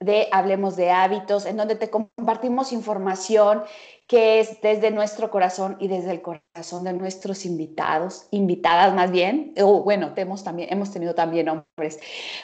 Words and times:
de 0.00 0.28
Hablemos 0.32 0.76
de 0.76 0.90
Hábitos, 0.90 1.46
en 1.46 1.56
donde 1.56 1.76
te 1.76 1.90
compartimos 1.90 2.72
información 2.72 3.62
que 4.06 4.38
es 4.40 4.60
desde 4.60 4.90
nuestro 4.90 5.30
corazón 5.30 5.76
y 5.80 5.88
desde 5.88 6.12
el 6.12 6.22
corazón 6.22 6.84
de 6.84 6.92
nuestros 6.92 7.44
invitados, 7.44 8.28
invitadas 8.30 8.94
más 8.94 9.10
bien, 9.10 9.52
o 9.60 9.82
bueno, 9.82 10.12
hemos, 10.16 10.44
también, 10.44 10.72
hemos 10.72 10.92
tenido 10.92 11.14
también 11.14 11.48
hombres. 11.48 11.98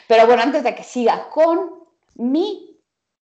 Pero 0.07 0.25
bueno, 0.27 0.41
antes 0.43 0.63
de 0.63 0.75
que 0.75 0.83
siga 0.83 1.29
con 1.29 1.85
mi 2.15 2.81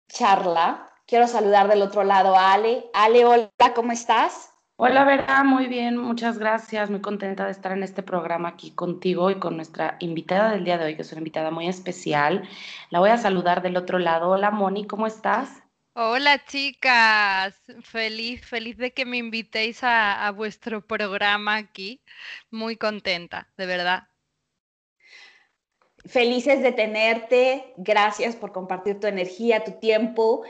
charla, 0.08 0.90
quiero 1.06 1.28
saludar 1.28 1.68
del 1.68 1.82
otro 1.82 2.04
lado 2.04 2.34
a 2.34 2.52
Ale. 2.52 2.90
Ale, 2.94 3.26
hola, 3.26 3.50
¿cómo 3.74 3.92
estás? 3.92 4.51
Hola 4.84 5.04
Vera, 5.04 5.44
muy 5.44 5.68
bien, 5.68 5.96
muchas 5.96 6.38
gracias, 6.38 6.90
muy 6.90 7.00
contenta 7.00 7.44
de 7.44 7.52
estar 7.52 7.70
en 7.70 7.84
este 7.84 8.02
programa 8.02 8.48
aquí 8.48 8.72
contigo 8.72 9.30
y 9.30 9.38
con 9.38 9.54
nuestra 9.54 9.96
invitada 10.00 10.50
del 10.50 10.64
día 10.64 10.76
de 10.76 10.86
hoy, 10.86 10.96
que 10.96 11.02
es 11.02 11.12
una 11.12 11.20
invitada 11.20 11.52
muy 11.52 11.68
especial. 11.68 12.42
La 12.90 12.98
voy 12.98 13.10
a 13.10 13.16
saludar 13.16 13.62
del 13.62 13.76
otro 13.76 14.00
lado. 14.00 14.30
Hola 14.30 14.50
Moni, 14.50 14.84
¿cómo 14.84 15.06
estás? 15.06 15.62
Hola 15.92 16.44
chicas, 16.46 17.54
feliz, 17.84 18.44
feliz 18.44 18.76
de 18.76 18.92
que 18.92 19.04
me 19.04 19.18
invitéis 19.18 19.84
a, 19.84 20.26
a 20.26 20.32
vuestro 20.32 20.84
programa 20.84 21.54
aquí, 21.54 22.02
muy 22.50 22.76
contenta, 22.76 23.52
de 23.56 23.66
verdad. 23.66 24.08
Felices 26.06 26.60
de 26.60 26.72
tenerte, 26.72 27.72
gracias 27.76 28.34
por 28.34 28.50
compartir 28.50 28.98
tu 28.98 29.06
energía, 29.06 29.62
tu 29.62 29.78
tiempo 29.78 30.42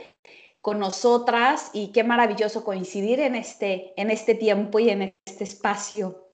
con 0.63 0.79
nosotras 0.79 1.71
y 1.73 1.91
qué 1.91 2.05
maravilloso 2.05 2.63
coincidir 2.63 3.19
en 3.19 3.35
este, 3.35 3.91
en 3.97 4.09
este 4.09 4.33
tiempo 4.33 4.79
y 4.79 4.89
en 4.89 5.13
este 5.25 5.43
espacio. 5.43 6.29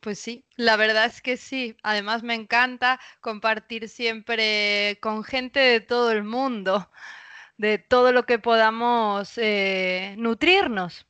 Pues 0.00 0.18
sí, 0.18 0.44
la 0.56 0.76
verdad 0.76 1.04
es 1.04 1.22
que 1.22 1.36
sí. 1.36 1.76
Además 1.84 2.24
me 2.24 2.34
encanta 2.34 2.98
compartir 3.20 3.88
siempre 3.88 4.98
con 5.00 5.22
gente 5.22 5.60
de 5.60 5.80
todo 5.80 6.10
el 6.10 6.24
mundo, 6.24 6.90
de 7.56 7.78
todo 7.78 8.10
lo 8.10 8.26
que 8.26 8.40
podamos 8.40 9.38
eh, 9.38 10.16
nutrirnos 10.18 11.06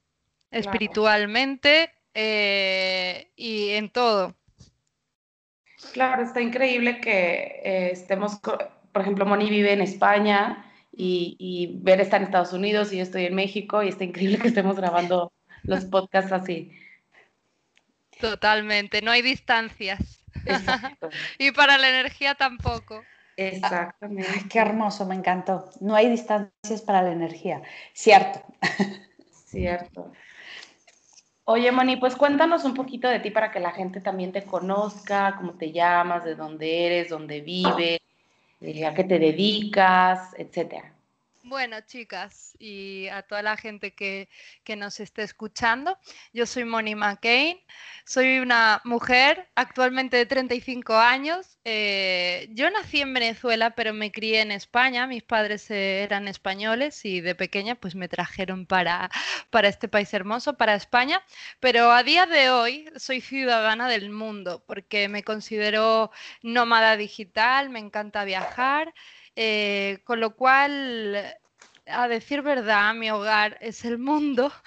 espiritualmente 0.50 1.90
eh, 2.12 3.32
y 3.34 3.70
en 3.70 3.88
todo. 3.88 4.36
Claro, 5.94 6.22
está 6.22 6.42
increíble 6.42 7.00
que 7.00 7.62
eh, 7.64 7.90
estemos, 7.92 8.40
por 8.40 9.00
ejemplo, 9.00 9.24
Moni 9.24 9.48
vive 9.48 9.72
en 9.72 9.80
España 9.80 10.70
y, 10.96 11.36
y, 11.38 11.78
ver 11.82 12.00
estar 12.00 12.20
en 12.20 12.26
Estados 12.26 12.52
Unidos 12.52 12.92
y 12.92 12.96
yo 12.98 13.02
estoy 13.02 13.26
en 13.26 13.34
México 13.34 13.82
y 13.82 13.88
está 13.88 14.04
increíble 14.04 14.38
que 14.38 14.48
estemos 14.48 14.76
grabando 14.76 15.32
los 15.62 15.84
podcasts 15.84 16.32
así. 16.32 16.72
Totalmente, 18.20 19.02
no 19.02 19.10
hay 19.10 19.22
distancias. 19.22 20.24
y 21.38 21.52
para 21.52 21.78
la 21.78 21.88
energía 21.88 22.34
tampoco. 22.34 23.02
Exactamente. 23.36 24.28
qué 24.48 24.58
hermoso, 24.58 25.06
me 25.06 25.14
encantó. 25.14 25.70
No 25.80 25.94
hay 25.94 26.08
distancias 26.08 26.82
para 26.82 27.02
la 27.02 27.12
energía. 27.12 27.62
Cierto. 27.92 28.42
Cierto. 29.46 30.12
Oye, 31.44 31.70
Moni, 31.72 31.96
pues 31.96 32.16
cuéntanos 32.16 32.64
un 32.64 32.74
poquito 32.74 33.08
de 33.08 33.20
ti 33.20 33.30
para 33.30 33.50
que 33.50 33.60
la 33.60 33.72
gente 33.72 34.00
también 34.00 34.32
te 34.32 34.44
conozca, 34.44 35.34
cómo 35.36 35.54
te 35.54 35.72
llamas, 35.72 36.24
de 36.24 36.34
dónde 36.34 36.86
eres, 36.86 37.10
dónde 37.10 37.42
vives, 37.42 37.98
eh, 38.64 38.86
a 38.86 38.94
qué 38.94 39.04
te 39.04 39.18
dedicas, 39.18 40.34
etcétera. 40.38 40.93
Bueno, 41.46 41.78
chicas, 41.82 42.56
y 42.58 43.06
a 43.08 43.20
toda 43.20 43.42
la 43.42 43.58
gente 43.58 43.94
que, 43.94 44.30
que, 44.64 44.76
nos 44.76 44.98
esté 44.98 45.22
escuchando, 45.22 45.98
yo 46.32 46.46
soy 46.46 46.64
Moni 46.64 46.94
McCain, 46.94 47.58
soy 48.06 48.38
una 48.38 48.80
mujer 48.84 49.50
actualmente 49.54 50.16
de 50.16 50.24
35 50.24 50.94
años. 50.94 51.58
Eh, 51.64 52.48
yo 52.52 52.70
nací 52.70 53.02
en 53.02 53.12
Venezuela, 53.12 53.74
pero 53.74 53.92
me 53.92 54.10
crié 54.10 54.40
en 54.40 54.52
España. 54.52 55.06
Mis 55.06 55.22
padres 55.22 55.70
eran 55.70 56.28
españoles 56.28 57.04
y 57.04 57.20
de 57.20 57.34
pequeña 57.34 57.74
pues 57.74 57.94
me 57.94 58.08
trajeron 58.08 58.64
para, 58.64 59.10
para 59.50 59.68
este 59.68 59.86
país 59.86 60.14
hermoso, 60.14 60.56
para 60.56 60.74
España. 60.74 61.22
Pero 61.60 61.92
a 61.92 62.02
día 62.02 62.24
de 62.24 62.48
hoy 62.50 62.88
soy 62.96 63.20
ciudadana 63.20 63.86
del 63.90 64.08
mundo 64.10 64.64
porque 64.66 65.08
me 65.10 65.22
considero 65.22 66.10
nómada 66.42 66.96
digital, 66.96 67.68
me 67.68 67.80
encanta 67.80 68.24
viajar. 68.24 68.94
Eh, 69.36 69.98
con 70.04 70.20
lo 70.20 70.36
cual, 70.36 71.34
a 71.86 72.08
decir 72.08 72.42
verdad, 72.42 72.94
mi 72.94 73.10
hogar 73.10 73.58
es 73.60 73.84
el 73.84 73.98
mundo. 73.98 74.52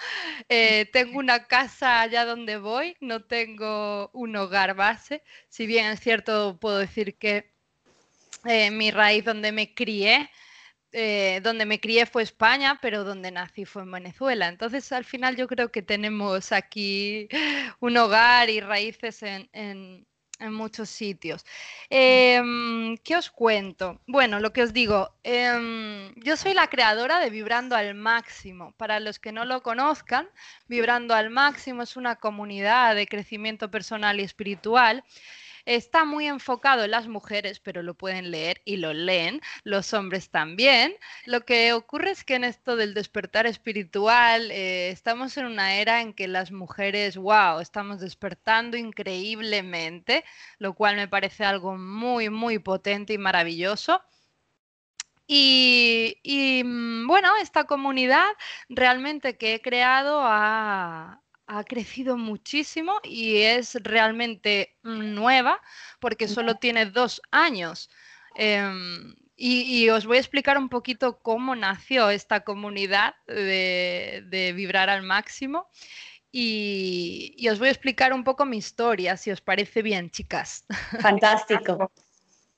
Eh, 0.50 0.86
tengo 0.92 1.18
una 1.18 1.46
casa 1.46 2.00
allá 2.00 2.24
donde 2.24 2.56
voy, 2.58 2.96
no 3.00 3.24
tengo 3.24 4.08
un 4.14 4.36
hogar 4.36 4.74
base. 4.74 5.22
Si 5.48 5.66
bien 5.66 5.86
es 5.86 6.00
cierto, 6.00 6.58
puedo 6.60 6.78
decir 6.78 7.18
que 7.18 7.52
eh, 8.46 8.70
mi 8.70 8.90
raíz 8.90 9.24
donde 9.24 9.52
me 9.52 9.74
crié, 9.74 10.30
donde 11.42 11.66
me 11.66 11.80
crié 11.80 12.06
fue 12.06 12.22
España, 12.22 12.78
pero 12.80 13.04
donde 13.04 13.30
nací 13.30 13.64
fue 13.66 13.82
en 13.82 13.92
Venezuela. 13.92 14.48
Entonces, 14.48 14.90
al 14.92 15.04
final 15.04 15.36
yo 15.36 15.48
creo 15.48 15.70
que 15.70 15.82
tenemos 15.82 16.52
aquí 16.52 17.28
un 17.80 17.96
hogar 17.96 18.48
y 18.50 18.60
raíces 18.60 19.22
en, 19.22 20.06
en 20.38 20.52
muchos 20.52 20.88
sitios. 20.88 21.44
Eh, 21.90 22.40
¿Qué 23.04 23.16
os 23.16 23.30
cuento? 23.30 24.00
Bueno, 24.06 24.40
lo 24.40 24.52
que 24.52 24.62
os 24.62 24.72
digo, 24.72 25.10
eh, 25.24 26.12
yo 26.16 26.36
soy 26.36 26.54
la 26.54 26.68
creadora 26.68 27.18
de 27.18 27.30
Vibrando 27.30 27.76
al 27.76 27.94
Máximo. 27.94 28.72
Para 28.76 29.00
los 29.00 29.18
que 29.18 29.32
no 29.32 29.44
lo 29.44 29.62
conozcan, 29.62 30.28
Vibrando 30.68 31.14
al 31.14 31.30
Máximo 31.30 31.82
es 31.82 31.96
una 31.96 32.16
comunidad 32.16 32.94
de 32.94 33.06
crecimiento 33.06 33.70
personal 33.70 34.20
y 34.20 34.24
espiritual 34.24 35.04
Está 35.68 36.06
muy 36.06 36.26
enfocado 36.26 36.84
en 36.84 36.92
las 36.92 37.08
mujeres, 37.08 37.60
pero 37.60 37.82
lo 37.82 37.92
pueden 37.92 38.30
leer 38.30 38.62
y 38.64 38.78
lo 38.78 38.94
leen, 38.94 39.42
los 39.64 39.92
hombres 39.92 40.30
también. 40.30 40.94
Lo 41.26 41.44
que 41.44 41.74
ocurre 41.74 42.12
es 42.12 42.24
que 42.24 42.36
en 42.36 42.44
esto 42.44 42.74
del 42.74 42.94
despertar 42.94 43.46
espiritual 43.46 44.50
eh, 44.50 44.88
estamos 44.88 45.36
en 45.36 45.44
una 45.44 45.74
era 45.74 46.00
en 46.00 46.14
que 46.14 46.26
las 46.26 46.52
mujeres, 46.52 47.18
wow, 47.18 47.60
estamos 47.60 48.00
despertando 48.00 48.78
increíblemente, 48.78 50.24
lo 50.58 50.72
cual 50.72 50.96
me 50.96 51.06
parece 51.06 51.44
algo 51.44 51.76
muy, 51.76 52.30
muy 52.30 52.58
potente 52.58 53.12
y 53.12 53.18
maravilloso. 53.18 54.02
Y, 55.26 56.18
y, 56.22 56.64
mm, 56.64 57.06
bueno, 57.06 57.36
esta 57.42 57.64
comunidad 57.64 58.26
realmente 58.70 59.36
que 59.36 59.56
he 59.56 59.60
creado 59.60 60.22
ha, 60.24 61.20
ha 61.48 61.64
crecido 61.64 62.16
muchísimo 62.16 63.00
y 63.02 63.38
es 63.38 63.74
realmente 63.82 64.76
nueva 64.82 65.60
porque 65.98 66.28
solo 66.28 66.56
tiene 66.56 66.86
dos 66.86 67.20
años. 67.30 67.90
Eh, 68.36 68.70
y, 69.34 69.84
y, 69.84 69.88
os 69.90 70.04
voy 70.04 70.16
a 70.16 70.20
explicar 70.20 70.58
un 70.58 70.68
poquito 70.68 71.20
cómo 71.20 71.54
nació 71.54 72.10
esta 72.10 72.40
comunidad 72.40 73.14
de, 73.26 74.24
de 74.26 74.52
Vibrar 74.52 74.90
al 74.90 75.04
Máximo. 75.04 75.68
Y, 76.32 77.34
y, 77.38 77.48
os 77.48 77.58
voy 77.58 77.68
a 77.68 77.70
explicar 77.70 78.12
un 78.12 78.24
poco 78.24 78.44
mi 78.44 78.58
historia, 78.58 79.16
si 79.16 79.30
os 79.30 79.40
parece 79.40 79.80
bien, 79.82 80.10
chicas. 80.10 80.66
Fantástico. 81.00 81.90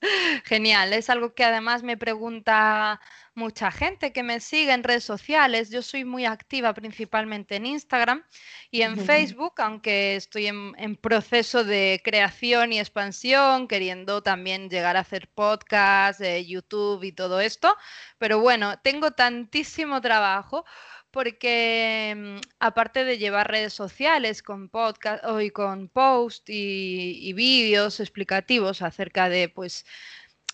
Genial, 0.45 0.93
es 0.93 1.11
algo 1.11 1.35
que 1.35 1.45
además 1.45 1.83
me 1.83 1.97
pregunta 1.97 3.01
mucha 3.35 3.71
gente 3.71 4.13
que 4.13 4.23
me 4.23 4.41
sigue 4.41 4.73
en 4.73 4.83
redes 4.83 5.05
sociales. 5.05 5.71
Yo 5.71 5.83
soy 5.83 6.05
muy 6.05 6.25
activa 6.27 6.73
principalmente 6.75 7.57
en 7.57 7.67
Instagram 7.67 8.25
y 8.71 8.83
en 8.83 8.97
Facebook, 8.99 9.55
aunque 9.59 10.17
estoy 10.17 10.47
en, 10.47 10.75
en, 10.79 10.97
proceso 10.97 11.65
de 11.65 12.01
creación 12.05 12.73
y 12.73 12.79
expansión, 12.79 13.69
queriendo 13.69 14.23
también 14.23 14.69
llegar 14.69 14.97
a 14.97 15.01
hacer 15.01 15.29
podcast, 15.29 16.21
eh, 16.21 16.45
YouTube 16.47 17.03
y 17.05 17.13
todo 17.13 17.41
esto. 17.41 17.77
Pero 18.19 18.41
bueno, 18.41 18.79
tengo 18.81 19.13
tantísimo 19.13 20.01
trabajo 20.01 20.65
porque 21.11 22.15
mm, 22.17 22.37
aparte 22.61 23.05
de 23.05 23.19
llevar 23.19 23.51
redes 23.51 23.73
sociales 23.73 24.43
con 24.43 24.69
podcast 24.69 25.25
y 25.41 25.51
con 25.51 25.89
post 25.89 26.49
y, 26.49 27.19
y 27.21 27.33
vídeos 27.33 28.01
explicativos 28.01 28.83
acerca 28.83 29.29
de 29.29 29.49
pues 29.49 29.85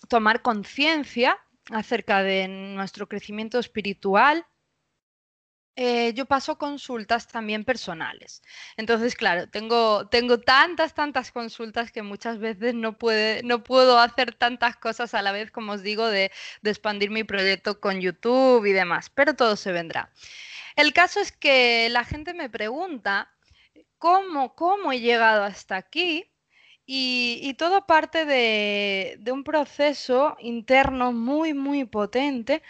tomar 0.09 0.41
conciencia 0.41 1.37
acerca 1.71 2.23
de 2.23 2.47
nuestro 2.47 3.07
crecimiento 3.07 3.59
espiritual, 3.59 4.45
eh, 5.77 6.13
yo 6.15 6.25
paso 6.25 6.57
consultas 6.57 7.27
también 7.27 7.63
personales. 7.63 8.41
Entonces, 8.77 9.15
claro, 9.15 9.47
tengo, 9.47 10.07
tengo 10.09 10.39
tantas, 10.39 10.93
tantas 10.95 11.31
consultas 11.31 11.91
que 11.91 12.01
muchas 12.01 12.39
veces 12.39 12.73
no, 12.73 12.97
no 13.43 13.63
puedo 13.63 13.99
hacer 13.99 14.33
tantas 14.33 14.75
cosas 14.77 15.13
a 15.13 15.21
la 15.21 15.31
vez, 15.31 15.51
como 15.51 15.73
os 15.73 15.83
digo, 15.83 16.07
de, 16.07 16.31
de 16.63 16.69
expandir 16.71 17.11
mi 17.11 17.23
proyecto 17.23 17.79
con 17.79 18.01
YouTube 18.01 18.65
y 18.65 18.73
demás, 18.73 19.11
pero 19.11 19.35
todo 19.35 19.55
se 19.55 19.71
vendrá. 19.71 20.11
El 20.75 20.93
caso 20.93 21.19
es 21.19 21.31
que 21.31 21.89
la 21.89 22.03
gente 22.03 22.33
me 22.33 22.49
pregunta 22.49 23.31
cómo, 23.99 24.55
cómo 24.55 24.91
he 24.91 24.99
llegado 24.99 25.43
hasta 25.43 25.75
aquí 25.75 26.25
y, 26.89 27.53
todo 27.55 27.85
parte 27.85 28.25
de, 28.25 29.19
un 29.31 29.43
proceso 29.43 30.37
interno 30.39 31.11
muy, 31.11 31.53
muy 31.53 31.83
potente 31.85 32.63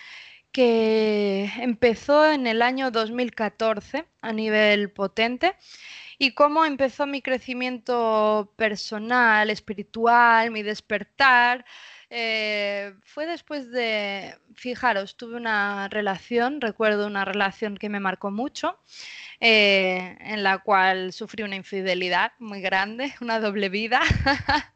que 0.58 1.52
empezó 1.60 2.32
en 2.32 2.48
el 2.48 2.64
año 2.64 2.90
2014 2.90 4.06
a 4.22 4.34
nivel 4.34 4.90
potente 4.90 5.56
y 6.18 6.32
cómo 6.34 6.66
empezó 6.66 7.06
mi 7.06 7.22
crecimiento 7.22 8.52
personal, 8.56 9.52
espiritual, 9.52 10.50
mi 10.50 10.64
despertar. 10.64 11.64
Eh, 12.10 12.96
fue 13.04 13.28
después 13.28 13.70
de, 13.70 14.36
fijaros, 14.56 15.16
tuve 15.16 15.36
una 15.36 15.90
relación, 15.90 16.60
recuerdo 16.60 17.06
una 17.06 17.24
relación 17.24 17.78
que 17.78 17.90
me 17.90 18.00
marcó 18.00 18.32
mucho, 18.32 18.80
eh, 19.40 20.18
en 20.22 20.42
la 20.42 20.58
cual 20.58 21.14
sufrí 21.14 21.44
una 21.44 21.56
infidelidad 21.56 22.32
muy 22.40 22.62
grande, 22.62 23.14
una 23.22 23.40
doble 23.40 23.70
vida. 23.70 24.02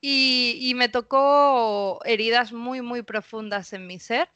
y, 0.00 0.72
me 0.76 0.88
tocó 0.88 1.98
heridas 2.04 2.52
muy, 2.52 2.80
muy 2.80 3.02
profundas 3.02 3.72
en 3.72 3.88
mi 3.88 3.98
ser. 3.98 4.28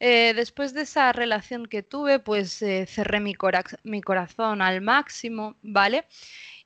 Eh, 0.00 0.32
después 0.34 0.74
de 0.74 0.82
esa 0.82 1.12
relación 1.12 1.66
que 1.66 1.82
tuve, 1.82 2.18
pues 2.20 2.62
eh, 2.62 2.86
cerré 2.86 3.20
mi, 3.20 3.34
corazón 3.34 4.62
al 4.62 4.80
máximo, 4.80 5.56
¿vale? 5.62 6.06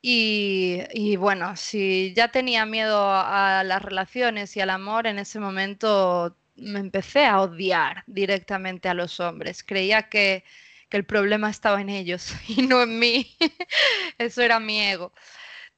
Y, 0.02 0.81
y, 0.93 1.17
bueno, 1.17 1.56
si 1.56 2.12
ya 2.14 2.29
tenía 2.29 2.67
miedo 2.67 2.99
a 3.11 3.62
las 3.64 3.82
relaciones 3.82 4.56
y 4.56 4.61
al 4.61 4.70
amor, 4.70 5.06
en 5.06 5.19
ese 5.19 5.38
momento 5.40 6.37
me 6.56 6.81
empecé 6.81 7.25
a 7.26 7.40
odiar 7.40 8.05
directamente 8.06 8.88
a 8.88 8.94
los 8.94 9.20
hombres. 9.20 9.62
Creía 9.64 10.08
que 10.08 10.44
que 10.93 10.99
el 10.99 11.06
problema 11.06 11.49
estaba 11.49 11.81
en 11.81 11.88
ellos 11.88 12.35
y 12.49 12.61
no 12.67 12.82
en 12.82 12.99
mí. 12.99 13.35
Eso 14.19 14.43
era 14.43 14.61
mi 14.61 14.78
ego. 14.78 15.11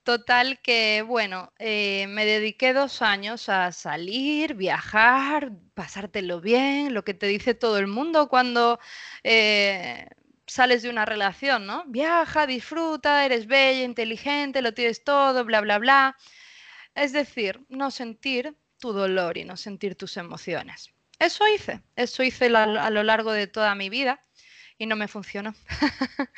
Total 0.05 0.61
que, 0.61 1.01
bueno, 1.01 1.51
eh, 1.59 2.07
me 2.09 2.27
dediqué 2.27 2.75
dos 2.75 3.01
años 3.01 3.49
a 3.49 3.73
salir, 3.73 4.53
viajar, 4.55 5.51
pasártelo 5.73 6.43
bien, 6.43 6.93
lo 6.93 7.05
que 7.05 7.15
te 7.15 7.27
dice 7.27 7.55
todo 7.55 7.79
el 7.79 7.87
mundo 7.87 8.29
cuando 8.29 8.79
eh, 9.23 10.07
sales 10.47 10.83
de 10.83 10.91
una 10.91 11.07
relación, 11.07 11.65
¿no? 11.67 11.85
Viaja, 11.87 12.47
disfruta, 12.47 13.25
eres 13.25 13.47
bella, 13.47 13.83
inteligente, 13.83 14.61
lo 14.61 14.75
tienes 14.75 15.05
todo, 15.05 15.43
bla, 15.47 15.63
bla, 15.63 15.79
bla. 15.79 16.17
Es 16.95 17.15
decir, 17.15 17.65
no 17.71 17.91
sentir 17.91 18.55
tu 18.79 18.93
dolor 18.93 19.39
y 19.39 19.45
no 19.47 19.57
sentir 19.57 19.97
tus 19.97 20.19
emociones. 20.19 20.91
Eso 21.19 21.49
hice, 21.49 21.83
eso 21.97 22.23
hice 22.23 22.55
a 22.55 22.91
lo 22.91 23.03
largo 23.05 23.33
de 23.33 23.47
toda 23.47 23.75
mi 23.75 23.89
vida 23.89 24.21
y 24.79 24.87
no 24.87 24.97
me 24.97 25.09
funcionó. 25.09 25.55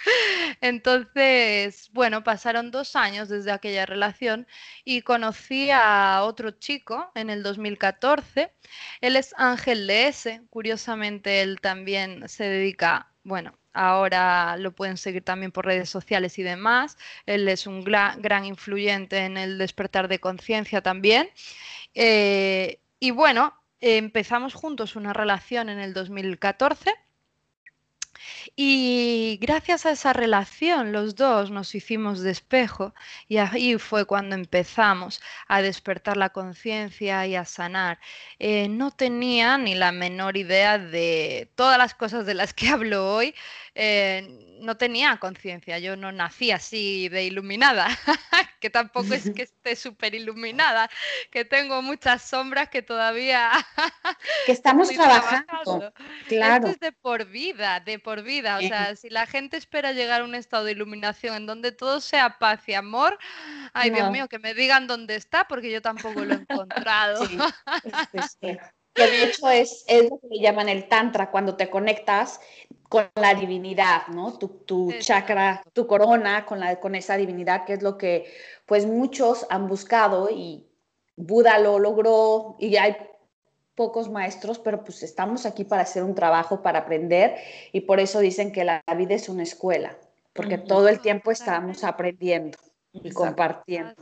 Entonces, 0.61 1.91
bueno, 1.93 2.23
pasaron 2.23 2.71
dos 2.71 2.97
años 2.97 3.29
desde 3.29 3.53
aquella 3.53 3.87
relación 3.87 4.47
y 4.85 5.03
conocí 5.03 5.71
a 5.71 6.23
otro 6.25 6.51
chico 6.53 7.11
en 7.15 7.31
el 7.31 7.43
2014. 7.43 8.53
Él 9.01 9.17
es 9.17 9.35
Ángel 9.39 9.87
DS, 9.87 10.43
curiosamente 10.51 11.43
él 11.43 11.61
también 11.61 12.29
se 12.29 12.45
dedica, 12.45 13.13
bueno, 13.25 13.59
ahora 13.73 14.57
lo 14.59 14.73
pueden 14.73 14.97
seguir 14.97 15.23
también 15.25 15.53
por 15.53 15.67
redes 15.67 15.89
sociales 15.91 16.39
y 16.39 16.43
demás. 16.43 16.97
Él 17.27 17.49
es 17.49 17.67
un 17.67 17.85
gran, 17.85 18.45
influyente 18.45 19.19
en 19.19 19.37
el 19.37 19.59
despertar 19.59 20.09
de 20.09 20.19
conciencia 20.19 20.83
también. 20.83 21.31
Eh, 21.95 22.81
y 23.01 23.11
bueno, 23.11 23.55
empezamos 23.81 24.55
juntos 24.55 24.97
una 24.97 25.13
relación 25.13 25.69
en 25.69 25.79
el 25.79 25.95
2014 25.95 26.95
y 28.55 29.39
gracias 29.41 29.87
a 29.87 29.91
esa 29.91 30.13
relación 30.13 30.93
los 30.93 31.15
dos 31.15 31.51
nos 31.51 31.75
hicimos 31.75 32.21
de 32.21 32.31
espejo 32.31 32.95
y 33.29 33.39
ahí 33.39 33.79
fue 33.79 34.05
cuando 34.07 34.35
empezamos 34.35 35.21
a 35.49 35.63
despertar 35.63 36.17
la 36.17 36.31
conciencia 36.31 37.27
y 37.27 37.37
a 37.37 37.45
sanar. 37.45 37.99
Eh, 38.39 38.69
no 38.69 38.91
tenía 38.91 39.59
ni 39.59 39.75
la 39.75 39.93
menor 39.93 40.37
idea 40.37 40.79
de 40.79 41.51
todas 41.55 41.79
las 41.79 41.95
cosas 41.95 42.27
de 42.27 42.35
las 42.35 42.55
que 42.55 42.69
hablo 42.71 43.15
hoy. 43.15 43.35
Eh, 43.79 44.57
no 44.61 44.79
tenía 44.79 45.19
conciencia, 45.19 45.79
yo 45.79 45.97
no 45.97 46.11
nací 46.11 46.51
así 46.51 47.11
de 47.11 47.25
iluminada, 47.25 47.89
que 48.61 48.71
tampoco 48.71 49.13
es 49.13 49.31
que 49.31 49.43
esté 49.43 49.77
súper 49.77 50.15
iluminada, 50.15 50.89
que 51.31 51.45
tengo 51.45 51.83
muchas 51.83 52.23
sombras 52.23 52.71
que 52.71 52.81
todavía... 52.81 53.51
que 54.47 54.53
estamos 54.53 54.89
trabajando. 54.89 55.93
Claro. 56.27 56.69
Esto 56.69 56.69
es 56.69 56.81
de 56.81 56.93
por 56.93 57.27
vida, 57.27 57.81
de 57.81 57.99
por 57.99 58.23
vida. 58.23 58.57
O 58.57 58.61
sea, 58.61 58.97
si 58.97 59.11
la 59.11 59.27
gente 59.27 59.59
espera 59.59 59.93
llegar 59.93 60.23
a 60.23 60.25
un 60.25 60.35
estado 60.35 60.65
de 60.65 60.73
iluminación 60.73 61.37
en 61.37 61.47
donde 61.47 61.71
todo 61.71 62.01
sea 62.01 62.39
paz 62.39 62.67
y 62.69 62.73
amor, 62.73 63.19
ay 63.75 63.91
Dios 63.91 64.11
mío, 64.11 64.27
que 64.27 64.39
me 64.39 64.55
digan 64.55 64.87
dónde 64.87 65.17
está, 65.17 65.47
porque 65.49 65.71
yo 65.71 65.83
tampoco 65.83 66.25
lo 66.25 66.33
he 66.33 66.39
encontrado. 66.39 67.27
Sí, 67.27 67.39
que 68.95 69.07
de 69.07 69.25
hecho 69.25 69.51
es, 69.51 69.85
es, 69.87 70.05
lo 70.05 70.19
que 70.19 70.29
le 70.31 70.41
llaman 70.41 70.71
el 70.71 70.89
tantra, 70.89 71.31
cuando 71.31 71.55
te 71.55 71.69
conectas 71.69 72.41
con 72.89 73.09
la 73.15 73.35
divinidad, 73.35 74.09
¿no? 74.09 74.39
Tu, 74.39 74.49
tu 74.49 74.93
chakra, 74.99 75.63
tu 75.73 75.87
corona 75.87 76.47
con, 76.47 76.61
la, 76.61 76.79
con 76.81 76.95
esa 76.95 77.17
divinidad, 77.17 77.65
que 77.65 77.75
es 77.75 77.83
lo 77.83 77.99
que 77.99 78.33
pues 78.67 78.87
muchos 78.87 79.47
han 79.51 79.69
buscado 79.69 80.29
y 80.31 80.67
Buda 81.17 81.59
lo 81.59 81.79
logró 81.79 82.57
y 82.59 82.77
hay 82.77 82.97
pocos 83.75 84.11
maestros, 84.11 84.59
pero 84.59 84.83
pues 84.85 85.03
estamos 85.03 85.47
aquí 85.47 85.65
para 85.65 85.83
hacer 85.83 86.03
un 86.03 86.15
trabajo, 86.15 86.63
para 86.63 86.81
aprender 86.81 87.37
y 87.73 87.83
por 87.83 88.01
eso 88.01 88.21
dicen 88.21 88.53
que 88.53 88.65
la 88.65 88.83
vida 88.97 89.15
es 89.15 89.29
una 89.29 89.43
escuela, 89.43 89.97
porque 90.33 90.59
todo 90.59 90.89
el 90.89 91.01
tiempo 91.01 91.31
estamos 91.31 91.85
aprendiendo 91.85 92.59
y 92.93 93.11
compartiendo. 93.11 93.95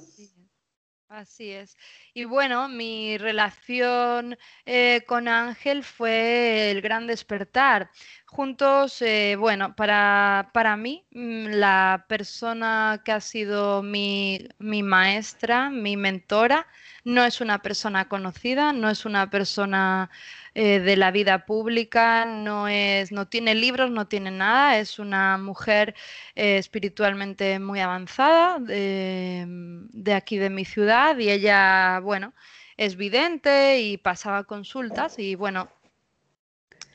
Así 1.08 1.52
es. 1.52 1.76
Y 2.16 2.26
bueno, 2.26 2.69
mi 2.69 3.19
relación 3.19 4.38
eh, 4.66 5.02
con 5.06 5.26
Ángel 5.26 5.82
fue 5.82 6.70
el 6.70 6.81
gran 6.81 7.08
despertar. 7.08 7.90
Juntos, 8.26 9.02
eh, 9.02 9.37
bueno, 9.37 9.75
para, 9.76 10.50
para, 10.55 10.76
mí, 10.76 11.05
mm, 11.11 11.46
la 11.55 12.05
persona 12.08 13.02
que 13.05 13.11
ha 13.12 13.20
sido 13.20 13.82
mi, 13.82 14.49
mi 14.58 14.82
maestra, 14.84 15.70
mi 15.70 15.96
mentora, 15.96 16.66
no 17.05 17.25
es 17.25 17.40
una 17.40 17.62
persona 17.62 18.08
conocida, 18.08 18.72
no 18.72 18.90
es 18.90 19.05
una 19.05 19.28
persona 19.31 20.10
eh, 20.55 20.81
de 20.81 20.96
la 20.96 21.10
vida 21.10 21.46
pública, 21.46 22.25
no, 22.25 22.69
es, 22.69 23.12
no 23.12 23.26
tiene 23.28 23.55
libros, 23.55 23.90
no 23.90 24.06
tiene 24.08 24.31
nada, 24.31 24.78
es 24.78 24.99
una 24.99 25.37
mujer 25.38 25.94
espiritualmente 26.34 27.58
muy 27.58 27.81
avanzada 27.81 28.58
de, 28.60 29.44
de, 29.93 30.15
aquí 30.15 30.39
de 30.39 30.50
mi 30.50 30.65
ciudad 30.65 31.19
y 31.19 31.31
ella, 31.31 32.00
bueno, 32.05 32.34
es 32.77 32.96
vidente 32.96 33.81
y 33.81 33.96
pasaba 33.99 34.44
consultas 34.44 35.19
y 35.19 35.34
bueno, 35.34 35.69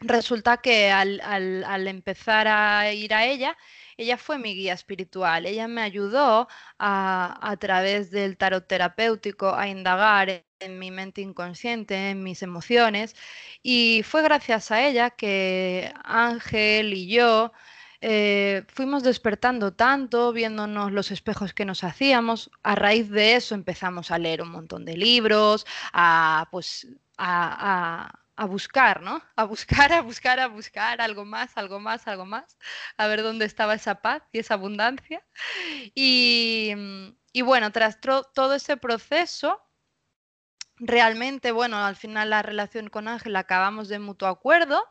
resulta 0.01 0.57
que 0.57 0.91
al, 0.91 1.87
empezar 1.87 2.47
a 2.47 2.93
ir 2.93 3.13
a 3.13 3.25
ella, 3.25 3.57
ella 3.97 4.17
fue 4.17 4.37
mi 4.37 4.55
guía 4.55 4.73
espiritual, 4.73 5.45
ella 5.45 5.67
me 5.67 5.81
ayudó 5.81 6.47
a, 6.77 7.37
a 7.41 7.57
través 7.57 8.11
del 8.11 8.37
tarot 8.37 8.65
terapéutico 8.67 9.53
a 9.53 9.67
indagar 9.67 10.45
en 10.59 10.79
mi 10.79 10.91
mente 10.91 11.21
inconsciente, 11.21 12.11
en 12.11 12.23
mis 12.23 12.41
emociones, 12.43 13.15
y 13.63 14.03
fue 14.03 14.21
gracias 14.21 14.71
a 14.71 14.87
ella 14.87 15.09
que 15.09 15.93
Ángel 16.03 16.93
y 16.93 17.07
yo 17.09 17.51
eh, 18.01 18.65
fuimos 18.67 19.03
despertando 19.03 19.73
tanto, 19.73 20.31
viéndonos 20.33 20.91
los 20.91 21.11
espejos 21.11 21.53
que 21.53 21.65
nos 21.65 21.83
hacíamos. 21.83 22.51
A 22.63 22.75
raíz 22.75 23.09
de 23.09 23.35
eso 23.35 23.55
empezamos 23.55 24.11
a 24.11 24.19
leer 24.19 24.41
un 24.41 24.51
montón 24.51 24.85
de 24.85 24.97
libros, 24.97 25.65
a, 25.93 26.47
pues, 26.51 26.87
a, 27.17 28.11
a 28.39 28.45
buscar, 28.45 29.01
¿no? 29.01 29.21
A 29.35 29.43
buscar, 29.43 29.91
a 29.93 30.01
buscar, 30.01 30.39
a 30.39 30.47
buscar 30.47 31.01
algo 31.01 31.25
más, 31.25 31.57
algo 31.57 31.79
más, 31.81 32.07
algo 32.07 32.25
más, 32.25 32.57
a 32.97 33.07
ver 33.07 33.21
dónde 33.21 33.45
estaba 33.45 33.73
esa 33.73 33.95
paz 33.95 34.23
y 34.31 34.39
esa 34.39 34.53
abundancia. 34.53 35.21
Y, 35.93 36.73
y 37.33 37.41
bueno, 37.41 37.71
tras 37.73 37.99
todo 37.99 38.53
ese 38.53 38.77
proceso, 38.77 39.61
realmente, 40.77 41.51
bueno, 41.51 41.83
al 41.85 41.97
final 41.97 42.29
la 42.29 42.41
relación 42.41 42.87
con 42.89 43.09
Ángel 43.09 43.35
acabamos 43.35 43.89
de 43.89 43.99
mutuo 43.99 44.29
acuerdo 44.29 44.87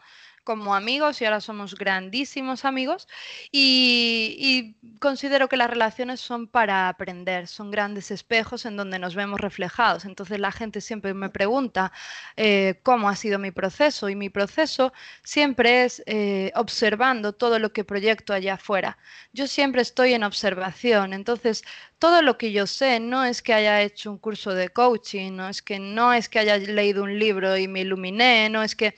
como 0.49 0.75
amigos 0.75 1.21
y 1.21 1.27
ahora 1.27 1.43
somos 1.43 1.75
grandísimos 1.75 2.65
amigos 2.65 3.07
y, 3.53 4.77
considero 4.99 5.47
que 5.47 5.59
las 5.59 5.69
relaciones 5.69 6.21
son 6.21 6.49
para 6.49 6.89
aprender, 6.89 7.47
son 7.47 7.71
grandes 7.71 8.11
espejos 8.11 8.65
en 8.65 8.75
donde 8.77 8.99
nos 8.99 9.15
vemos 9.15 9.41
reflejados. 9.41 10.07
Entonces 10.07 10.41
la 10.41 10.51
gente 10.51 10.81
siempre 10.81 11.13
me 11.13 11.29
pregunta 11.29 11.93
eh, 12.37 12.81
cómo 12.83 13.11
ha 13.11 13.15
sido 13.15 13.39
mi 13.39 13.51
proceso 13.51 14.09
y 14.09 14.17
mi 14.17 14.31
proceso 14.31 14.93
siempre 15.23 15.85
es 15.85 16.03
eh, 16.07 16.51
observando 16.55 17.35
todo 17.35 17.59
lo 17.59 17.73
que 17.75 17.85
proyecto 17.85 18.33
allá 18.33 18.55
afuera. 18.55 18.97
Yo 19.35 19.47
siempre 19.47 19.83
estoy 19.83 20.15
en 20.15 20.25
observación, 20.25 21.13
entonces 21.13 21.63
todo 21.99 22.23
lo 22.23 22.39
que 22.39 22.53
yo 22.53 22.67
sé 22.67 23.01
no 23.01 23.25
es 23.25 23.43
que 23.43 23.53
haya 23.53 23.83
hecho 23.83 24.11
un 24.11 24.19
curso 24.19 24.55
de 24.55 24.69
coaching, 24.69 25.33
no 25.33 25.49
es 25.49 25.63
que 25.63 25.79
no 25.79 26.13
es 26.13 26.29
que 26.29 26.39
haya 26.39 26.57
leído 26.57 27.03
un 27.03 27.19
libro 27.19 27.57
y 27.57 27.67
me 27.67 27.81
iluminé, 27.81 28.49
no 28.49 28.63
es 28.63 28.77
que 28.77 28.95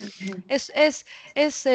es, 0.49 0.71
es 0.75 1.07
es 1.43 1.67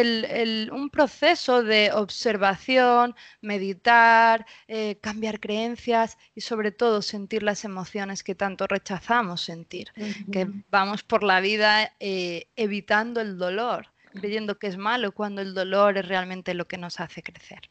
un 0.71 0.89
proceso 0.89 1.63
de 1.63 1.91
observación, 1.91 3.15
meditar, 3.41 4.45
eh, 4.67 4.97
cambiar 5.01 5.39
creencias 5.39 6.17
y 6.35 6.41
sobre 6.41 6.71
todo 6.71 7.01
sentir 7.01 7.43
las 7.43 7.65
emociones 7.65 8.23
que 8.23 8.35
tanto 8.35 8.67
rechazamos 8.67 9.41
sentir, 9.41 9.91
que 10.31 10.47
vamos 10.69 11.03
por 11.03 11.23
la 11.23 11.39
vida 11.39 11.93
eh, 11.99 12.47
evitando 12.55 13.21
el 13.21 13.37
dolor, 13.37 13.87
creyendo 14.13 14.59
que 14.59 14.67
es 14.67 14.77
malo 14.77 15.11
cuando 15.11 15.41
el 15.41 15.53
dolor 15.53 15.97
es 15.97 16.07
realmente 16.07 16.53
lo 16.53 16.67
que 16.67 16.77
nos 16.77 16.99
hace 16.99 17.23
crecer. 17.23 17.69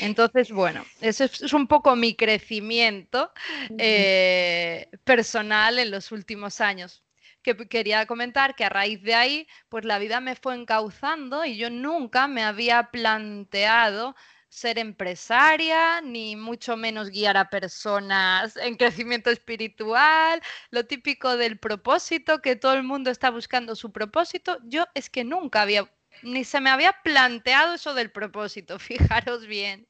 Entonces, 0.00 0.50
bueno, 0.50 0.84
eso 1.00 1.24
es, 1.24 1.52
un 1.52 1.66
poco 1.66 1.94
mi 1.94 2.14
crecimiento 2.14 3.32
eh, 3.78 4.88
personal 5.04 5.78
en 5.78 5.90
los 5.90 6.10
últimos 6.12 6.60
años. 6.60 7.04
Que 7.42 7.56
quería 7.68 8.06
comentar 8.06 8.54
que 8.54 8.64
a 8.64 8.68
raíz 8.68 9.02
de 9.02 9.14
ahí, 9.14 9.48
pues 9.68 9.84
la 9.84 9.98
vida 9.98 10.20
me 10.20 10.36
fue 10.36 10.54
encauzando 10.54 11.44
y 11.44 11.56
yo 11.56 11.70
nunca 11.70 12.28
me 12.28 12.42
había 12.42 12.90
planteado 12.90 14.14
ser 14.48 14.78
empresaria, 14.78 16.00
ni 16.02 16.36
mucho 16.36 16.76
menos 16.76 17.10
guiar 17.10 17.36
a 17.36 17.50
personas 17.50 18.56
en 18.56 18.76
crecimiento 18.76 19.30
espiritual, 19.30 20.42
lo 20.70 20.84
típico 20.86 21.36
del 21.36 21.58
propósito, 21.58 22.42
que 22.42 22.56
todo 22.56 22.74
el 22.74 22.82
mundo 22.82 23.10
está 23.10 23.30
buscando 23.30 23.76
su 23.76 23.92
propósito. 23.92 24.58
Yo 24.64 24.86
es 24.94 25.08
que 25.08 25.24
nunca 25.24 25.62
había 25.62 25.88
ni 26.22 26.44
se 26.44 26.60
me 26.60 26.70
había 26.70 26.92
planteado 27.02 27.74
eso 27.74 27.94
del 27.94 28.10
propósito, 28.10 28.78
fijaros 29.18 29.46
bien. 29.46 29.86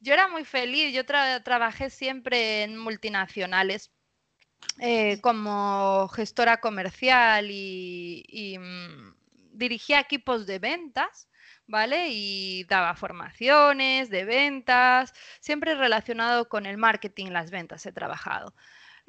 Yo 0.00 0.12
era 0.12 0.28
muy 0.28 0.44
feliz, 0.44 0.94
yo 0.94 1.04
trabajé 1.04 1.90
siempre 1.90 2.62
en 2.62 2.78
multinacionales 2.78 3.90
eh, 4.80 5.20
como 5.20 6.08
gestora 6.08 6.60
comercial 6.60 7.48
y, 7.50 8.56
mm, 8.58 9.14
dirigía 9.52 10.00
equipos 10.00 10.46
de 10.46 10.58
ventas. 10.58 11.28
¿Vale? 11.70 12.08
Y 12.10 12.64
daba 12.64 12.94
formaciones 12.94 14.08
de 14.08 14.24
ventas, 14.24 15.12
siempre 15.38 15.74
relacionado 15.74 16.48
con 16.48 16.64
el 16.64 16.78
marketing, 16.78 17.26
las 17.26 17.50
ventas 17.50 17.84
he 17.84 17.92
trabajado. 17.92 18.54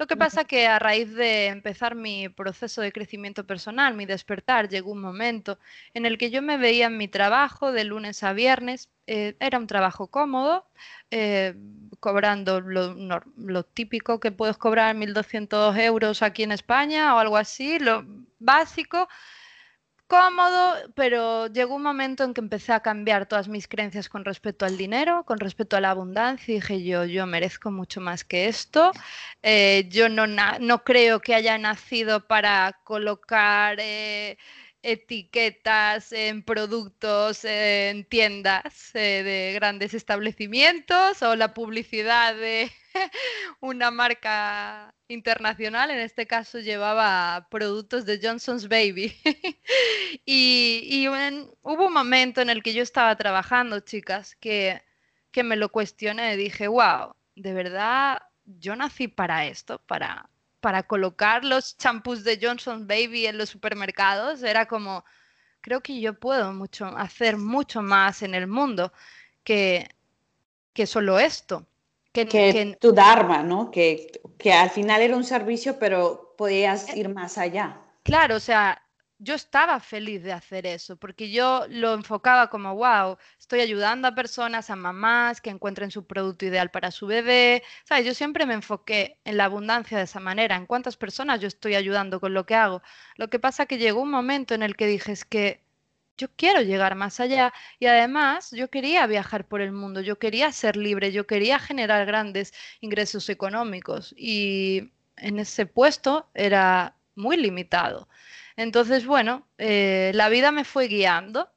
Lo 0.00 0.06
que 0.06 0.16
pasa 0.16 0.44
que 0.44 0.66
a 0.66 0.78
raíz 0.78 1.14
de 1.14 1.48
empezar 1.48 1.94
mi 1.94 2.30
proceso 2.30 2.80
de 2.80 2.90
crecimiento 2.90 3.46
personal, 3.46 3.94
mi 3.94 4.06
despertar, 4.06 4.66
llegó 4.66 4.92
un 4.92 5.02
momento 5.02 5.58
en 5.92 6.06
el 6.06 6.16
que 6.16 6.30
yo 6.30 6.40
me 6.40 6.56
veía 6.56 6.86
en 6.86 6.96
mi 6.96 7.06
trabajo 7.06 7.70
de 7.70 7.84
lunes 7.84 8.22
a 8.22 8.32
viernes. 8.32 8.88
Eh, 9.06 9.36
era 9.40 9.58
un 9.58 9.66
trabajo 9.66 10.06
cómodo, 10.06 10.64
eh, 11.10 11.54
cobrando 12.00 12.62
lo, 12.62 12.94
lo, 13.36 13.62
típico 13.62 14.20
que 14.20 14.32
puedes 14.32 14.56
cobrar 14.56 14.96
1.200 14.96 15.76
euros 15.76 16.22
aquí 16.22 16.44
en 16.44 16.52
España 16.52 17.14
o 17.14 17.18
algo 17.18 17.36
así, 17.36 17.78
lo 17.78 18.06
básico 18.38 19.06
cómodo, 20.10 20.74
pero 20.96 21.46
llegó 21.46 21.76
un 21.76 21.82
momento 21.84 22.24
en 22.24 22.34
que 22.34 22.40
empecé 22.40 22.72
a 22.72 22.80
cambiar 22.80 23.26
todas 23.26 23.46
mis 23.48 23.68
creencias 23.68 24.08
con 24.08 24.24
respecto 24.24 24.66
al 24.66 24.76
dinero, 24.76 25.24
con 25.24 25.38
respecto 25.38 25.76
a 25.76 25.80
la 25.80 25.90
abundancia, 25.90 26.52
y 26.52 26.56
dije 26.56 26.82
yo, 26.82 27.04
yo 27.04 27.26
merezco 27.26 27.70
mucho 27.70 28.00
más 28.00 28.24
que 28.24 28.48
esto, 28.48 28.90
eh, 29.42 29.86
yo 29.88 30.08
no, 30.08 30.26
no 30.26 30.84
creo 30.84 31.20
que 31.20 31.34
haya 31.36 31.56
nacido 31.58 32.26
para 32.26 32.80
colocar... 32.84 33.78
Eh, 33.80 34.36
etiquetas 34.82 36.12
en 36.12 36.42
productos 36.42 37.44
en 37.44 38.04
tiendas 38.04 38.94
eh, 38.94 39.22
de 39.22 39.52
grandes 39.54 39.94
establecimientos 39.94 41.22
o 41.22 41.36
la 41.36 41.54
publicidad 41.54 42.34
de 42.34 42.70
una 43.60 43.90
marca 43.90 44.94
internacional, 45.08 45.90
en 45.90 45.98
este 45.98 46.26
caso 46.26 46.60
llevaba 46.60 47.48
productos 47.50 48.06
de 48.06 48.20
Johnson's 48.22 48.68
Baby. 48.68 49.14
y, 50.24 51.06
hubo 51.62 51.86
un 51.86 51.92
momento 51.92 52.40
en 52.40 52.50
el 52.50 52.62
que 52.62 52.72
yo 52.72 52.82
estaba 52.82 53.16
trabajando, 53.16 53.80
chicas, 53.80 54.36
que, 54.36 54.82
que 55.30 55.42
me 55.42 55.56
lo 55.56 55.70
cuestioné, 55.70 56.36
dije, 56.36 56.68
wow, 56.68 57.14
de 57.34 57.52
verdad, 57.52 58.22
yo 58.44 58.76
nací 58.76 59.08
para 59.08 59.46
esto, 59.46 59.80
para 59.86 60.30
para 60.60 60.82
colocar 60.82 61.44
los 61.44 61.76
champús 61.76 62.24
de 62.24 62.38
Johnson 62.40 62.86
Baby 62.86 63.26
en 63.26 63.38
los 63.38 63.48
supermercados, 63.48 64.42
era 64.42 64.66
como, 64.66 65.04
creo 65.60 65.80
que 65.80 66.00
yo 66.00 66.14
puedo 66.14 66.52
mucho, 66.52 66.86
hacer 66.86 67.36
mucho 67.36 67.82
más 67.82 68.22
en 68.22 68.34
el 68.34 68.46
mundo 68.46 68.92
que, 69.44 69.88
que 70.72 70.86
solo 70.86 71.18
esto. 71.18 71.66
Que, 72.12 72.26
que, 72.26 72.76
tu 72.80 72.92
Dharma, 72.92 73.42
¿no? 73.42 73.70
Que, 73.70 74.20
que 74.36 74.52
al 74.52 74.70
final 74.70 75.00
era 75.00 75.16
un 75.16 75.22
servicio, 75.24 75.78
pero 75.78 76.34
podías 76.36 76.88
eh 76.88 76.98
ir 76.98 77.08
más 77.08 77.38
allá. 77.38 77.80
Claro, 78.02 78.36
o 78.36 78.40
sea, 78.40 78.82
yo 79.22 79.34
estaba 79.34 79.80
feliz 79.80 80.22
de 80.22 80.32
hacer 80.32 80.66
eso, 80.66 80.96
porque 80.96 81.30
yo 81.30 81.66
lo 81.68 81.92
enfocaba 81.94 82.48
como, 82.48 82.74
wow, 82.74 83.18
estoy 83.38 83.60
ayudando 83.60 84.08
a 84.08 84.14
personas, 84.14 84.70
a 84.70 84.76
mamás 84.76 85.42
que 85.42 85.50
encuentren 85.50 85.90
su 85.90 86.06
producto 86.06 86.46
ideal 86.46 86.70
para 86.70 86.90
su 86.90 87.06
bebé. 87.06 87.62
¿Sabes? 87.84 88.06
Yo 88.06 88.14
siempre 88.14 88.46
me 88.46 88.54
enfoqué 88.54 89.18
en 89.24 89.36
la 89.36 89.44
abundancia 89.44 89.98
de 89.98 90.04
esa 90.04 90.20
manera, 90.20 90.56
en 90.56 90.66
cuántas 90.66 90.96
personas 90.96 91.40
yo 91.40 91.48
estoy 91.48 91.74
ayudando 91.74 92.18
con 92.18 92.32
lo 92.32 92.46
que 92.46 92.54
hago. 92.54 92.82
Lo 93.16 93.28
que 93.28 93.38
pasa 93.38 93.66
que 93.66 93.78
llegó 93.78 94.00
un 94.00 94.10
momento 94.10 94.54
en 94.54 94.62
el 94.62 94.74
que 94.74 94.86
dije, 94.86 95.12
es 95.12 95.24
que 95.26 95.62
yo 96.16 96.28
quiero 96.36 96.62
llegar 96.62 96.94
más 96.96 97.20
allá 97.20 97.52
y 97.78 97.86
además 97.86 98.50
yo 98.52 98.68
quería 98.70 99.06
viajar 99.06 99.46
por 99.48 99.60
el 99.60 99.72
mundo, 99.72 100.00
yo 100.00 100.18
quería 100.18 100.52
ser 100.52 100.76
libre, 100.76 101.12
yo 101.12 101.26
quería 101.26 101.58
generar 101.58 102.06
grandes 102.06 102.52
ingresos 102.80 103.28
económicos 103.28 104.14
y 104.16 104.92
en 105.16 105.38
ese 105.38 105.66
puesto 105.66 106.30
era 106.34 106.96
muy 107.14 107.36
limitado. 107.36 108.08
Entonces, 108.60 109.06
bueno, 109.06 109.48
eh, 109.56 110.12
la 110.14 110.28
vida 110.28 110.52
me 110.52 110.64
fue 110.64 110.86
guiando 110.86 111.50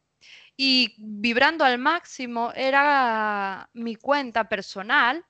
y 0.56 0.96
vibrando 0.98 1.66
al 1.66 1.78
máximo 1.78 2.54
era 2.56 3.70
mi 3.74 3.98
cuenta 3.98 4.48
personal 4.48 5.26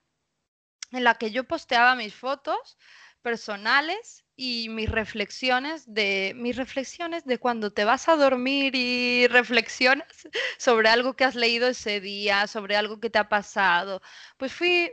en 0.92 1.03
la 1.03 1.15
que 1.15 1.32
yo 1.32 1.46
posteaba 1.46 1.96
mis 1.96 2.13
fotos 2.13 2.77
personales 3.24 4.23
y 4.36 4.70
mis 4.70 4.90
reflexiones 4.90 5.84
de 5.94 6.34
mis 6.36 6.56
reflexiones 6.56 7.25
de 7.25 7.38
cuando 7.38 7.72
te 7.72 7.86
vas 7.86 8.10
a 8.10 8.16
dormir 8.16 8.75
y 8.75 9.28
reflexionas 9.28 10.08
sobre 10.58 10.90
algo 10.90 11.16
que 11.16 11.24
has 11.25 11.36
leído 11.36 11.68
ese 11.68 12.00
día, 12.02 12.48
sobre 12.48 12.75
algo 12.75 13.00
que 13.00 13.10
te 13.10 13.20
ha 13.20 13.30
pasado. 13.30 14.02
Pues 14.38 14.54
fui 14.54 14.92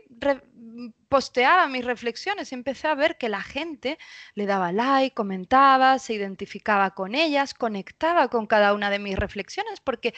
posteaba 1.08 1.66
mis 1.68 1.84
reflexiones 1.84 2.52
y 2.52 2.54
empecé 2.54 2.88
a 2.88 2.94
ver 2.94 3.18
que 3.18 3.28
la 3.28 3.42
gente 3.42 3.98
le 4.34 4.46
daba 4.46 4.72
like, 4.72 5.14
comentaba, 5.14 5.98
se 5.98 6.14
identificaba 6.14 6.94
con 6.94 7.14
ellas, 7.14 7.54
conectaba 7.54 8.28
con 8.28 8.46
cada 8.46 8.74
una 8.74 8.90
de 8.90 8.98
mis 8.98 9.16
reflexiones 9.18 9.80
porque 9.80 10.14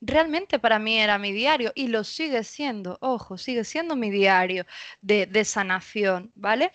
realmente 0.00 0.58
para 0.58 0.78
mí 0.78 0.98
era 0.98 1.18
mi 1.18 1.32
diario 1.32 1.72
y 1.74 1.88
lo 1.88 2.04
sigue 2.04 2.44
siendo, 2.44 2.98
ojo, 3.00 3.38
sigue 3.38 3.64
siendo 3.64 3.96
mi 3.96 4.10
diario 4.10 4.66
de, 5.00 5.26
de 5.26 5.44
sanación, 5.44 6.30
¿vale? 6.34 6.72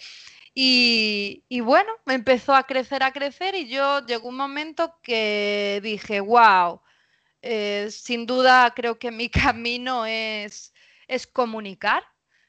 Y, 0.55 1.43
bueno, 1.61 1.91
me 2.05 2.13
empezó 2.13 2.53
a 2.55 2.63
crecer, 2.67 3.03
a 3.03 3.11
crecer 3.11 3.55
y 3.55 3.67
yo 3.67 4.05
llegó 4.05 4.29
un 4.29 4.37
momento 4.37 4.99
que 5.01 5.79
dije, 5.83 6.19
wow, 6.19 6.81
eh, 7.41 7.89
sin 7.91 8.25
duda 8.27 8.73
creo 8.75 8.99
que 8.99 9.11
mi 9.11 9.29
camino 9.29 10.05
es, 10.05 10.73
es 11.07 11.27
comunicar, 11.27 12.03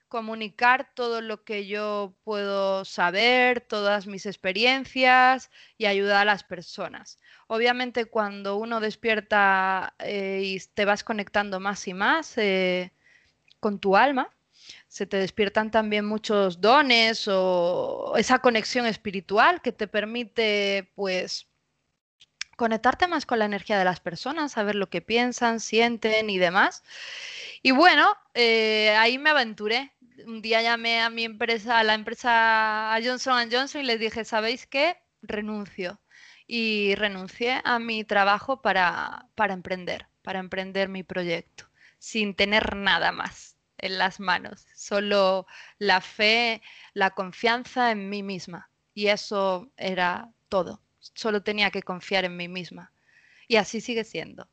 comunicar 0.08 0.92
todo 0.94 1.20
lo 1.22 1.44
que 1.44 1.66
yo 1.66 2.16
puedo 2.24 2.84
saber, 2.84 3.60
todas 3.62 4.06
mis 4.06 4.26
experiencias 4.26 5.50
y 5.78 5.86
ayudar 5.86 6.22
a 6.22 6.24
las 6.26 6.44
personas. 6.44 7.18
Obviamente 7.48 8.06
cuando 8.06 8.56
uno 8.56 8.80
despierta 8.80 9.94
eh, 9.98 10.42
y 10.44 10.60
te 10.74 10.84
vas 10.84 11.04
conectando 11.04 11.60
más 11.60 11.88
y 11.88 11.94
más 11.94 12.36
eh, 12.38 12.92
con 13.60 13.78
tu 13.80 13.96
alma, 13.96 14.33
se 14.94 15.06
te 15.06 15.16
despiertan 15.16 15.72
también 15.72 16.06
muchos 16.06 16.60
dones 16.60 17.26
o 17.26 18.14
esa 18.16 18.38
conexión 18.38 18.86
espiritual 18.86 19.60
que 19.60 19.72
te 19.72 19.88
permite, 19.88 20.92
pues, 20.94 21.48
conectarte 22.56 23.08
más 23.08 23.26
con 23.26 23.40
la 23.40 23.46
energía 23.46 23.76
de 23.76 23.84
las 23.84 23.98
personas, 23.98 24.52
saber 24.52 24.76
lo 24.76 24.90
que 24.90 25.00
piensan, 25.02 25.58
sienten 25.58 26.30
y 26.30 26.38
demás. 26.38 26.84
Y 27.60 27.72
bueno, 27.72 28.06
eh, 28.34 28.94
ahí 28.96 29.18
me 29.18 29.30
aventuré. 29.30 29.92
Un 30.26 30.42
día 30.42 30.62
llamé 30.62 31.00
a 31.00 31.10
mi 31.10 31.24
empresa, 31.24 31.80
a 31.80 31.84
la 31.84 31.94
empresa 31.94 32.96
Johnson 33.04 33.48
Johnson 33.50 33.80
y 33.82 33.86
les 33.86 33.98
dije, 33.98 34.24
¿sabéis 34.24 34.66
qué? 34.68 34.96
Renuncio. 35.22 36.00
Y 36.46 36.94
renuncié 36.94 37.60
a 37.64 37.80
mi 37.80 38.04
trabajo 38.04 38.62
para, 38.62 39.26
para 39.34 39.54
emprender, 39.54 40.06
para 40.22 40.38
emprender 40.38 40.88
mi 40.88 41.02
proyecto, 41.02 41.64
sin 41.98 42.36
tener 42.36 42.76
nada 42.76 43.10
más 43.10 43.53
en 43.84 43.98
las 43.98 44.18
manos, 44.18 44.66
solo 44.74 45.46
la 45.78 46.00
fe, 46.00 46.62
la 46.94 47.10
confianza 47.10 47.90
en 47.90 48.08
mí 48.08 48.22
misma. 48.22 48.70
Y 48.94 49.08
eso 49.08 49.68
era 49.76 50.30
todo. 50.48 50.80
Solo 50.98 51.42
tenía 51.42 51.70
que 51.70 51.82
confiar 51.82 52.24
en 52.24 52.36
mí 52.36 52.48
misma. 52.48 52.92
Y 53.46 53.56
así 53.56 53.82
sigue 53.82 54.04
siendo. 54.04 54.48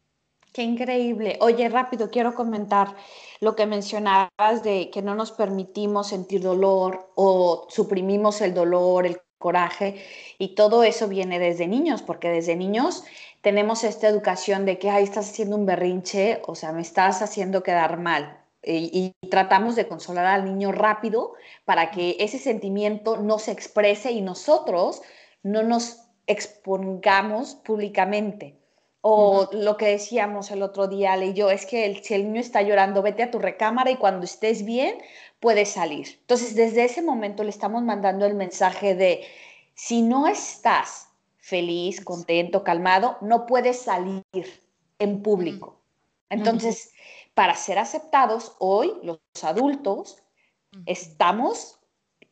Qué 0.51 0.63
increíble. 0.63 1.37
Oye, 1.39 1.69
rápido, 1.69 2.11
quiero 2.11 2.35
comentar 2.35 2.93
lo 3.39 3.55
que 3.55 3.65
mencionabas 3.65 4.63
de 4.63 4.89
que 4.89 5.01
no 5.01 5.15
nos 5.15 5.31
permitimos 5.31 6.09
sentir 6.09 6.41
dolor 6.41 7.09
o 7.15 7.67
suprimimos 7.69 8.41
el 8.41 8.53
dolor, 8.53 9.05
el 9.05 9.21
coraje, 9.37 10.05
y 10.37 10.55
todo 10.55 10.83
eso 10.83 11.07
viene 11.07 11.39
desde 11.39 11.67
niños, 11.67 12.01
porque 12.01 12.27
desde 12.29 12.57
niños 12.57 13.05
tenemos 13.39 13.85
esta 13.85 14.09
educación 14.09 14.65
de 14.65 14.77
que, 14.77 14.89
ahí 14.89 15.05
estás 15.05 15.29
haciendo 15.29 15.55
un 15.55 15.65
berrinche, 15.65 16.41
o 16.45 16.53
sea, 16.53 16.73
me 16.73 16.81
estás 16.81 17.21
haciendo 17.21 17.63
quedar 17.63 17.97
mal. 17.97 18.40
Y, 18.63 19.15
y, 19.21 19.29
tratamos 19.29 19.75
de 19.75 19.87
consolar 19.87 20.25
al 20.25 20.45
niño 20.45 20.71
rápido 20.71 21.33
para 21.65 21.89
que 21.89 22.17
ese 22.19 22.37
sentimiento 22.37 23.17
no 23.17 23.39
se 23.39 23.51
exprese 23.51 24.11
y 24.11 24.21
nosotros 24.21 25.01
no 25.41 25.63
nos 25.63 26.01
expongamos 26.27 27.55
públicamente. 27.55 28.61
O 29.03 29.49
lo 29.51 29.77
que 29.77 29.87
decíamos 29.87 30.51
el 30.51 30.61
otro 30.61 30.87
día, 30.87 31.13
Ale 31.13 31.27
y 31.27 31.33
yo, 31.33 31.49
es 31.49 31.65
que 31.65 31.85
el, 31.85 32.03
si 32.03 32.13
el 32.13 32.25
niño 32.25 32.39
está 32.39 32.61
llorando, 32.61 33.01
vete 33.01 33.23
a 33.23 33.31
tu 33.31 33.39
recámara 33.39 33.89
y 33.89 33.97
cuando 33.97 34.25
estés 34.25 34.63
bien, 34.63 34.95
puedes 35.39 35.69
salir. 35.69 36.19
Entonces, 36.21 36.55
desde 36.55 36.83
ese 36.83 37.01
momento 37.01 37.43
le 37.43 37.49
estamos 37.49 37.81
mandando 37.81 38.27
el 38.27 38.35
mensaje 38.35 38.93
de, 38.93 39.23
si 39.73 40.03
no 40.03 40.27
estás 40.27 41.09
feliz, 41.39 41.99
contento, 42.05 42.63
calmado, 42.63 43.17
no 43.21 43.47
puedes 43.47 43.81
salir 43.81 44.23
en 44.99 45.23
público. 45.23 45.81
Entonces, 46.29 46.93
para 47.33 47.55
ser 47.55 47.79
aceptados, 47.79 48.55
hoy 48.59 48.93
los 49.03 49.19
adultos 49.43 50.17
estamos 50.85 51.79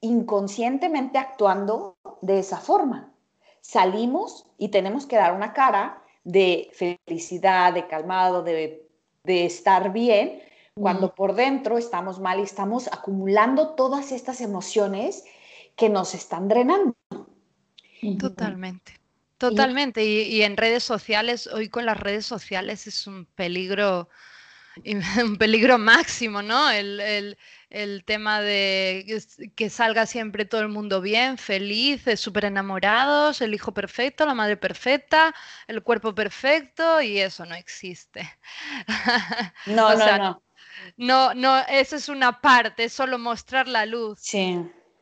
inconscientemente 0.02 1.18
actuando 1.18 1.98
de 2.22 2.40
esa 2.40 2.58
forma. 2.58 3.14
Salimos 3.62 4.46
y 4.58 4.70
tenemos 4.70 5.06
que 5.06 5.18
dar 5.18 5.34
una 5.34 5.54
cara 5.54 6.04
de 6.24 6.70
felicidad, 6.74 7.74
de 7.74 7.88
calmado, 7.88 8.44
de, 8.44 8.86
estar 9.26 9.94
bien, 9.94 10.42
cuando 10.74 11.14
por 11.14 11.36
dentro 11.36 11.78
estamos 11.78 12.20
mal 12.20 12.40
y 12.40 12.44
estamos 12.44 12.88
acumulando 12.88 13.76
todas 13.76 14.12
estas 14.12 14.42
emociones 14.42 15.24
que 15.76 15.90
nos 15.90 16.16
están 16.16 16.48
drenando. 16.48 16.96
Totalmente. 18.18 19.00
Totalmente. 19.38 20.04
Y, 20.04 20.42
en 20.42 20.58
redes 20.58 20.84
sociales, 20.84 21.48
hoy 21.48 21.70
con 21.70 21.86
las 21.86 21.98
redes 21.98 22.26
sociales 22.26 22.88
es 22.88 23.08
un 23.08 23.26
peligro, 23.26 24.10
un 25.24 25.38
peligro 25.38 25.78
máximo, 25.78 26.42
¿no? 26.42 26.70
el, 26.70 27.38
el 27.70 28.04
tema 28.04 28.42
de 28.42 29.06
que 29.56 29.70
salga 29.70 30.06
siempre 30.06 30.46
todo 30.46 30.62
el 30.62 30.70
mundo 30.70 31.02
bien, 31.02 31.38
feliz, 31.38 32.04
súper 32.16 32.46
enamorados, 32.46 33.42
el 33.42 33.54
hijo 33.54 33.74
perfecto, 33.74 34.26
la 34.26 34.34
madre 34.34 34.58
perfecta, 34.58 35.34
el 35.68 35.84
cuerpo 35.84 36.16
perfecto 36.16 37.02
y 37.02 37.20
eso 37.20 37.46
no 37.46 37.56
existe. 37.56 38.30
No, 39.66 39.96
no, 39.96 40.18
no. 40.18 40.44
No, 40.98 41.34
no, 41.34 41.60
eso 41.68 41.96
es 41.96 42.10
una 42.10 42.42
parte, 42.42 42.86
es 42.86 42.94
solo 42.94 43.20
mostrar 43.20 43.68
la 43.68 43.86
luz. 43.86 44.20
Sí 44.22 44.58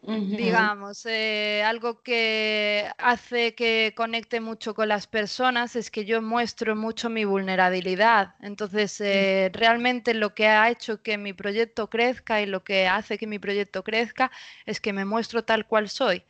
digamos. 0.08 1.06
Eh, 1.06 1.64
algo 1.64 2.02
que 2.02 2.90
hace 2.98 3.56
que 3.56 3.94
conecte 3.96 4.40
mucho 4.40 4.74
con 4.74 4.88
las 4.88 5.08
personas 5.08 5.76
es 5.76 5.92
que 5.92 6.06
yo 6.06 6.22
muestro 6.22 6.76
mucho 6.76 7.10
mi 7.10 7.26
vulnerabilidad. 7.26 8.36
Entonces, 8.42 9.00
eh, 9.02 9.50
realmente 9.54 10.14
lo 10.14 10.34
que 10.34 10.48
ha 10.48 10.70
hecho 10.70 11.02
que 11.02 11.18
mi 11.18 11.34
proyecto 11.34 11.90
crezca 11.90 12.42
y 12.42 12.46
lo 12.46 12.64
que 12.64 12.88
hace 12.88 13.18
que 13.18 13.28
mi 13.28 13.40
proyecto 13.40 13.84
crezca 13.84 14.32
es 14.66 14.80
que 14.80 14.94
me 14.94 15.06
muestro 15.06 15.44
tal 15.44 15.68
cual 15.68 15.90
soy. 15.90 16.24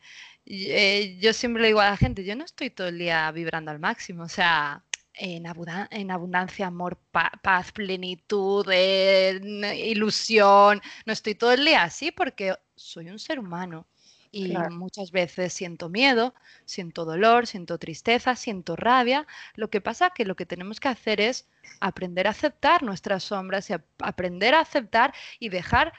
Eh, 0.46 1.18
yo 1.20 1.32
siempre 1.32 1.62
le 1.62 1.68
digo 1.68 1.80
a 1.80 1.90
la 1.90 1.96
gente, 1.96 2.24
yo 2.24 2.34
no 2.34 2.44
estoy 2.44 2.70
todo 2.70 2.88
el 2.88 2.98
día 2.98 3.30
vibrando 3.32 3.70
al 3.70 3.78
máximo, 3.78 4.24
o 4.24 4.28
sea, 4.28 4.82
en, 5.18 6.10
abundancia, 6.10 6.66
amor, 6.66 6.98
paz, 7.10 7.72
plenitud, 7.72 8.66
ilusión. 8.72 10.80
No 11.04 11.12
estoy 11.12 11.34
todo 11.34 11.52
el 11.52 11.64
día 11.64 11.82
así 11.82 12.10
porque 12.10 12.54
soy 12.76 13.10
un 13.10 13.18
ser 13.18 13.38
humano 13.38 13.86
y 14.30 14.54
muchas 14.70 15.10
veces 15.10 15.52
siento 15.52 15.88
miedo, 15.88 16.34
siento 16.64 17.04
dolor, 17.04 17.46
siento 17.46 17.78
tristeza, 17.78 18.36
siento 18.36 18.76
rabia. 18.76 19.26
Lo 19.54 19.70
que 19.70 19.80
pasa 19.80 20.10
que 20.10 20.24
lo 20.24 20.36
que 20.36 20.46
tenemos 20.46 20.80
que 20.80 20.88
hacer 20.88 21.20
es 21.20 21.48
aprender 21.80 22.26
a 22.26 22.30
aceptar 22.30 22.82
nuestras 22.82 23.24
sombras 23.24 23.70
y 23.70 23.74
aprender 23.98 24.54
a 24.54 24.60
aceptar 24.60 25.14
y 25.38 25.48
dejar 25.48 25.92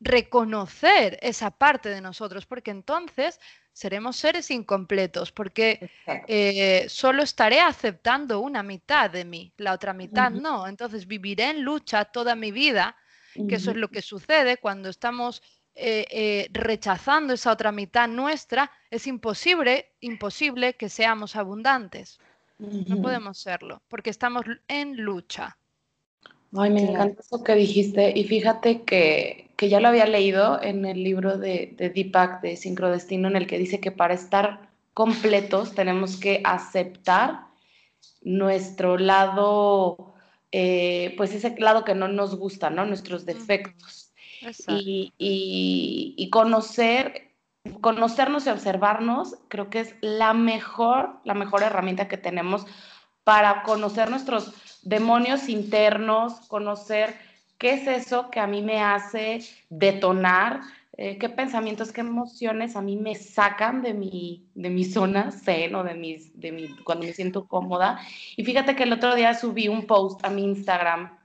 reconocer 0.00 1.18
esa 1.22 1.50
parte 1.50 1.88
de 1.88 2.00
nosotros, 2.00 2.46
porque 2.46 2.70
entonces 2.70 3.40
seremos 3.76 4.16
seres 4.16 4.50
incompletos, 4.50 5.32
porque 5.32 5.90
eh, 6.26 6.86
solo 6.88 7.22
estaré 7.22 7.60
aceptando 7.60 8.40
una 8.40 8.62
mitad 8.62 9.10
de 9.10 9.26
mí, 9.26 9.52
la 9.58 9.74
otra 9.74 9.92
mitad 9.92 10.30
no. 10.30 10.66
Entonces 10.66 11.06
viviré 11.06 11.50
en 11.50 11.60
lucha 11.60 12.06
toda 12.06 12.34
mi 12.34 12.52
vida, 12.52 12.96
que 13.34 13.56
eso 13.56 13.72
es 13.72 13.76
lo 13.76 13.88
que 13.88 14.00
sucede 14.00 14.56
cuando 14.56 14.88
estamos 14.88 15.42
eh, 15.74 16.06
eh, 16.10 16.48
rechazando 16.54 17.34
esa 17.34 17.52
otra 17.52 17.70
mitad 17.70 18.08
nuestra, 18.08 18.70
es 18.90 19.06
imposible, 19.06 19.92
imposible 20.00 20.72
que 20.72 20.88
seamos 20.88 21.36
abundantes. 21.36 22.18
No 22.58 23.02
podemos 23.02 23.36
serlo, 23.36 23.82
porque 23.88 24.08
estamos 24.08 24.46
en 24.68 24.96
lucha. 24.96 25.58
Ay, 26.56 26.70
me 26.70 26.80
encanta 26.80 27.20
eso 27.20 27.44
que 27.44 27.54
dijiste. 27.54 28.10
Y 28.16 28.24
fíjate 28.24 28.84
que, 28.84 29.45
ya 29.58 29.80
lo 29.80 29.88
había 29.88 30.06
leído 30.06 30.62
en 30.62 30.84
el 30.84 31.02
libro 31.02 31.38
de, 31.38 31.74
de 31.76 31.90
Deepak 31.90 32.42
de 32.42 32.56
Sincrodestino, 32.56 33.28
en 33.28 33.36
el 33.36 33.46
que 33.46 33.58
dice 33.58 33.80
que 33.80 33.90
para 33.90 34.14
estar 34.14 34.68
completos 34.92 35.74
tenemos 35.74 36.16
que 36.16 36.40
aceptar 36.44 37.46
nuestro 38.22 38.98
lado, 38.98 40.14
eh, 40.52 41.14
pues 41.16 41.34
ese 41.34 41.54
lado 41.58 41.84
que 41.84 41.94
no 41.94 42.08
nos 42.08 42.36
gusta, 42.36 42.70
¿no? 42.70 42.84
Nuestros 42.84 43.24
defectos. 43.24 44.12
Y, 44.68 45.12
y, 45.18 46.30
conocer, 46.30 47.32
conocernos 47.80 48.46
y 48.46 48.50
observarnos, 48.50 49.36
creo 49.48 49.70
que 49.70 49.80
es 49.80 49.94
la 50.00 50.34
mejor, 50.34 51.20
la 51.24 51.34
mejor 51.34 51.62
herramienta 51.62 52.08
que 52.08 52.16
tenemos 52.16 52.64
para 53.24 53.64
conocer 53.64 54.08
nuestros 54.08 54.52
demonios 54.82 55.48
internos, 55.48 56.40
conocer 56.48 57.16
qué 57.58 57.74
es 57.74 57.86
eso 57.86 58.30
que 58.30 58.40
a 58.40 58.46
mí 58.46 58.62
me 58.62 58.80
hace 58.80 59.40
detonar, 59.68 60.60
eh, 60.96 61.18
qué 61.18 61.28
pensamientos, 61.28 61.92
qué 61.92 62.00
emociones 62.00 62.76
a 62.76 62.82
mí 62.82 62.96
me 62.96 63.14
sacan 63.14 63.82
de 63.82 63.94
mi, 63.94 64.46
de 64.54 64.70
mi 64.70 64.84
zona 64.84 65.30
zen 65.30 65.72
de, 65.72 65.94
mis, 65.94 66.40
de 66.40 66.52
mi, 66.52 66.68
cuando 66.84 67.06
me 67.06 67.12
siento 67.12 67.46
cómoda. 67.46 68.00
Y 68.36 68.44
fíjate 68.44 68.76
que 68.76 68.84
el 68.84 68.92
otro 68.92 69.14
día 69.14 69.34
subí 69.34 69.68
un 69.68 69.86
post 69.86 70.24
a 70.24 70.30
mi 70.30 70.44
Instagram 70.44 71.15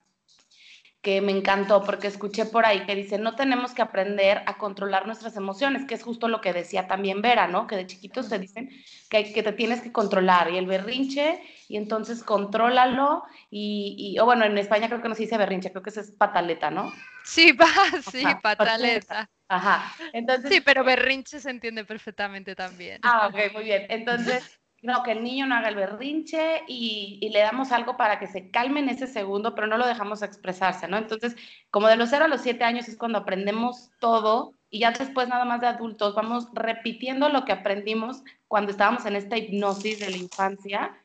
que 1.01 1.19
me 1.19 1.31
encantó 1.31 1.81
porque 1.83 2.07
escuché 2.07 2.45
por 2.45 2.65
ahí 2.65 2.85
que 2.85 2.95
dice, 2.95 3.17
no 3.17 3.35
tenemos 3.35 3.73
que 3.73 3.81
aprender 3.81 4.43
a 4.45 4.57
controlar 4.59 5.07
nuestras 5.07 5.35
emociones, 5.35 5.85
que 5.85 5.95
es 5.95 6.03
justo 6.03 6.27
lo 6.27 6.41
que 6.41 6.53
decía 6.53 6.87
también 6.87 7.23
Vera, 7.23 7.47
¿no? 7.47 7.65
Que 7.65 7.75
de 7.75 7.87
chiquitos 7.87 8.29
te 8.29 8.37
dicen 8.37 8.69
que, 9.09 9.33
que 9.33 9.41
te 9.41 9.51
tienes 9.51 9.81
que 9.81 9.91
controlar 9.91 10.51
y 10.51 10.57
el 10.57 10.67
berrinche, 10.67 11.41
y 11.67 11.77
entonces 11.77 12.23
contrólalo, 12.23 13.23
y, 13.49 14.15
o 14.19 14.25
bueno, 14.25 14.45
en 14.45 14.57
España 14.59 14.87
creo 14.87 15.01
que 15.01 15.09
no 15.09 15.15
se 15.15 15.23
dice 15.23 15.37
berrinche, 15.37 15.71
creo 15.71 15.81
que 15.81 15.89
eso 15.89 16.01
es 16.01 16.11
pataleta, 16.11 16.69
¿no? 16.69 16.93
Sí, 17.23 17.51
va, 17.51 17.65
sí, 18.11 18.23
pataleta. 18.41 19.27
Ajá, 19.47 19.93
entonces... 20.13 20.51
Sí, 20.51 20.61
pero 20.61 20.83
berrinche 20.83 21.39
se 21.39 21.49
entiende 21.49 21.83
perfectamente 21.83 22.55
también. 22.55 22.99
Ah, 23.03 23.27
ok, 23.27 23.53
muy 23.53 23.63
bien. 23.63 23.85
Entonces 23.89 24.60
no, 24.81 25.03
que 25.03 25.11
el 25.11 25.23
niño 25.23 25.45
no 25.45 25.55
haga 25.55 25.69
el 25.69 25.75
berrinche 25.75 26.63
y, 26.67 27.29
le 27.31 27.39
damos 27.39 27.71
algo 27.71 27.97
para 27.97 28.19
que 28.19 28.27
se 28.27 28.49
calme 28.49 28.79
en 28.79 28.89
ese 28.89 29.07
segundo, 29.07 29.53
pero 29.53 29.67
no 29.67 29.77
lo 29.77 29.85
dejamos 29.85 30.21
expresarse, 30.23 30.87
¿no? 30.87 30.97
Entonces, 30.97 31.35
como 31.69 31.87
de 31.87 31.97
los 31.97 32.09
0 32.09 32.25
a 32.25 32.27
los 32.27 32.41
7 32.41 32.63
años 32.63 32.87
es 32.87 32.97
cuando 32.97 33.19
aprendemos 33.19 33.91
todo 33.99 34.55
y 34.69 34.79
ya 34.79 34.91
después 34.91 35.27
nada 35.27 35.45
más 35.45 35.61
de 35.61 35.67
adultos 35.67 36.15
vamos 36.15 36.47
repitiendo 36.53 37.29
lo 37.29 37.45
que 37.45 37.51
aprendimos 37.51 38.23
cuando 38.47 38.71
estábamos 38.71 39.05
en 39.05 39.15
esta 39.15 39.37
hipnosis 39.37 39.99
de 39.99 40.09
la 40.09 40.17
infancia. 40.17 40.97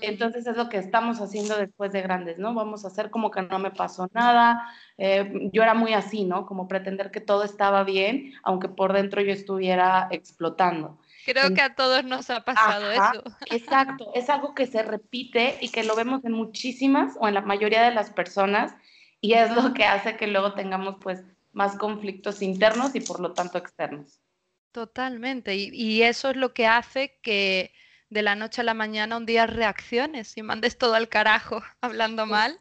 Entonces 0.00 0.46
es 0.46 0.56
lo 0.56 0.68
que 0.68 0.78
estamos 0.78 1.20
haciendo 1.20 1.56
después 1.56 1.92
de 1.92 2.02
grandes, 2.02 2.38
¿no? 2.38 2.54
Vamos 2.54 2.84
a 2.84 2.88
hacer 2.88 3.10
como 3.10 3.30
que 3.30 3.42
no 3.42 3.58
me 3.58 3.72
pasó 3.72 4.08
nada. 4.14 4.62
Eh, 4.96 5.50
yo 5.52 5.62
era 5.62 5.74
muy 5.74 5.92
así, 5.92 6.24
¿no? 6.24 6.46
Como 6.46 6.68
pretender 6.68 7.10
que 7.10 7.20
todo 7.20 7.42
estaba 7.42 7.84
bien, 7.84 8.32
aunque 8.42 8.68
por 8.68 8.92
dentro 8.92 9.20
yo 9.20 9.32
estuviera 9.32 10.08
explotando. 10.10 10.98
Creo 11.32 11.54
que 11.54 11.60
a 11.60 11.74
todos 11.74 12.04
nos 12.04 12.30
ha 12.30 12.44
pasado 12.44 12.90
eso. 12.90 13.22
Exacto, 13.50 14.10
es 14.14 14.30
algo 14.30 14.54
que 14.54 14.66
se 14.66 14.82
repite 14.82 15.58
y 15.60 15.68
que 15.68 15.84
lo 15.84 15.94
vemos 15.94 16.24
en 16.24 16.32
muchísimas 16.32 17.16
o 17.20 17.28
en 17.28 17.34
la 17.34 17.42
mayoría 17.42 17.82
de 17.82 17.94
las 17.94 18.10
personas 18.10 18.74
y 19.20 19.34
es 19.34 19.50
lo 19.50 19.74
que 19.74 19.84
hace 19.84 20.16
que 20.16 20.26
luego 20.26 20.54
tengamos 20.54 20.96
pues 21.00 21.22
más 21.52 21.76
conflictos 21.76 22.40
internos 22.42 22.94
y 22.94 23.00
por 23.00 23.20
lo 23.20 23.32
tanto 23.32 23.58
externos. 23.58 24.20
Totalmente, 24.72 25.56
y, 25.56 25.70
y 25.72 26.02
eso 26.02 26.30
es 26.30 26.36
lo 26.36 26.54
que 26.54 26.66
hace 26.66 27.18
que 27.22 27.72
de 28.10 28.22
la 28.22 28.34
noche 28.34 28.62
a 28.62 28.64
la 28.64 28.74
mañana 28.74 29.16
un 29.16 29.26
día 29.26 29.46
reacciones 29.46 30.36
y 30.36 30.42
mandes 30.42 30.78
todo 30.78 30.94
al 30.94 31.08
carajo 31.08 31.62
hablando 31.80 32.26
mal, 32.26 32.58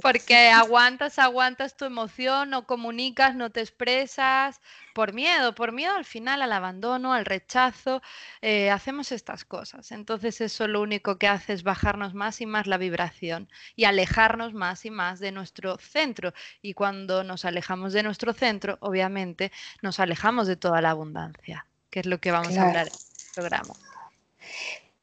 porque 0.00 0.48
aguantas, 0.48 1.18
aguantas 1.18 1.76
tu 1.76 1.84
emoción, 1.84 2.50
no 2.50 2.66
comunicas, 2.66 3.34
no 3.34 3.50
te 3.50 3.60
expresas, 3.60 4.60
por 4.94 5.12
miedo, 5.12 5.54
por 5.54 5.72
miedo 5.72 5.94
al 5.96 6.04
final 6.04 6.42
al 6.42 6.52
abandono, 6.52 7.12
al 7.12 7.24
rechazo, 7.24 8.02
eh, 8.42 8.70
hacemos 8.70 9.12
estas 9.12 9.44
cosas. 9.44 9.90
Entonces 9.92 10.40
eso 10.40 10.68
lo 10.68 10.80
único 10.80 11.18
que 11.18 11.28
hace 11.28 11.52
es 11.52 11.62
bajarnos 11.62 12.14
más 12.14 12.40
y 12.40 12.46
más 12.46 12.66
la 12.66 12.76
vibración 12.76 13.48
y 13.76 13.84
alejarnos 13.84 14.54
más 14.54 14.84
y 14.84 14.90
más 14.90 15.18
de 15.18 15.32
nuestro 15.32 15.78
centro. 15.78 16.32
Y 16.62 16.74
cuando 16.74 17.24
nos 17.24 17.44
alejamos 17.44 17.92
de 17.92 18.02
nuestro 18.02 18.32
centro, 18.32 18.78
obviamente 18.80 19.52
nos 19.82 20.00
alejamos 20.00 20.46
de 20.46 20.56
toda 20.56 20.80
la 20.80 20.90
abundancia, 20.90 21.66
que 21.90 22.00
es 22.00 22.06
lo 22.06 22.18
que 22.18 22.30
vamos 22.30 22.56
a 22.56 22.68
hablar 22.68 22.86
en 22.86 22.92
el 22.92 23.34
programa. 23.34 23.74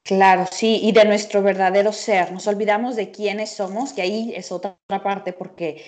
Claro, 0.04 0.46
sí, 0.50 0.80
y 0.84 0.94
de 0.94 1.04
nuestro 1.04 1.42
verdadero 1.42 1.92
ser. 1.92 2.32
Nos 2.32 2.48
olvidamos 2.48 2.96
de 2.96 3.12
quiénes 3.12 3.50
somos, 3.52 3.92
que 3.92 4.02
ahí 4.02 4.32
es 4.36 4.54
otra 4.54 4.78
parte, 5.04 5.34
porque 5.34 5.84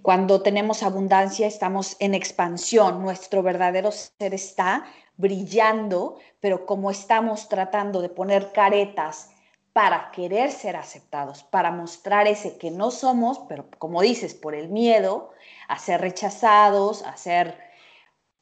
cuando 0.00 0.42
tenemos 0.42 0.84
abundancia 0.84 1.48
estamos 1.48 1.96
en 1.98 2.14
expansión, 2.14 3.02
nuestro 3.02 3.42
verdadero 3.42 3.90
ser 3.90 4.32
está 4.32 4.84
brillando, 5.16 6.18
pero 6.40 6.66
como 6.66 6.90
estamos 6.90 7.48
tratando 7.48 8.00
de 8.00 8.10
poner 8.10 8.52
caretas 8.52 9.30
para 9.72 10.12
querer 10.12 10.52
ser 10.52 10.76
aceptados, 10.76 11.42
para 11.42 11.72
mostrar 11.72 12.28
ese 12.28 12.56
que 12.58 12.70
no 12.70 12.92
somos, 12.92 13.40
pero 13.48 13.66
como 13.78 14.02
dices, 14.02 14.34
por 14.34 14.54
el 14.54 14.68
miedo 14.68 15.30
a 15.66 15.80
ser 15.80 16.00
rechazados, 16.00 17.02
a 17.02 17.16
ser 17.16 17.58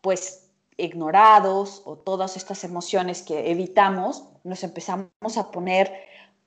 pues 0.02 0.50
ignorados 0.76 1.82
o 1.86 1.96
todas 1.96 2.36
estas 2.36 2.64
emociones 2.64 3.22
que 3.22 3.50
evitamos, 3.50 4.24
nos 4.44 4.64
empezamos 4.64 5.36
a 5.36 5.50
poner 5.50 5.92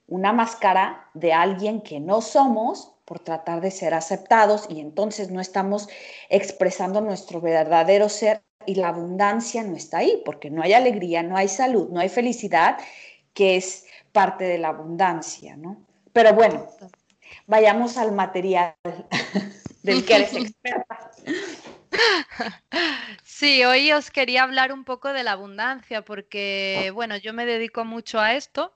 una 0.07 0.33
máscara 0.33 1.09
de 1.13 1.33
alguien 1.33 1.81
que 1.81 1.99
no 1.99 2.21
somos 2.21 2.93
por 3.05 3.19
tratar 3.19 3.61
de 3.61 3.71
ser 3.71 3.93
aceptados 3.93 4.65
y 4.69 4.79
entonces 4.79 5.29
no 5.29 5.41
estamos 5.41 5.87
expresando 6.29 7.01
nuestro 7.01 7.41
verdadero 7.41 8.09
ser 8.09 8.41
y 8.65 8.75
la 8.75 8.89
abundancia 8.89 9.63
no 9.63 9.75
está 9.75 9.99
ahí 9.99 10.21
porque 10.25 10.49
no 10.49 10.63
hay 10.63 10.73
alegría, 10.73 11.21
no 11.23 11.37
hay 11.37 11.47
salud, 11.47 11.89
no 11.89 11.99
hay 11.99 12.09
felicidad, 12.09 12.77
que 13.33 13.57
es 13.57 13.85
parte 14.11 14.45
de 14.45 14.57
la 14.57 14.69
abundancia, 14.69 15.55
¿no? 15.55 15.77
Pero 16.13 16.33
bueno, 16.33 16.67
vayamos 17.47 17.97
al 17.97 18.11
material 18.11 18.75
del 19.83 20.05
que 20.05 20.15
eres 20.15 20.33
experta. 20.35 21.11
Sí, 23.23 23.63
hoy 23.65 23.91
os 23.91 24.11
quería 24.11 24.43
hablar 24.43 24.71
un 24.71 24.83
poco 24.83 25.11
de 25.11 25.23
la 25.23 25.33
abundancia 25.33 26.03
porque, 26.03 26.91
bueno, 26.93 27.17
yo 27.17 27.33
me 27.33 27.45
dedico 27.45 27.83
mucho 27.83 28.19
a 28.19 28.33
esto. 28.33 28.73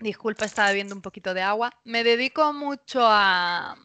Disculpa, 0.00 0.46
estaba 0.46 0.68
bebiendo 0.68 0.94
un 0.94 1.02
poquito 1.02 1.32
de 1.32 1.42
agua. 1.42 1.72
Me 1.84 2.02
dedico 2.02 2.52
mucho 2.52 3.00
a, 3.02 3.76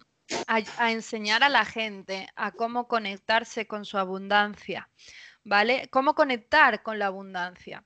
a, 0.47 0.91
enseñar 0.91 1.43
a 1.43 1.49
la 1.49 1.65
gente 1.65 2.27
a 2.35 2.51
cómo 2.51 2.87
conectarse 2.87 3.67
con 3.67 3.85
su 3.85 3.97
abundancia, 3.97 4.89
¿vale? 5.43 5.87
Cómo 5.91 6.15
conectar 6.15 6.81
con 6.81 6.97
la 6.97 7.07
abundancia. 7.07 7.83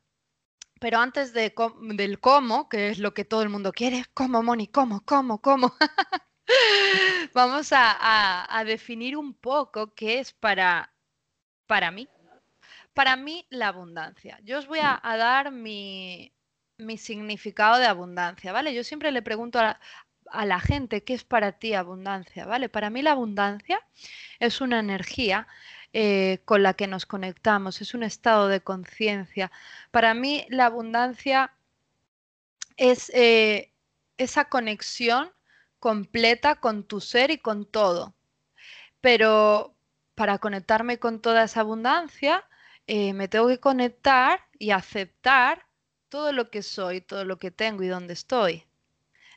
Pero 0.80 0.99
antes 0.99 1.34
de, 1.34 1.54
del 1.93 2.19
cómo, 2.19 2.69
que 2.69 2.89
es 2.89 2.99
lo 2.99 3.13
que 3.13 3.25
todo 3.25 3.43
el 3.43 3.49
mundo 3.49 3.71
quiere, 3.71 4.06
¿cómo, 4.13 4.41
Moni? 4.41 4.67
¿Cómo? 4.67 5.01
¿Cómo? 5.06 5.41
¿Cómo? 5.41 5.75
Vamos 7.34 7.69
a, 7.71 8.63
definir 8.65 9.17
un 9.17 9.34
poco 9.34 9.93
qué 9.93 10.19
es 10.19 10.34
para, 10.34 10.91
para 11.67 11.91
mí. 11.91 12.08
Para 12.93 13.15
mí, 13.15 13.45
la 13.49 13.69
abundancia. 13.69 14.39
Yo 14.43 14.60
os 14.60 14.67
voy 14.67 14.80
a, 14.82 14.99
dar 15.04 15.51
mi, 15.51 16.34
significado 16.97 17.77
de 17.80 17.86
abundancia, 17.86 18.51
¿vale? 18.51 18.73
Yo 18.73 18.84
siempre 18.84 19.12
le 19.12 19.21
pregunto 19.21 19.60
a, 19.60 19.80
la 20.45 20.60
gente 20.60 21.04
qué 21.04 21.13
es 21.13 21.23
para 21.23 21.54
ti 21.54 21.73
abundancia, 21.73 22.45
¿vale? 22.45 22.69
Para 22.69 22.89
mí 22.89 23.01
la 23.01 23.12
abundancia 23.12 23.82
es 24.39 24.62
una 24.62 24.80
energía 24.80 25.47
eh, 25.93 26.39
con 26.45 26.63
la 26.63 26.73
que 26.73 26.88
nos 26.88 27.06
conectamos, 27.06 27.82
es 27.82 27.93
un 27.93 28.04
estado 28.04 28.47
de 28.47 28.62
conciencia. 28.62 29.51
Para 29.91 30.13
mí 30.13 30.45
la 30.49 30.67
abundancia 30.67 31.54
es 32.77 33.12
eh, 33.13 33.71
esa 34.17 34.45
conexión 34.45 35.32
completa 35.82 36.56
con 36.56 36.86
tu 36.86 37.02
ser 37.02 37.32
y 37.32 37.39
con 37.39 37.65
todo. 37.65 38.15
Pero 39.02 39.76
para 40.15 40.38
conectarme 40.39 41.00
con 41.00 41.22
toda 41.22 41.44
esa 41.46 41.62
abundancia, 41.62 42.46
eh, 42.88 43.13
me 43.13 43.28
tengo 43.28 43.48
que 43.50 43.60
conectar 43.60 44.41
y 44.60 44.72
aceptar 44.72 45.65
todo 46.10 46.34
lo 46.34 46.50
que 46.52 46.62
soy, 46.63 47.02
todo 47.02 47.26
lo 47.26 47.38
que 47.39 47.52
tengo 47.52 47.84
y 47.84 47.88
dónde 47.88 48.13
estoy. 48.13 48.65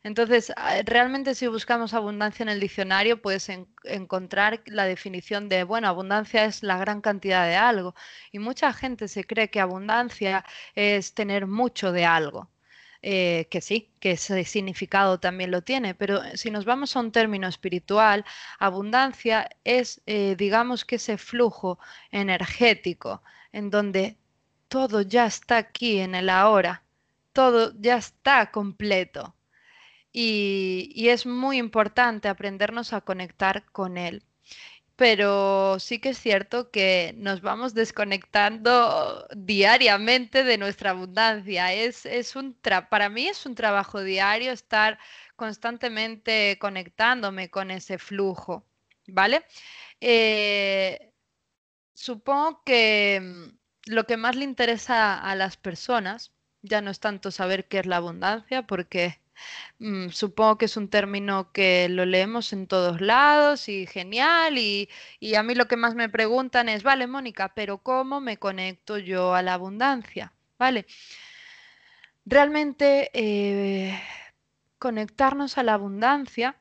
Entonces, 0.04 0.52
ah, 0.56 0.82
realmente 0.84 1.34
si 1.34 1.46
buscamos 1.48 1.94
abundancia 1.94 2.42
en 2.42 2.50
el 2.50 2.60
diccionario, 2.60 3.22
puedes 3.22 3.48
encontrar 3.84 4.62
la 4.66 4.84
definición 4.84 5.48
de, 5.48 5.64
bueno, 5.64 5.88
abundancia 5.88 6.44
es 6.44 6.62
la 6.62 6.76
gran 6.78 7.00
cantidad 7.00 7.46
de 7.46 7.56
algo. 7.56 7.94
Y 8.32 8.38
mucha 8.38 8.72
gente 8.74 9.08
se 9.08 9.24
cree 9.24 9.50
que 9.50 9.60
abundancia 9.60 10.44
es 10.74 11.14
tener 11.14 11.46
mucho 11.46 11.92
de 11.92 12.04
algo. 12.04 12.50
Eh, 13.06 13.48
que 13.50 13.60
sí, 13.60 13.92
que 14.00 14.12
ese 14.12 14.44
significado 14.44 15.20
también 15.20 15.50
lo 15.50 15.62
tiene, 15.62 15.94
pero 15.94 16.22
si 16.36 16.50
nos 16.50 16.64
vamos 16.64 16.96
a 16.96 17.00
un 17.00 17.12
término 17.12 17.46
espiritual, 17.48 18.24
abundancia 18.58 19.50
es, 19.64 20.00
eh, 20.06 20.36
digamos 20.38 20.86
que 20.86 20.96
ese 20.96 21.18
flujo 21.18 21.78
energético 22.10 23.22
en 23.52 23.68
donde 23.70 24.16
todo 24.68 25.02
ya 25.02 25.26
está 25.26 25.58
aquí 25.58 26.00
en 26.00 26.14
el 26.14 26.30
ahora, 26.30 26.82
todo 27.34 27.74
ya 27.78 27.96
está 27.98 28.50
completo. 28.50 29.34
y 30.12 31.08
es 31.08 31.26
muy 31.26 31.58
importante 31.58 32.28
aprendernos 32.28 32.92
a 32.92 33.00
conectar 33.02 33.64
con 33.72 33.98
él 33.98 34.24
pero 34.96 35.78
sí 35.80 35.98
que 36.00 36.10
es 36.10 36.18
cierto 36.18 36.70
que 36.70 37.14
nos 37.16 37.40
vamos 37.40 37.74
desconectando 37.74 39.26
diariamente 39.36 40.44
de 40.44 40.58
nuestra 40.58 40.90
abundancia. 40.90 41.72
Es, 41.72 42.36
un 42.36 42.56
para 42.90 43.08
mí 43.08 43.28
es 43.28 43.44
un 43.46 43.54
trabajo 43.54 44.02
diario 44.02 44.52
estar 44.52 44.98
constantemente 45.36 46.58
conectándome 46.60 47.50
con 47.50 47.70
ese 47.70 47.98
flujo, 47.98 48.66
¿vale? 49.08 49.44
Eh, 50.00 51.12
supongo 51.94 52.62
que 52.64 53.20
mm, 53.22 53.92
lo 53.92 54.04
que 54.06 54.16
más 54.16 54.36
le 54.36 54.44
interesa 54.44 55.18
a 55.18 55.34
las 55.36 55.56
personas 55.56 56.32
ya 56.62 56.80
no 56.80 56.90
es 56.90 57.00
tanto 57.00 57.30
saber 57.30 57.68
qué 57.68 57.80
es 57.80 57.86
la 57.86 57.96
abundancia, 57.96 58.62
porque 58.66 59.20
Mm, 59.78 60.08
supongo 60.10 60.58
que 60.58 60.66
es 60.66 60.76
un 60.76 60.88
término 60.88 61.52
que 61.52 61.88
lo 61.88 62.04
leemos 62.06 62.52
en 62.52 62.66
todos 62.66 63.00
lados 63.00 63.68
y 63.68 63.86
genial. 63.86 64.58
Y, 64.58 64.88
a 65.36 65.42
mí 65.42 65.54
lo 65.54 65.68
que 65.68 65.76
más 65.76 65.94
me 65.94 66.08
preguntan 66.08 66.68
es, 66.68 66.82
vale, 66.82 67.06
Mónica, 67.06 67.54
pero 67.54 67.78
¿cómo 67.78 68.20
me 68.20 68.38
conecto 68.38 68.98
yo 68.98 69.34
a 69.34 69.42
la 69.42 69.54
abundancia? 69.54 70.32
¿Vale? 70.58 70.86
Realmente 72.26 73.10
eh, 73.12 74.00
conectarnos 74.78 75.58
a 75.58 75.62
la 75.62 75.74
abundancia, 75.74 76.56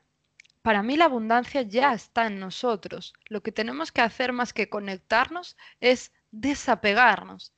para 0.62 0.82
mí 0.82 0.96
la 0.96 1.06
abundancia 1.06 1.62
ya 1.62 1.94
está 1.94 2.26
en 2.26 2.40
nosotros. 2.40 3.14
Lo 3.26 3.42
que 3.42 3.52
tenemos 3.52 3.92
que 3.92 4.02
hacer 4.02 4.32
más 4.32 4.52
que 4.52 4.68
conectarnos 4.68 5.56
es 5.80 6.12
desapegarnos, 6.30 7.52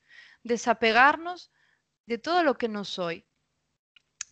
desapegarnos 0.44 1.50
de 2.06 2.18
todo 2.18 2.42
lo 2.42 2.58
que 2.58 2.68
no 2.68 2.84
soy 2.84 3.26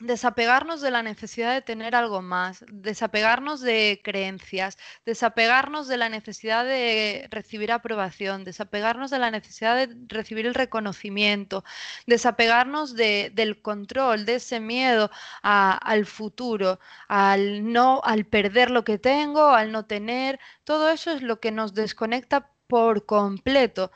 desapegarnos 0.00 0.80
de 0.80 0.90
la 0.90 1.02
necesidad 1.02 1.54
de 1.54 1.62
tener 1.62 1.94
algo 1.94 2.20
más, 2.20 2.64
desapegarnos 2.68 3.60
de 3.60 4.00
creencias, 4.02 4.76
desapegarnos 5.06 5.86
de 5.88 5.96
la 5.96 6.08
necesidad 6.08 6.64
de 6.64 7.28
recibir 7.30 7.70
aprobación, 7.70 8.44
desapegarnos 8.44 9.10
de 9.10 9.18
la 9.20 9.30
necesidad 9.30 9.76
de 9.76 9.96
recibir 10.08 10.46
el 10.46 10.54
reconocimiento, 10.54 11.64
desapegarnos 12.06 12.94
del 12.94 13.62
control, 13.62 14.26
de 14.26 14.36
ese 14.36 14.60
miedo 14.60 15.10
al 15.42 16.06
futuro, 16.06 16.80
al 17.08 17.72
no, 17.72 18.00
al 18.04 18.24
perder 18.26 18.70
lo 18.70 18.84
que 18.84 18.98
tengo, 18.98 19.50
al 19.50 19.70
no 19.72 19.86
tener, 19.86 20.40
todo 20.64 20.90
eso 20.90 21.12
es 21.12 21.22
lo 21.22 21.40
que 21.40 21.52
nos 21.52 21.72
desconecta 21.74 22.50
por 22.66 23.06
completo 23.06 23.92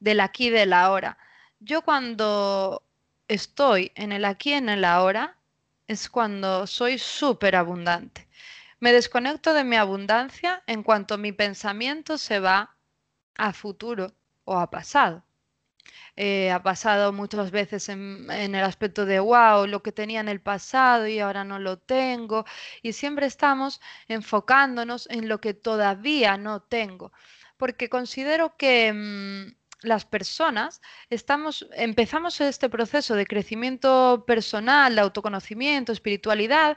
del 0.00 0.20
aquí 0.20 0.48
y 0.48 0.50
del 0.50 0.72
ahora. 0.72 1.18
Yo 1.60 1.82
cuando 1.82 2.82
estoy 3.28 3.92
en 3.94 4.12
el 4.12 4.24
aquí 4.24 4.52
en 4.52 4.68
el 4.68 4.84
ahora, 4.84 5.36
es 5.86 6.08
cuando 6.08 6.66
soy 6.66 6.98
súper 6.98 7.56
abundante. 7.56 8.28
Me 8.80 8.92
desconecto 8.92 9.54
de 9.54 9.64
mi 9.64 9.76
abundancia 9.76 10.62
en 10.66 10.82
cuanto 10.82 11.18
mi 11.18 11.32
pensamiento 11.32 12.18
se 12.18 12.40
va 12.40 12.76
a 13.36 13.52
futuro 13.52 14.14
o 14.44 14.58
a 14.58 14.70
pasado. 14.70 15.24
Eh, 16.16 16.50
ha 16.50 16.62
pasado 16.62 17.12
muchas 17.12 17.50
veces 17.50 17.88
en, 17.88 18.28
en, 18.30 18.54
el 18.54 18.64
aspecto 18.64 19.06
de, 19.06 19.20
wow, 19.20 19.66
lo 19.66 19.82
que 19.82 19.92
tenía 19.92 20.20
en 20.20 20.28
el 20.28 20.40
pasado 20.40 21.06
y 21.06 21.20
ahora 21.20 21.44
no 21.44 21.58
lo 21.58 21.78
tengo. 21.78 22.44
Y 22.82 22.92
siempre 22.92 23.26
estamos 23.26 23.80
enfocándonos 24.08 25.08
en 25.10 25.28
lo 25.28 25.40
que 25.40 25.54
todavía 25.54 26.36
no 26.36 26.60
tengo. 26.60 27.12
Porque 27.56 27.88
considero 27.88 28.56
que 28.56 28.92
mm, 28.92 29.57
las 29.82 30.04
personas 30.04 30.80
estamos, 31.10 31.68
empezamos 31.72 32.40
este 32.40 32.68
proceso 32.68 33.14
de 33.14 33.26
crecimiento 33.26 34.24
personal, 34.26 34.94
de 34.94 35.00
autoconocimiento, 35.00 35.92
espiritualidad, 35.92 36.76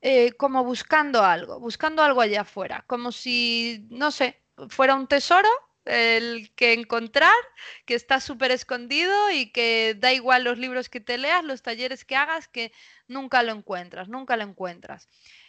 eh, 0.00 0.32
como 0.32 0.64
buscando 0.64 1.24
algo, 1.24 1.58
buscando 1.58 2.02
algo 2.02 2.20
allá 2.20 2.42
afuera, 2.42 2.84
como 2.86 3.12
si, 3.12 3.86
no 3.90 4.10
sé, 4.10 4.40
fuera 4.68 4.94
un 4.94 5.06
tesoro 5.06 5.48
el 5.88 6.52
que 6.54 6.74
encontrar, 6.74 7.34
que 7.86 7.94
está 7.94 8.20
súper 8.20 8.50
escondido 8.50 9.30
y 9.30 9.50
que 9.50 9.96
da 9.98 10.12
igual 10.12 10.44
los 10.44 10.58
libros 10.58 10.88
que 10.88 11.00
te 11.00 11.18
leas, 11.18 11.42
los 11.44 11.62
talleres 11.62 12.04
que 12.04 12.16
hagas, 12.16 12.46
que 12.46 12.72
nunca 13.06 13.42
lo 13.42 13.52
encuentras, 13.52 14.08
nunca 14.08 14.36
lo 14.36 14.44
encuentras. 14.44 15.08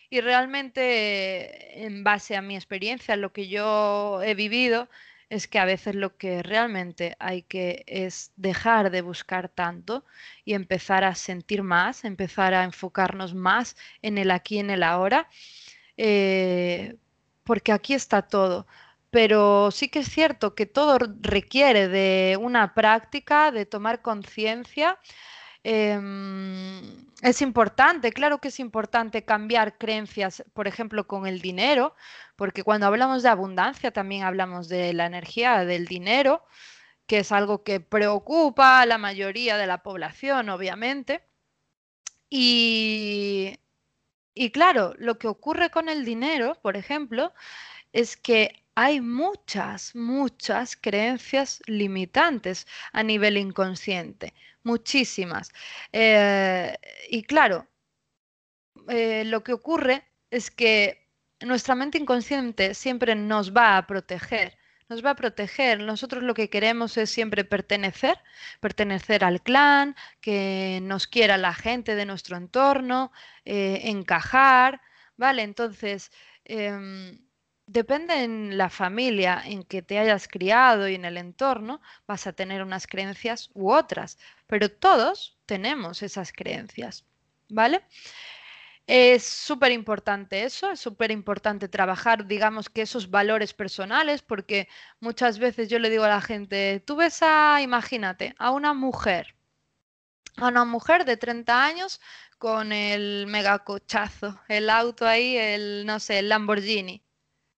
Y 0.10 0.22
realmente, 0.22 1.86
en 1.86 2.04
base 2.04 2.36
a 2.36 2.42
mi 2.42 2.56
experiencia, 2.56 3.16
lo 3.16 3.32
que 3.32 3.48
yo 3.48 4.22
he 4.24 4.34
vivido, 4.34 4.90
es 5.30 5.48
que 5.48 5.60
a 5.60 5.66
veces 5.66 5.96
lo 5.96 6.18
que 6.18 6.44
realmente 6.44 7.16
hay 7.20 7.44
que 7.44 7.84
es 7.88 8.32
dejar 8.36 8.92
de 8.92 9.02
buscar 9.02 9.50
tanto 9.50 10.06
y 10.44 10.54
empezar 10.54 11.04
a 11.04 11.16
sentir 11.16 11.64
más, 11.64 12.04
empezar 12.04 12.54
a 12.54 12.64
enfocarnos 12.64 13.36
más 13.36 13.78
en 14.02 14.18
el 14.18 14.32
aquí, 14.32 14.60
en 14.60 14.72
el 14.72 14.84
ahora, 14.84 15.30
eh, 15.98 16.98
porque 17.44 17.72
aquí 17.72 17.94
está 17.94 18.24
todo. 18.24 18.68
Pero 19.12 19.72
sí 19.72 19.90
que 19.90 20.00
es 20.00 20.10
cierto 20.10 20.56
que 20.56 20.66
todo 20.66 21.00
requiere 21.22 21.88
de 21.88 22.38
una 22.40 22.74
práctica, 22.74 23.52
de 23.52 23.66
tomar 23.66 24.02
conciencia 24.02 25.00
Em, 25.64 27.08
es 27.22 27.42
importante, 27.42 28.12
claro 28.14 28.40
que 28.40 28.48
es 28.48 28.60
importante 28.60 29.26
cambiar 29.26 29.78
creencias, 29.78 30.44
por 30.54 30.68
ejemplo, 30.68 31.06
con 31.08 31.28
el 31.28 31.42
dinero, 31.42 31.96
porque 32.38 32.64
cuando 32.64 32.88
hablamos 32.88 33.24
de 33.24 33.30
abundancia 33.30 33.92
también 33.92 34.24
hablamos 34.24 34.70
de 34.70 34.94
la 34.94 35.06
energía 35.06 35.66
del 35.66 35.86
dinero, 35.86 36.46
que 37.08 37.20
es 37.20 37.32
algo 37.32 37.64
que 37.64 37.80
preocupa 37.82 38.82
a 38.82 38.86
la 38.86 38.98
mayoría 38.98 39.58
de 39.58 39.68
la 39.68 39.84
población, 39.84 40.50
obviamente. 40.50 41.24
Y, 42.30 43.58
y 44.34 44.52
claro, 44.52 44.94
lo 44.98 45.18
que 45.20 45.28
ocurre 45.28 45.72
con 45.72 45.90
el 45.90 46.06
dinero, 46.06 46.56
por 46.62 46.78
ejemplo, 46.78 47.34
es 47.94 48.18
que 48.18 48.64
hay 48.82 49.02
muchas, 49.02 49.94
muchas 49.96 50.78
creencias 50.78 51.62
limitantes 51.68 52.68
a 52.94 53.04
nivel 53.04 53.36
inconsciente 53.38 54.34
muchísimas. 54.64 55.52
Eh, 55.92 56.78
y 57.10 57.24
claro, 57.24 57.68
eh, 58.88 59.24
lo 59.26 59.44
que 59.44 59.54
ocurre 59.54 60.04
es 60.32 60.52
que 60.52 61.08
nuestra 61.42 61.76
mente 61.76 61.98
inconsciente 61.98 62.74
siempre 62.74 63.16
nos 63.16 63.52
va 63.54 63.78
a 63.78 63.88
proteger, 63.88 64.58
nos 64.90 65.04
va 65.04 65.12
a 65.12 65.16
proteger. 65.16 65.82
Nosotros 65.82 66.24
lo 66.24 66.34
que 66.34 66.50
queremos 66.50 66.98
es 66.98 67.10
siempre 67.10 67.44
pertenecer, 67.46 68.18
pertenecer 68.60 69.24
al 69.24 69.42
clan, 69.42 69.96
que 70.22 70.80
nos 70.84 71.08
quiera 71.08 71.38
la 71.38 71.54
gente 71.54 71.96
de 71.96 72.06
nuestro 72.06 72.38
entorno, 72.38 73.12
eh, 73.46 73.82
encajar, 73.86 74.82
¿vale? 75.18 75.44
Entonces, 75.44 76.12
em, 76.46 77.29
Depende 77.72 78.24
en 78.24 78.58
la 78.58 78.72
familia 78.72 79.44
en 79.46 79.64
que 79.64 79.84
te 79.84 80.00
hayas 80.00 80.28
criado 80.28 80.90
y 80.90 80.96
en 80.96 81.06
el 81.06 81.18
entorno, 81.18 81.82
vas 82.08 82.26
a 82.26 82.34
tener 82.34 82.64
unas 82.64 82.88
creencias 82.88 83.52
u 83.54 83.72
otras, 83.72 84.18
pero 84.48 84.72
todos 84.72 85.38
tenemos 85.46 86.02
esas 86.02 86.34
creencias, 86.34 87.06
¿vale? 87.48 87.84
Es 88.88 89.24
súper 89.24 89.72
importante 89.72 90.46
eso, 90.46 90.72
es 90.72 90.80
súper 90.80 91.12
importante 91.12 91.68
trabajar, 91.68 92.26
digamos 92.26 92.72
que 92.72 92.82
esos 92.82 93.12
valores 93.12 93.54
personales, 93.54 94.24
porque 94.24 94.68
muchas 95.00 95.38
veces 95.38 95.70
yo 95.70 95.78
le 95.78 95.92
digo 95.92 96.06
a 96.06 96.10
la 96.10 96.22
gente, 96.22 96.82
tú 96.88 96.96
ves 96.96 97.20
a, 97.22 97.62
imagínate, 97.62 98.34
a 98.40 98.50
una 98.50 98.74
mujer, 98.74 99.36
a 100.38 100.48
una 100.48 100.66
mujer 100.66 101.06
de 101.06 101.18
30 101.18 101.64
años 101.64 102.02
con 102.40 102.72
el 102.72 103.28
megacochazo, 103.28 104.42
el 104.48 104.72
auto 104.72 105.06
ahí, 105.06 105.38
el, 105.38 105.86
no 105.86 106.00
sé, 106.00 106.18
el 106.18 106.30
Lamborghini 106.30 107.04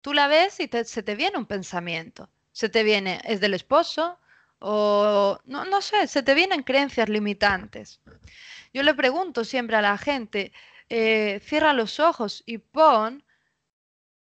tú 0.01 0.13
la 0.13 0.27
ves 0.27 0.59
y 0.59 0.69
se 0.85 1.03
te 1.03 1.15
viene 1.15 1.37
un 1.37 1.45
pensamiento. 1.45 2.29
Se 2.51 2.69
te 2.69 2.83
viene, 2.83 3.21
es 3.23 3.39
del 3.39 3.53
esposo 3.53 4.19
o 4.59 5.39
no, 5.45 5.65
no 5.65 5.81
sé, 5.81 6.07
se 6.07 6.21
te 6.23 6.35
vienen 6.35 6.63
creencias 6.63 7.09
limitantes. 7.09 8.01
Yo 8.73 8.83
le 8.83 8.93
pregunto 8.93 9.43
siempre 9.43 9.77
a 9.77 9.81
la 9.81 9.97
gente, 9.97 10.53
eh, 10.89 11.39
cierra 11.43 11.73
los 11.73 11.99
ojos 11.99 12.43
y 12.45 12.57
pon 12.59 13.23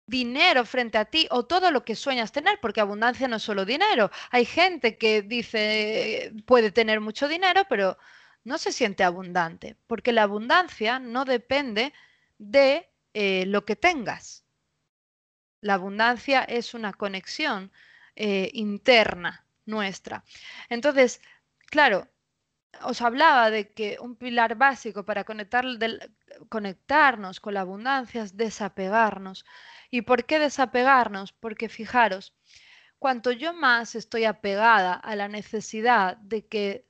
dinero 0.07 0.65
frente 0.65 0.99
a 0.99 1.05
ti 1.05 1.27
o 1.31 1.45
todo 1.47 1.71
lo 1.71 1.85
que 1.85 1.97
sueñas 1.97 2.33
tener, 2.33 2.59
porque 2.61 2.81
abundancia 2.81 3.29
no 3.29 3.37
es 3.37 3.43
solo 3.43 3.65
dinero. 3.65 4.11
Hay 4.31 4.45
gente 4.45 4.99
que 4.99 5.23
dice 5.23 6.33
puede 6.47 6.71
tener 6.71 7.01
mucho 7.01 7.29
dinero, 7.29 7.63
pero 7.69 7.99
no 8.45 8.59
se 8.59 8.73
siente 8.73 9.05
abundante, 9.05 9.77
porque 9.87 10.13
la 10.13 10.23
abundancia 10.23 10.99
no 10.99 11.25
depende 11.25 11.93
de 12.39 12.89
eh, 13.15 13.45
lo 13.47 13.65
que 13.65 13.77
tengas. 13.77 14.46
La 15.61 15.75
abundancia 15.75 16.43
es 16.43 16.75
una 16.75 16.93
conexión 16.93 17.73
eh, 18.15 18.51
interna 18.55 19.45
nuestra. 19.67 20.25
Entonces, 20.69 21.21
claro, 21.71 22.09
os 22.83 23.03
hablaba 23.03 23.51
de 23.51 23.73
que 23.73 23.99
un 24.01 24.17
pilar 24.17 24.57
básico 24.57 25.05
para 25.05 25.25
conectar, 25.25 25.65
conectarnos 26.49 27.41
con 27.41 27.55
la 27.55 27.63
abundancia 27.63 28.23
es 28.23 28.37
desapegarnos. 28.37 29.45
¿Y 29.91 30.03
por 30.03 30.25
qué 30.25 30.39
desapegarnos? 30.39 31.33
Porque 31.33 31.69
fijaros, 31.69 32.35
cuanto 32.99 33.33
yo 33.33 33.53
más 33.53 33.95
estoy 33.95 34.25
apegada 34.25 34.95
a 34.95 35.17
la 35.17 35.29
necesidad 35.29 36.17
de 36.19 36.47
que 36.47 36.87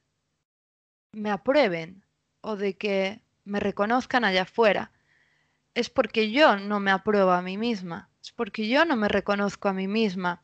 me 1.12 1.30
aprueben 1.30 2.04
o 2.40 2.56
de 2.56 2.76
que 2.76 3.20
me 3.44 3.60
reconozcan 3.60 4.24
allá 4.24 4.42
afuera, 4.42 4.92
es 5.74 5.90
porque 5.90 6.30
yo 6.30 6.56
no 6.56 6.80
me 6.80 6.90
apruebo 6.90 7.32
a 7.32 7.42
mí 7.42 7.58
misma 7.58 8.10
porque 8.32 8.68
yo 8.68 8.84
no 8.84 8.96
me 8.96 9.08
reconozco 9.08 9.68
a 9.68 9.72
mí 9.72 9.88
misma. 9.88 10.42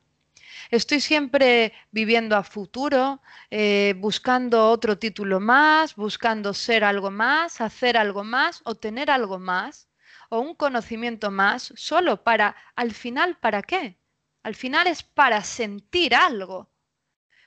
Estoy 0.71 1.01
siempre 1.01 1.73
viviendo 1.90 2.37
a 2.37 2.42
futuro, 2.42 3.21
eh, 3.51 3.95
buscando 3.99 4.68
otro 4.71 4.99
título 4.99 5.40
más, 5.40 5.97
buscando 5.97 6.53
ser 6.55 6.85
algo 6.85 7.11
más, 7.11 7.61
hacer 7.61 7.97
algo 7.97 8.25
más 8.25 8.61
o 8.64 8.75
tener 8.75 9.11
algo 9.11 9.38
más 9.38 9.88
o 10.29 10.40
un 10.40 10.55
conocimiento 10.55 11.31
más, 11.31 11.73
solo 11.77 12.23
para, 12.25 12.57
al 12.75 12.92
final, 12.92 13.37
¿para 13.38 13.62
qué? 13.62 13.99
Al 14.42 14.55
final 14.55 14.87
es 14.87 15.03
para 15.03 15.45
sentir 15.45 16.14
algo, 16.14 16.71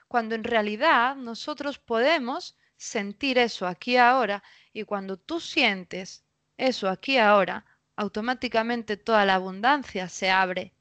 cuando 0.07 0.35
en 0.35 0.43
realidad 0.43 1.15
nosotros 1.15 1.79
podemos 1.79 2.55
sentir 2.77 3.37
eso 3.37 3.65
aquí 3.67 3.97
ahora 3.97 4.43
y 4.71 4.83
cuando 4.83 5.17
tú 5.17 5.39
sientes 5.39 6.25
eso 6.57 6.87
aquí 6.87 7.17
ahora, 7.17 7.65
automáticamente 7.95 8.97
toda 8.97 9.25
la 9.25 9.35
abundancia 9.35 10.09
se 10.09 10.29
abre 10.29 10.73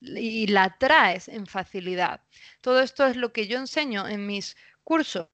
y 0.00 0.46
la 0.46 0.78
traes 0.78 1.28
en 1.28 1.46
facilidad. 1.46 2.20
Todo 2.60 2.80
esto 2.80 3.06
es 3.06 3.16
lo 3.16 3.32
que 3.32 3.46
yo 3.46 3.58
enseño 3.58 4.06
en 4.06 4.26
mis 4.26 4.56
cursos, 4.84 5.28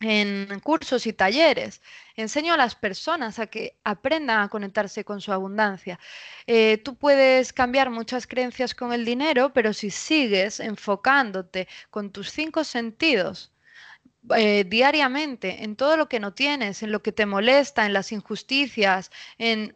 en 0.00 0.60
cursos 0.60 1.06
y 1.06 1.12
talleres. 1.12 1.82
Enseño 2.14 2.54
a 2.54 2.56
las 2.56 2.74
personas 2.74 3.38
a 3.38 3.46
que 3.46 3.78
aprendan 3.84 4.40
a 4.40 4.48
conectarse 4.48 5.04
con 5.04 5.20
su 5.20 5.32
abundancia. 5.32 5.98
Eh, 6.46 6.78
tú 6.78 6.96
puedes 6.96 7.52
cambiar 7.52 7.90
muchas 7.90 8.26
creencias 8.26 8.74
con 8.74 8.92
el 8.92 9.04
dinero, 9.04 9.52
pero 9.52 9.72
si 9.72 9.90
sigues 9.90 10.60
enfocándote 10.60 11.68
con 11.90 12.10
tus 12.12 12.30
cinco 12.30 12.64
sentidos, 12.64 13.52
eh, 14.36 14.64
diariamente 14.64 15.64
en 15.64 15.74
todo 15.76 15.96
lo 15.96 16.08
que 16.08 16.20
no 16.20 16.34
tienes, 16.34 16.82
en 16.82 16.92
lo 16.92 17.02
que 17.02 17.12
te 17.12 17.26
molesta, 17.26 17.86
en 17.86 17.92
las 17.92 18.12
injusticias, 18.12 19.10
en 19.38 19.74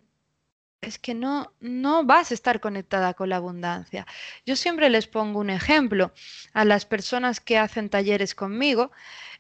es 0.83 0.99
que 0.99 1.15
no, 1.15 1.55
no 1.61 2.05
vas 2.05 2.31
a 2.31 2.35
estar 2.35 2.61
conectada 2.61 3.15
con 3.15 3.31
la 3.31 3.37
abundancia. 3.37 4.07
Yo 4.45 4.57
siempre 4.57 4.91
les 4.91 5.07
pongo 5.07 5.41
un 5.41 5.51
ejemplo 5.51 6.13
a 6.53 6.65
las 6.65 6.85
personas 6.87 7.41
que 7.41 7.57
hacen 7.57 7.89
talleres 7.89 8.35
conmigo 8.35 8.91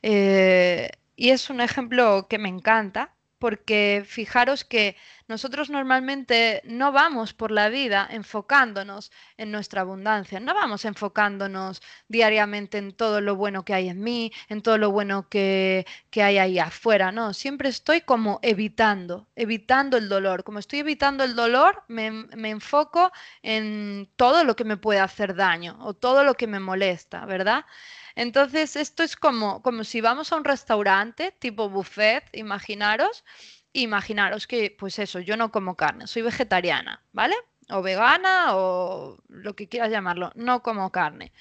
eh, 0.02 0.90
y 1.16 1.30
es 1.30 1.50
un 1.50 1.60
ejemplo 1.60 2.26
que 2.28 2.38
me 2.38 2.48
encanta 2.48 3.14
porque 3.42 4.04
fijaros 4.06 4.62
que 4.62 4.96
nosotros 5.26 5.68
normalmente 5.68 6.62
no 6.64 6.92
vamos 6.92 7.34
por 7.34 7.50
la 7.50 7.70
vida 7.70 8.06
enfocándonos 8.08 9.10
en 9.36 9.50
nuestra 9.50 9.80
abundancia, 9.80 10.38
no 10.38 10.54
vamos 10.54 10.84
enfocándonos 10.84 11.82
diariamente 12.06 12.78
en 12.78 12.92
todo 12.92 13.20
lo 13.20 13.34
bueno 13.34 13.64
que 13.64 13.74
hay 13.74 13.88
en 13.88 14.00
mí, 14.00 14.30
en 14.48 14.62
todo 14.62 14.78
lo 14.78 14.92
bueno 14.92 15.28
que, 15.28 15.84
hay 16.14 16.38
ahí 16.38 16.60
afuera, 16.60 17.10
no, 17.10 17.34
siempre 17.34 17.68
estoy 17.68 18.02
como 18.02 18.38
evitando, 18.42 19.26
evitando 19.34 19.96
el 19.96 20.08
dolor. 20.08 20.44
Como 20.44 20.60
estoy 20.60 20.78
evitando 20.78 21.24
el 21.24 21.34
dolor, 21.34 21.82
me, 21.88 22.12
me 22.12 22.50
enfoco 22.50 23.10
en 23.42 24.08
todo 24.14 24.44
lo 24.44 24.54
que 24.54 24.64
me 24.64 24.76
puede 24.76 25.00
hacer 25.00 25.34
daño 25.34 25.78
o 25.80 25.94
todo 25.94 26.22
lo 26.22 26.34
que 26.34 26.46
me 26.46 26.60
molesta, 26.60 27.26
¿verdad? 27.26 27.64
Entonces, 28.14 28.76
esto 28.76 29.02
es 29.02 29.16
como, 29.16 29.62
como 29.62 29.84
si 29.84 30.00
vamos 30.00 30.32
a 30.32 30.36
un 30.36 30.44
restaurante 30.44 31.32
tipo 31.38 31.68
buffet, 31.68 32.24
imaginaros, 32.34 33.24
imaginaros 33.72 34.46
que, 34.46 34.74
pues 34.78 34.98
eso, 34.98 35.20
yo 35.20 35.36
no 35.36 35.50
como 35.50 35.76
carne, 35.76 36.06
soy 36.06 36.22
vegetariana, 36.22 37.02
¿vale? 37.12 37.34
O 37.70 37.82
vegana 37.82 38.56
o 38.56 39.18
lo 39.28 39.54
que 39.54 39.68
quieras 39.68 39.90
llamarlo, 39.90 40.32
no 40.34 40.62
como 40.62 40.90
carne. 40.92 41.32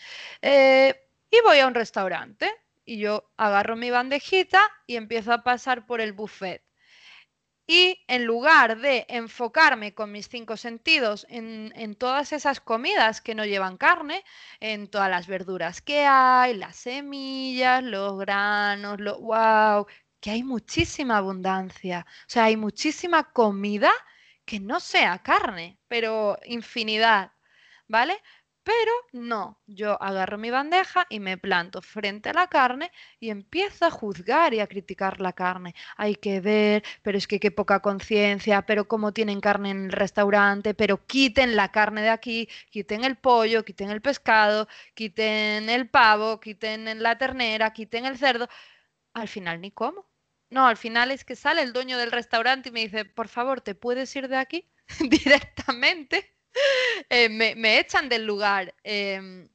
Eh, 0.42 0.96
y 1.30 1.42
voy 1.44 1.60
a 1.60 1.68
un 1.68 1.74
restaurante 1.76 2.52
y 2.86 3.00
yo 3.00 3.32
agarro 3.38 3.76
mi 3.76 3.90
bandejita 3.92 4.62
y 4.88 4.96
empiezo 4.96 5.34
a 5.34 5.44
pasar 5.44 5.86
por 5.86 6.02
el 6.02 6.14
buffet. 6.14 6.64
Y 7.74 8.04
en 8.08 8.26
lugar 8.26 8.80
de 8.80 9.06
enfocarme 9.08 9.94
con 9.94 10.12
mis 10.12 10.28
cinco 10.28 10.58
sentidos 10.58 11.26
en, 11.30 11.96
todas 11.96 12.34
esas 12.34 12.60
comidas 12.60 13.22
que 13.22 13.34
no 13.34 13.46
llevan 13.46 13.78
carne, 13.78 14.26
en 14.60 14.90
todas 14.90 15.10
las 15.10 15.26
verduras 15.26 15.82
que 15.82 16.06
hay, 16.06 16.54
las 16.54 16.76
semillas, 16.76 17.82
los 17.82 18.20
granos, 18.20 19.00
lo, 19.00 19.22
wow, 19.22 19.88
que 20.20 20.32
hay 20.32 20.44
muchísima 20.44 21.16
abundancia. 21.16 22.06
O 22.10 22.30
sea, 22.30 22.44
hay 22.44 22.58
muchísima 22.58 23.32
comida 23.32 23.94
que 24.44 24.60
no 24.60 24.82
sea 24.82 25.20
carne, 25.20 25.80
pero 25.88 26.38
infinidad, 26.44 27.32
¿vale? 27.88 28.22
Pero 28.64 28.92
no, 29.14 29.60
yo 29.68 30.02
agarro 30.02 30.38
mi 30.38 30.52
bandeja 30.52 31.06
y 31.10 31.20
me 31.20 31.38
planto 31.38 31.82
frente 31.82 32.30
a 32.30 32.34
la 32.34 32.48
carne 32.48 32.92
y 33.20 33.30
empiezo 33.32 33.86
a 33.86 33.92
juzgar 33.92 34.54
y 34.54 34.60
a 34.60 34.68
criticar 34.68 35.20
la 35.20 35.34
carne. 35.34 35.74
Hay 35.98 36.16
que 36.16 36.42
ver, 36.42 36.84
pero 37.02 37.18
es 37.18 37.28
que 37.28 37.40
qué 37.40 37.50
poca 37.52 37.80
conciencia, 37.82 38.62
pero 38.68 38.88
cómo 38.88 39.14
tienen 39.14 39.42
carne 39.42 39.72
en 39.72 39.86
el 39.86 39.92
restaurante, 39.92 40.74
pero 40.76 41.06
quiten 41.08 41.56
la 41.56 41.72
carne 41.72 42.02
de 42.04 42.10
aquí, 42.10 42.48
quiten 42.70 43.04
el 43.04 43.18
pollo, 43.18 43.66
quiten 43.66 43.90
el 43.90 44.02
pescado, 44.02 44.68
quiten 44.94 45.68
el 45.70 45.90
pavo, 45.90 46.40
quiten 46.40 47.02
la 47.02 47.18
ternera, 47.18 47.74
quiten 47.74 48.06
el 48.06 48.18
cerdo. 48.18 48.48
Al 49.14 49.28
final 49.30 49.62
ni 49.62 49.72
como. 49.72 50.08
No, 50.52 50.68
al 50.68 50.78
final 50.78 51.12
es 51.12 51.26
que 51.26 51.36
sale 51.38 51.62
el 51.64 51.74
dueño 51.74 51.98
del 51.98 52.12
restaurante 52.12 52.70
y 52.70 52.72
me 52.74 52.82
dice, 52.82 53.06
por 53.06 53.28
favor, 53.30 53.62
¿te 53.62 53.76
puedes 53.76 54.16
ir 54.16 54.28
de 54.30 54.38
aquí 54.38 54.70
directamente? 55.10 56.36
Eh, 57.10 57.30
me, 57.30 57.80
echan 57.80 58.10
del 58.10 58.26
lugar. 58.26 58.74
Em, 58.84 59.50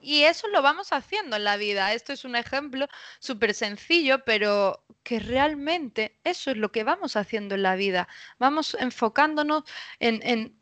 y 0.00 0.22
eso 0.24 0.46
lo 0.48 0.62
vamos 0.62 0.92
haciendo 0.92 1.36
en 1.36 1.44
la 1.44 1.56
vida. 1.56 1.92
Esto 1.92 2.12
es 2.12 2.24
un 2.24 2.36
ejemplo 2.36 2.86
súper 3.18 3.54
sencillo, 3.54 4.24
pero 4.24 4.84
que 5.02 5.18
realmente 5.18 6.18
eso 6.24 6.50
es 6.52 6.56
lo 6.56 6.70
que 6.70 6.84
vamos 6.84 7.16
haciendo 7.16 7.56
en 7.56 7.62
la 7.62 7.76
vida. 7.76 8.08
Vamos 8.38 8.76
enfocándonos 8.78 9.64
en, 9.98 10.54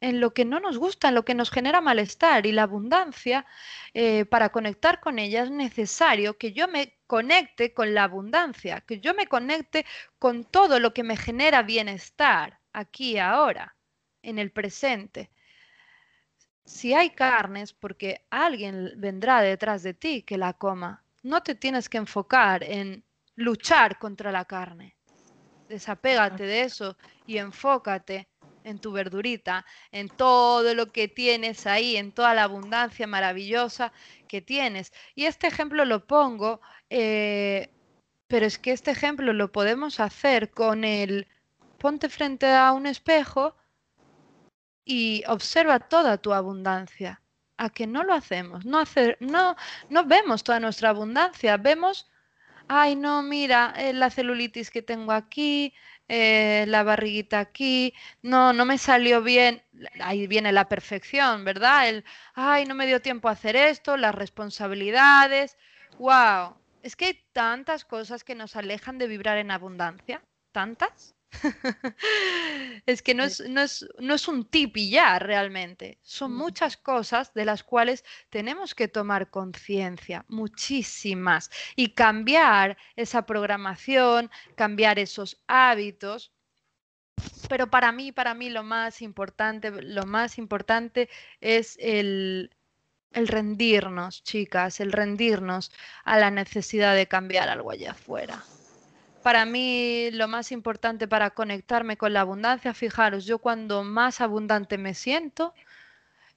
lo 0.00 0.34
que 0.34 0.44
no 0.44 0.58
nos 0.58 0.78
gusta, 0.78 1.08
en 1.08 1.14
lo 1.14 1.24
que 1.24 1.34
nos 1.34 1.50
genera 1.50 1.80
malestar. 1.80 2.46
Y 2.46 2.52
la 2.52 2.64
abundancia, 2.64 3.46
eh, 3.94 4.24
para 4.24 4.50
conectar 4.50 5.00
con 5.00 5.18
ella, 5.20 5.44
es 5.44 5.50
necesario 5.50 6.36
que 6.38 6.52
yo 6.52 6.66
me 6.68 6.96
conecte 7.06 7.72
con 7.74 7.94
la 7.94 8.04
abundancia, 8.04 8.80
que 8.80 8.98
yo 9.00 9.14
me 9.14 9.28
conecte 9.28 9.86
con 10.18 10.44
todo 10.44 10.80
lo 10.80 10.92
que 10.94 11.04
me 11.04 11.16
genera 11.16 11.62
bienestar 11.62 12.58
aquí 12.72 13.12
y 13.12 13.18
ahora 13.18 13.76
en 14.22 14.38
el 14.38 14.50
presente. 14.50 15.30
Si 16.64 16.94
hay 16.94 17.10
carnes, 17.10 17.72
porque 17.72 18.24
alguien 18.30 18.92
vendrá 18.96 19.40
detrás 19.40 19.82
de 19.82 19.94
ti 19.94 20.22
que 20.22 20.38
la 20.38 20.52
coma, 20.52 21.04
no 21.22 21.42
te 21.42 21.54
tienes 21.54 21.88
que 21.88 21.98
enfocar 21.98 22.62
en 22.64 23.04
luchar 23.34 23.98
contra 23.98 24.32
la 24.32 24.44
carne. 24.44 24.96
Desapégate 25.68 26.44
de 26.44 26.62
eso 26.62 26.96
y 27.26 27.38
enfócate 27.38 28.28
en 28.64 28.78
tu 28.78 28.92
verdurita, 28.92 29.64
en 29.90 30.08
todo 30.08 30.74
lo 30.74 30.92
que 30.92 31.08
tienes 31.08 31.66
ahí, 31.66 31.96
en 31.96 32.12
toda 32.12 32.34
la 32.34 32.44
abundancia 32.44 33.06
maravillosa 33.06 33.92
que 34.28 34.40
tienes. 34.40 34.92
Y 35.14 35.24
este 35.24 35.46
ejemplo 35.48 35.84
lo 35.84 36.06
pongo, 36.06 36.60
eh, 36.90 37.70
pero 38.28 38.46
es 38.46 38.58
que 38.58 38.72
este 38.72 38.90
ejemplo 38.90 39.32
lo 39.32 39.50
podemos 39.50 40.00
hacer 40.00 40.50
con 40.50 40.84
el 40.84 41.26
ponte 41.78 42.08
frente 42.08 42.46
a 42.46 42.72
un 42.72 42.86
espejo 42.86 43.56
y 44.84 45.22
observa 45.28 45.80
toda 45.80 46.18
tu 46.18 46.32
abundancia. 46.32 47.20
¿A 47.58 47.70
que 47.70 47.86
no 47.86 48.02
lo 48.02 48.14
hacemos? 48.14 48.64
No, 48.64 48.78
hacer, 48.78 49.16
no, 49.20 49.56
no 49.88 50.04
vemos 50.04 50.42
toda 50.42 50.58
nuestra 50.60 50.88
abundancia, 50.90 51.56
vemos, 51.58 52.10
ay 52.68 52.96
no, 52.96 53.22
mira, 53.22 53.74
eh, 53.76 53.92
la 53.92 54.10
celulitis 54.10 54.70
que 54.70 54.82
tengo 54.82 55.12
aquí, 55.12 55.74
eh, 56.08 56.64
la 56.68 56.82
barriguita 56.82 57.38
aquí, 57.40 57.94
no, 58.22 58.52
no 58.52 58.64
me 58.64 58.78
salió 58.78 59.22
bien, 59.22 59.62
ahí 60.00 60.26
viene 60.26 60.52
la 60.52 60.68
perfección, 60.68 61.44
¿verdad? 61.44 61.88
El, 61.88 62.04
ay, 62.34 62.64
no 62.66 62.74
me 62.74 62.86
dio 62.86 63.00
tiempo 63.00 63.28
a 63.28 63.32
hacer 63.32 63.56
esto, 63.56 63.96
las 63.96 64.14
responsabilidades, 64.14 65.56
wow, 65.98 66.56
es 66.82 66.96
que 66.96 67.06
hay 67.06 67.24
tantas 67.32 67.84
cosas 67.84 68.24
que 68.24 68.34
nos 68.34 68.56
alejan 68.56 68.98
de 68.98 69.06
vibrar 69.08 69.38
en 69.38 69.50
abundancia, 69.50 70.22
tantas. 70.52 71.14
es 72.86 73.02
que 73.02 73.14
no 73.14 73.24
es, 73.24 73.40
no, 73.48 73.62
es, 73.62 73.86
no 73.98 74.14
es, 74.14 74.28
un 74.28 74.44
tip 74.44 74.76
y 74.76 74.90
ya 74.90 75.18
realmente. 75.18 75.98
Son 76.02 76.32
muchas 76.32 76.76
cosas 76.76 77.32
de 77.34 77.44
las 77.44 77.62
cuales 77.64 78.04
tenemos 78.30 78.74
que 78.74 78.88
tomar 78.88 79.30
conciencia, 79.30 80.24
muchísimas, 80.28 81.50
y 81.76 81.90
cambiar 81.90 82.76
esa 82.96 83.26
programación, 83.26 84.30
cambiar 84.54 84.98
esos 84.98 85.42
hábitos. 85.46 86.32
Pero 87.48 87.68
para 87.68 87.92
mí, 87.92 88.12
para 88.12 88.34
mí 88.34 88.50
lo 88.50 88.62
más 88.62 89.02
importante, 89.02 89.70
lo 89.70 90.06
más 90.06 90.38
importante 90.38 91.08
es 91.40 91.76
el, 91.80 92.50
el 93.12 93.28
rendirnos, 93.28 94.22
chicas, 94.22 94.80
el 94.80 94.92
rendirnos 94.92 95.72
a 96.04 96.18
la 96.18 96.30
necesidad 96.30 96.94
de 96.94 97.06
cambiar 97.06 97.48
algo 97.48 97.70
allá 97.70 97.92
afuera. 97.92 98.42
Para 99.22 99.44
mí 99.46 100.10
lo 100.12 100.26
más 100.28 100.50
importante 100.52 101.06
para 101.08 101.30
conectarme 101.30 101.96
con 101.96 102.12
la 102.12 102.20
abundancia, 102.22 102.74
fijaros, 102.74 103.24
yo 103.24 103.38
cuando 103.38 103.84
más 103.84 104.20
abundante 104.20 104.78
me 104.78 104.94
siento, 104.94 105.54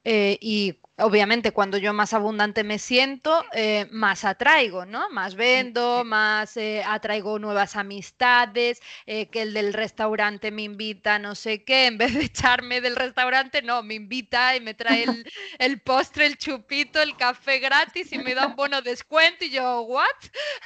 eh, 0.06 0.38
y 0.39 0.78
obviamente 0.98 1.52
cuando 1.52 1.78
yo 1.78 1.91
más 1.91 2.13
abundante 2.13 2.63
me 2.63 2.78
siento, 2.80 3.44
eh, 3.54 3.88
más 3.91 4.24
atraigo, 4.24 4.86
¿no? 4.86 5.10
Más 5.10 5.36
vendo, 5.36 6.06
más 6.06 6.56
eh, 6.56 6.84
atraigo 6.86 7.38
nuevas 7.39 7.76
amistades, 7.76 8.82
que 9.06 9.41
el 9.41 9.54
del 9.54 9.74
restaurante 9.74 10.52
me 10.52 10.62
invita, 10.62 11.20
no 11.20 11.36
sé 11.36 11.63
qué, 11.63 11.88
en 11.88 11.98
vez 11.98 12.13
de 12.13 12.24
echarme 12.26 12.82
del 12.82 12.96
restaurante, 12.96 13.62
no, 13.62 13.84
me 13.84 13.96
invita 13.96 14.56
y 14.56 14.62
me 14.62 14.74
trae 14.76 15.04
el, 15.04 15.26
el 15.60 15.82
postre, 15.82 16.28
el 16.28 16.38
chupito, 16.38 17.02
el 17.02 17.18
café 17.18 17.60
gratis 17.60 18.13
y 18.13 18.20
me 18.20 18.36
da 18.36 18.48
un 18.48 18.56
bono 18.56 18.82
descuento 18.82 19.44
y 19.44 19.50
yo, 19.50 19.82
¿what? 19.82 20.06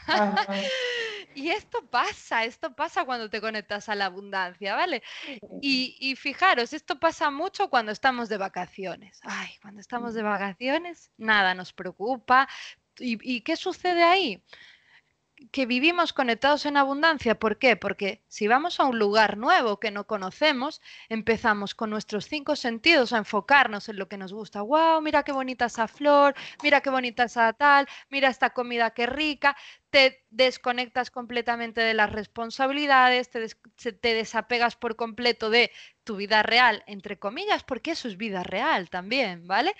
y 1.33 1.49
esto 1.49 1.83
pasa, 1.89 2.43
esto 2.43 2.75
pasa 2.75 3.05
cuando 3.05 3.29
te 3.29 3.41
conectas 3.41 3.89
a 3.89 3.95
la 3.95 4.05
abundancia, 4.05 4.75
¿vale? 4.75 5.01
Y, 5.61 5.95
y 5.99 6.15
fijaros, 6.17 6.73
esto 6.73 6.99
pasa 6.99 7.31
mucho 7.31 7.69
cuando 7.69 7.91
estamos 7.91 8.29
de 8.29 8.37
vacaciones 8.37 9.19
ay, 9.29 9.49
cuando 9.61 9.79
estamos 9.79 10.13
de 10.13 10.23
vacaciones, 10.23 11.11
nada 11.17 11.53
nos 11.53 11.71
preocupa. 11.71 12.47
¿Y, 13.01 13.41
qué 13.41 13.55
sucede 13.55 14.03
ahí? 14.03 14.43
Que 15.51 15.65
vivimos 15.65 16.13
conectados 16.13 16.65
en 16.65 16.77
abundancia. 16.77 17.39
¿Por 17.39 17.57
qué? 17.57 17.75
Porque 17.75 18.21
si 18.27 18.47
vamos 18.47 18.79
a 18.79 18.85
un 18.85 18.99
lugar 18.99 19.37
nuevo 19.37 19.79
que 19.79 19.91
no 19.91 20.05
conocemos, 20.05 20.81
empezamos 21.07 21.75
con 21.75 21.89
nuestros 21.89 22.25
cinco 22.25 22.55
sentidos 22.55 23.13
a 23.13 23.17
enfocarnos 23.17 23.89
en 23.89 23.97
lo 23.97 24.07
que 24.07 24.17
nos 24.17 24.33
gusta. 24.33 24.61
¡Wow! 24.61 25.01
Mira 25.01 25.23
qué 25.23 25.31
bonita 25.31 25.65
esa 25.65 25.87
flor, 25.87 26.35
mira 26.61 26.81
qué 26.81 26.89
bonita 26.89 27.23
esa 27.23 27.53
tal, 27.53 27.87
mira 28.09 28.29
esta 28.29 28.51
comida 28.51 28.91
qué 28.91 29.05
rica. 29.05 29.55
Te 29.89 30.23
desconectas 30.29 31.09
completamente 31.09 31.81
de 31.81 31.93
las 31.93 32.11
responsabilidades, 32.11 33.29
te, 33.29 33.47
te 33.93 34.13
desapegas 34.13 34.75
por 34.75 34.95
completo 34.95 35.49
de 35.49 35.71
tu 36.03 36.17
vida 36.17 36.43
real, 36.43 36.83
entre 36.85 37.17
comillas, 37.17 37.63
porque 37.63 37.91
eso 37.91 38.07
es 38.07 38.17
vida 38.17 38.43
real 38.43 38.89
también, 38.89 39.47
¿vale? 39.47 39.75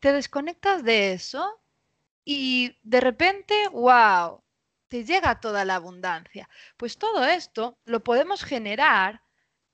Te 0.00 0.12
desconectas 0.12 0.84
de 0.84 1.12
eso 1.12 1.60
y 2.24 2.78
de 2.82 3.00
repente, 3.00 3.54
wow, 3.72 4.42
te 4.96 5.04
llega 5.04 5.40
toda 5.40 5.66
la 5.66 5.74
abundancia. 5.74 6.48
Pues 6.78 6.96
todo 6.96 7.26
esto 7.26 7.78
lo 7.84 8.02
podemos 8.02 8.42
generar 8.42 9.20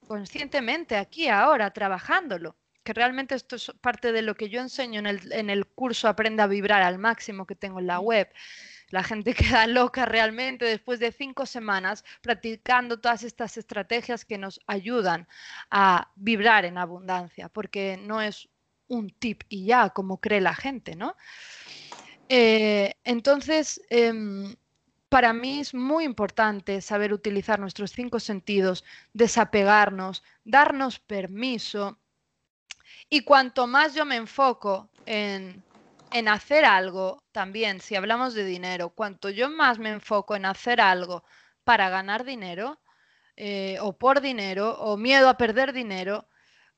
conscientemente 0.09 0.97
aquí, 0.97 1.29
ahora, 1.29 1.73
trabajándolo. 1.73 2.57
Que 2.83 2.93
realmente 2.93 3.37
esto 3.37 3.55
es 3.55 3.71
parte 3.81 4.11
de 4.11 4.23
lo 4.23 4.35
que 4.35 4.49
yo 4.49 4.61
enseño 4.61 4.99
en 4.99 5.07
el, 5.07 5.33
en 5.33 5.49
el 5.49 5.65
curso 5.65 6.09
Aprende 6.09 6.43
a 6.43 6.49
vibrar 6.49 6.83
al 6.83 6.99
máximo 6.99 7.47
que 7.47 7.55
tengo 7.55 7.79
en 7.79 7.87
la 7.87 8.01
web. 8.01 8.29
La 8.89 9.05
gente 9.05 9.33
queda 9.35 9.69
loca 9.69 10.07
realmente 10.07 10.65
después 10.65 10.99
de 10.99 11.13
cinco 11.13 11.47
semanas 11.47 12.05
practicando 12.21 12.99
todas 12.99 13.23
estas 13.23 13.57
estrategias 13.57 14.25
que 14.25 14.39
nos 14.39 14.61
ayudan 14.67 15.29
a 15.71 16.11
vibrar 16.17 16.65
en 16.65 16.79
abundancia, 16.79 17.49
porque 17.49 17.97
no 17.97 18.21
es 18.21 18.49
un 18.89 19.11
tip 19.11 19.45
y 19.49 19.67
ya, 19.67 19.91
como 19.91 20.21
cree 20.21 20.41
la 20.41 20.55
gente, 20.57 20.97
¿no? 20.97 21.15
Eh, 22.29 22.95
entonces, 23.05 23.81
em, 23.89 24.57
para 25.13 25.35
mí 25.35 25.61
es 25.61 25.75
muy 25.75 26.05
importante 26.05 26.81
saber 26.81 27.13
utilizar 27.13 27.61
nuestros 27.61 27.93
cinco 27.93 28.19
sentidos, 28.19 28.83
desapegarnos, 29.13 30.25
darnos 30.43 30.99
permiso. 30.99 31.99
Y 33.11 33.21
cuanto 33.21 33.67
más 33.67 33.95
yo 33.95 34.07
me 34.07 34.17
enfoco 34.17 34.89
en 35.05 35.63
en 36.13 36.29
hacer 36.29 36.65
algo 36.65 37.23
también, 37.33 37.81
si 37.81 37.95
hablamos 37.95 38.35
de 38.35 38.45
dinero, 38.45 38.91
cuanto 38.91 39.31
yo 39.31 39.49
más 39.51 39.79
me 39.79 39.91
enfoco 39.91 40.37
en 40.37 40.45
hacer 40.45 40.81
algo 40.81 41.25
para 41.65 41.89
ganar 41.89 42.25
dinero, 42.25 42.81
eh, 43.37 43.79
o 43.81 43.97
por 43.97 44.21
dinero, 44.21 44.79
o 44.79 44.97
miedo 44.97 45.29
a 45.29 45.39
perder 45.39 45.73
dinero, 45.73 46.27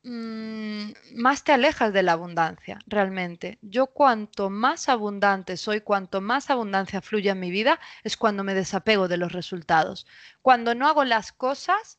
mm, 0.04 0.92
más 1.16 1.44
te 1.44 1.52
alejas 1.52 1.92
de 1.92 2.02
la 2.02 2.12
abundancia, 2.12 2.78
realmente. 2.86 3.58
Yo 3.62 3.86
cuanto 3.88 4.50
más 4.50 4.88
abundante 4.88 5.56
soy, 5.56 5.80
cuanto 5.80 6.20
más 6.20 6.50
abundancia 6.50 7.00
fluye 7.00 7.30
en 7.30 7.40
mi 7.40 7.50
vida, 7.50 7.80
es 8.02 8.16
cuando 8.16 8.44
me 8.44 8.54
desapego 8.54 9.08
de 9.08 9.16
los 9.16 9.32
resultados. 9.32 10.06
Cuando 10.42 10.74
no 10.74 10.86
hago 10.86 11.04
las 11.04 11.32
cosas 11.32 11.98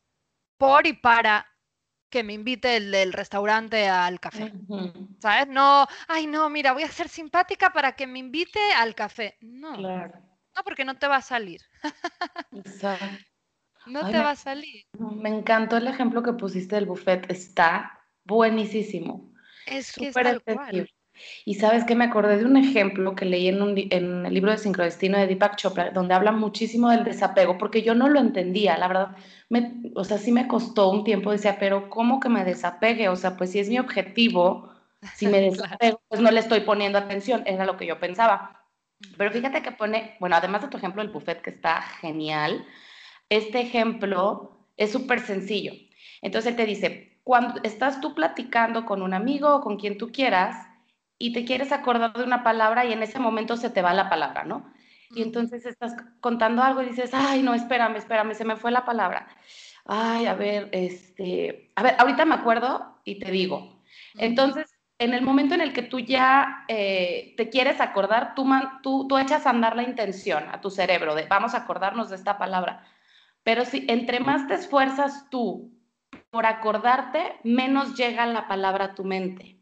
por 0.57 0.87
y 0.87 0.93
para 0.93 1.47
que 2.09 2.23
me 2.23 2.33
invite 2.33 2.77
el 2.77 2.91
del 2.91 3.11
restaurante 3.11 3.89
al 3.89 4.19
café. 4.19 4.53
¿Sabes? 5.19 5.47
No, 5.47 5.85
ay, 6.07 6.27
no, 6.27 6.49
mira, 6.49 6.71
voy 6.71 6.83
a 6.83 6.87
ser 6.87 7.09
simpática 7.09 7.71
para 7.71 7.93
que 7.93 8.07
me 8.07 8.19
invite 8.19 8.59
al 8.77 8.95
café. 8.95 9.37
No. 9.41 9.75
No, 9.77 10.63
porque 10.63 10.85
no 10.85 10.95
te 10.97 11.07
va 11.07 11.17
a 11.17 11.21
salir. 11.21 11.61
Exacto. 12.53 13.05
No 13.87 14.09
te 14.09 14.17
va 14.17 14.31
a 14.31 14.35
salir. 14.35 14.85
Me 14.97 15.29
encantó 15.29 15.77
el 15.77 15.87
ejemplo 15.87 16.23
que 16.23 16.33
pusiste 16.33 16.75
del 16.75 16.85
buffet. 16.85 17.29
Está 17.29 17.94
buenísimo. 18.25 19.31
Es 19.65 19.93
que 19.93 20.09
es 20.09 20.13
tal 20.13 20.41
cual. 20.41 20.89
Y 21.45 21.55
sabes 21.55 21.85
que 21.85 21.95
me 21.95 22.05
acordé 22.05 22.37
de 22.37 22.45
un 22.45 22.57
ejemplo 22.57 23.15
que 23.15 23.25
leí 23.25 23.47
en, 23.47 23.61
un, 23.61 23.75
en 23.77 24.25
el 24.25 24.33
libro 24.33 24.51
de 24.51 24.57
Sincrodestino 24.57 25.17
de 25.17 25.27
Deepak 25.27 25.55
Chopra, 25.55 25.91
donde 25.91 26.13
habla 26.13 26.31
muchísimo 26.31 26.89
del 26.89 27.03
desapego, 27.03 27.57
porque 27.57 27.83
yo 27.83 27.95
no 27.95 28.09
lo 28.09 28.19
entendía, 28.19 28.77
la 28.77 28.87
verdad. 28.87 29.15
Me, 29.49 29.91
o 29.95 30.03
sea, 30.03 30.17
sí 30.17 30.31
me 30.31 30.47
costó 30.47 30.89
un 30.89 31.03
tiempo, 31.03 31.31
decía, 31.31 31.57
pero 31.59 31.89
¿cómo 31.89 32.19
que 32.19 32.29
me 32.29 32.43
desapegue? 32.43 33.09
O 33.09 33.15
sea, 33.15 33.37
pues 33.37 33.51
si 33.51 33.59
es 33.59 33.69
mi 33.69 33.79
objetivo, 33.79 34.73
si 35.15 35.27
me 35.27 35.39
desapego, 35.51 36.01
pues 36.07 36.21
no 36.21 36.31
le 36.31 36.39
estoy 36.39 36.61
poniendo 36.61 36.97
atención, 36.97 37.43
era 37.45 37.65
lo 37.65 37.77
que 37.77 37.85
yo 37.85 37.99
pensaba. 37.99 38.61
Pero 39.17 39.31
fíjate 39.31 39.61
que 39.61 39.71
pone, 39.71 40.17
bueno, 40.19 40.35
además 40.35 40.63
de 40.63 40.67
tu 40.69 40.77
ejemplo 40.77 41.01
del 41.01 41.11
buffet, 41.11 41.41
que 41.41 41.51
está 41.51 41.81
genial, 41.81 42.65
este 43.29 43.61
ejemplo 43.61 44.67
es 44.77 44.91
súper 44.91 45.21
sencillo. 45.21 45.73
Entonces 46.21 46.51
él 46.51 46.57
te 46.57 46.65
dice, 46.65 47.14
cuando 47.25 47.59
estás 47.63 47.99
tú 48.01 48.13
platicando 48.13 48.85
con 48.85 49.01
un 49.01 49.15
amigo 49.15 49.55
o 49.55 49.61
con 49.61 49.77
quien 49.77 49.97
tú 49.97 50.11
quieras, 50.11 50.67
y 51.17 51.33
te 51.33 51.43
quieres 51.43 51.71
acordar 51.71 52.13
de 52.13 52.23
una 52.23 52.43
palabra 52.43 52.85
y 52.85 52.93
en 52.93 53.01
ese 53.01 53.19
momento 53.19 53.57
se 53.57 53.71
te 53.71 53.81
va 53.81 53.93
la 53.93 54.09
palabra, 54.09 54.43
¿no? 54.43 54.71
Y 55.09 55.23
entonces 55.23 55.65
estás 55.65 55.95
contando 56.19 56.61
algo 56.61 56.83
y 56.83 56.87
dices, 56.87 57.11
ay, 57.13 57.41
no, 57.41 57.55
espérame, 57.55 57.95
espérame, 57.95 58.35
se 58.35 58.45
me 58.45 58.57
fue 58.57 58.71
la 58.71 58.85
palabra. 58.85 59.27
Ay, 59.85 60.27
a 60.27 60.35
ver, 60.35 60.69
este, 60.71 61.71
a 61.75 61.81
ver, 61.81 61.95
ahorita 61.97 62.25
me 62.25 62.35
acuerdo 62.35 62.99
y 63.05 63.17
te 63.17 63.31
digo. 63.31 63.81
Entonces, 64.19 64.77
en 64.99 65.13
el 65.15 65.23
momento 65.23 65.55
en 65.55 65.61
el 65.61 65.73
que 65.73 65.83
tú 65.83 65.99
ya 65.99 66.65
eh, 66.67 67.33
te 67.37 67.49
quieres 67.49 67.81
acordar, 67.81 68.35
tú, 68.35 68.47
tú, 68.83 69.07
tú 69.07 69.17
echas 69.17 69.47
a 69.47 69.49
andar 69.49 69.75
la 69.75 69.83
intención 69.83 70.43
a 70.51 70.61
tu 70.61 70.69
cerebro 70.69 71.15
de 71.15 71.25
vamos 71.25 71.55
a 71.55 71.59
acordarnos 71.59 72.09
de 72.09 72.17
esta 72.17 72.37
palabra. 72.37 72.83
Pero 73.43 73.65
si 73.65 73.85
entre 73.87 74.19
más 74.19 74.47
te 74.47 74.55
esfuerzas 74.55 75.29
tú 75.29 75.74
por 76.35 76.45
acordarte, 76.45 77.39
menos 77.45 77.95
llega 77.95 78.25
la 78.25 78.45
palabra 78.49 78.85
a 78.85 78.93
tu 78.93 79.05
mente 79.05 79.55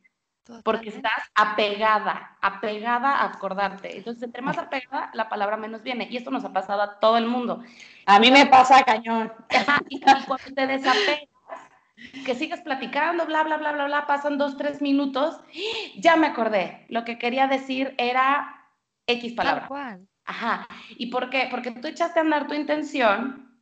porque 0.64 0.90
estás 0.90 1.30
apegada, 1.36 2.36
apegada 2.42 3.12
a 3.12 3.26
acordarte. 3.26 3.96
Entonces, 3.96 4.24
entre 4.24 4.42
más 4.42 4.58
apegada, 4.58 5.12
la 5.14 5.30
palabra 5.30 5.56
menos 5.56 5.84
viene. 5.84 6.08
Y 6.10 6.18
esto 6.18 6.32
nos 6.32 6.44
ha 6.46 6.52
pasado 6.52 6.82
a 6.82 7.00
todo 7.00 7.18
el 7.18 7.28
mundo. 7.28 7.64
A 8.08 8.20
mí 8.20 8.32
me 8.32 8.48
pasa 8.48 8.82
cañón. 8.82 9.32
y 9.90 10.02
cuando 10.02 10.52
te 10.56 10.66
desapegas, 10.66 11.30
que 12.26 12.34
sigues 12.34 12.62
platicando, 12.62 13.28
bla, 13.28 13.44
bla, 13.44 13.58
bla, 13.58 13.72
bla, 13.72 13.86
bla, 13.86 14.08
pasan 14.08 14.40
dos, 14.40 14.58
tres 14.58 14.82
minutos, 14.82 15.40
ya 15.96 16.16
me 16.16 16.26
acordé. 16.26 16.88
Lo 16.90 17.06
que 17.06 17.20
quería 17.20 17.46
decir 17.46 17.94
era 18.00 18.68
X 19.06 19.34
palabra. 19.34 19.70
Ajá. 20.26 20.68
¿Y 20.98 21.12
por 21.12 21.30
qué? 21.30 21.50
Porque 21.52 21.70
tú 21.70 21.88
echaste 21.88 22.18
a 22.18 22.24
andar 22.24 22.48
tu 22.48 22.56
intención, 22.56 23.53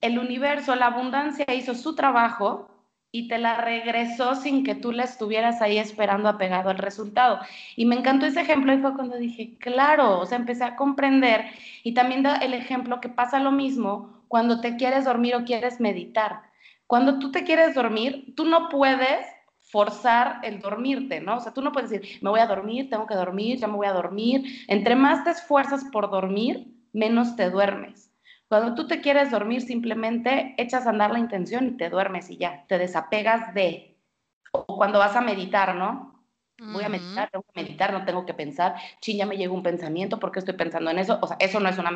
el 0.00 0.18
universo, 0.18 0.74
la 0.74 0.86
abundancia 0.86 1.46
hizo 1.54 1.74
su 1.74 1.94
trabajo 1.94 2.68
y 3.14 3.28
te 3.28 3.38
la 3.38 3.56
regresó 3.56 4.34
sin 4.34 4.64
que 4.64 4.74
tú 4.74 4.90
la 4.90 5.04
estuvieras 5.04 5.60
ahí 5.60 5.76
esperando 5.78 6.28
apegado 6.28 6.70
al 6.70 6.78
resultado. 6.78 7.40
Y 7.76 7.84
me 7.84 7.96
encantó 7.96 8.24
ese 8.26 8.40
ejemplo 8.40 8.72
y 8.72 8.78
fue 8.78 8.94
cuando 8.94 9.18
dije, 9.18 9.58
claro, 9.58 10.18
o 10.18 10.26
sea, 10.26 10.38
empecé 10.38 10.64
a 10.64 10.76
comprender 10.76 11.44
y 11.84 11.92
también 11.92 12.22
da 12.22 12.36
el 12.36 12.54
ejemplo 12.54 13.00
que 13.00 13.10
pasa 13.10 13.38
lo 13.38 13.52
mismo 13.52 14.24
cuando 14.28 14.60
te 14.60 14.76
quieres 14.76 15.04
dormir 15.04 15.34
o 15.36 15.44
quieres 15.44 15.78
meditar. 15.78 16.40
Cuando 16.86 17.18
tú 17.18 17.30
te 17.30 17.44
quieres 17.44 17.74
dormir, 17.74 18.34
tú 18.34 18.46
no 18.46 18.70
puedes 18.70 19.26
forzar 19.58 20.40
el 20.42 20.60
dormirte, 20.60 21.20
¿no? 21.20 21.36
O 21.36 21.40
sea, 21.40 21.52
tú 21.52 21.62
no 21.62 21.72
puedes 21.72 21.90
decir, 21.90 22.18
me 22.22 22.30
voy 22.30 22.40
a 22.40 22.46
dormir, 22.46 22.88
tengo 22.88 23.06
que 23.06 23.14
dormir, 23.14 23.58
ya 23.58 23.66
me 23.66 23.76
voy 23.76 23.86
a 23.86 23.92
dormir. 23.92 24.44
Entre 24.68 24.96
más 24.96 25.24
te 25.24 25.30
esfuerzas 25.30 25.84
por 25.92 26.10
dormir, 26.10 26.66
menos 26.92 27.36
te 27.36 27.50
duermes. 27.50 28.11
Cuando 28.52 28.74
tú 28.74 28.86
te 28.86 29.00
quieres 29.00 29.30
dormir, 29.30 29.62
simplemente 29.62 30.54
echas 30.58 30.86
a 30.86 30.90
andar 30.90 31.10
la 31.10 31.18
intención 31.18 31.68
y 31.68 31.76
te 31.78 31.88
duermes 31.88 32.28
y 32.28 32.36
ya, 32.36 32.66
te 32.68 32.76
desapegas 32.76 33.54
de. 33.54 33.98
O 34.52 34.66
cuando 34.76 34.98
vas 34.98 35.16
a 35.16 35.22
meditar, 35.22 35.74
¿no? 35.74 36.22
Voy 36.58 36.84
a 36.84 36.90
meditar, 36.90 37.30
tengo 37.30 37.46
que 37.50 37.62
meditar, 37.62 37.94
no 37.94 38.04
tengo 38.04 38.26
que 38.26 38.34
pensar. 38.34 38.74
Chin, 39.00 39.16
ya 39.16 39.24
me 39.24 39.38
llegó 39.38 39.54
un 39.54 39.62
pensamiento, 39.62 40.20
¿por 40.20 40.32
qué 40.32 40.40
estoy 40.40 40.52
pensando 40.52 40.90
en 40.90 40.98
eso? 40.98 41.18
O 41.22 41.26
sea, 41.26 41.38
eso 41.40 41.60
no 41.60 41.70
es 41.70 41.78
una. 41.78 41.92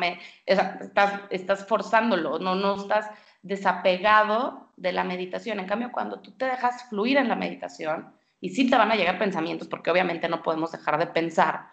estás, 0.47 1.21
estás 1.29 1.67
forzándolo, 1.67 2.39
no, 2.39 2.55
no 2.55 2.75
estás 2.75 3.07
desapegado 3.43 4.71
de 4.77 4.93
la 4.93 5.03
meditación. 5.03 5.59
En 5.59 5.67
cambio, 5.67 5.91
cuando 5.91 6.21
tú 6.21 6.31
te 6.31 6.45
dejas 6.45 6.89
fluir 6.89 7.17
en 7.17 7.27
la 7.27 7.35
meditación, 7.35 8.15
y 8.41 8.49
sí 8.49 8.67
te 8.67 8.77
van 8.77 8.91
a 8.91 8.95
llegar 8.95 9.19
pensamientos, 9.19 9.67
porque 9.67 9.91
obviamente 9.91 10.27
no 10.27 10.41
podemos 10.41 10.71
dejar 10.71 10.97
de 10.97 11.05
pensar, 11.05 11.67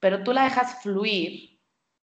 pero 0.00 0.24
tú 0.24 0.32
la 0.32 0.42
dejas 0.42 0.82
fluir 0.82 1.55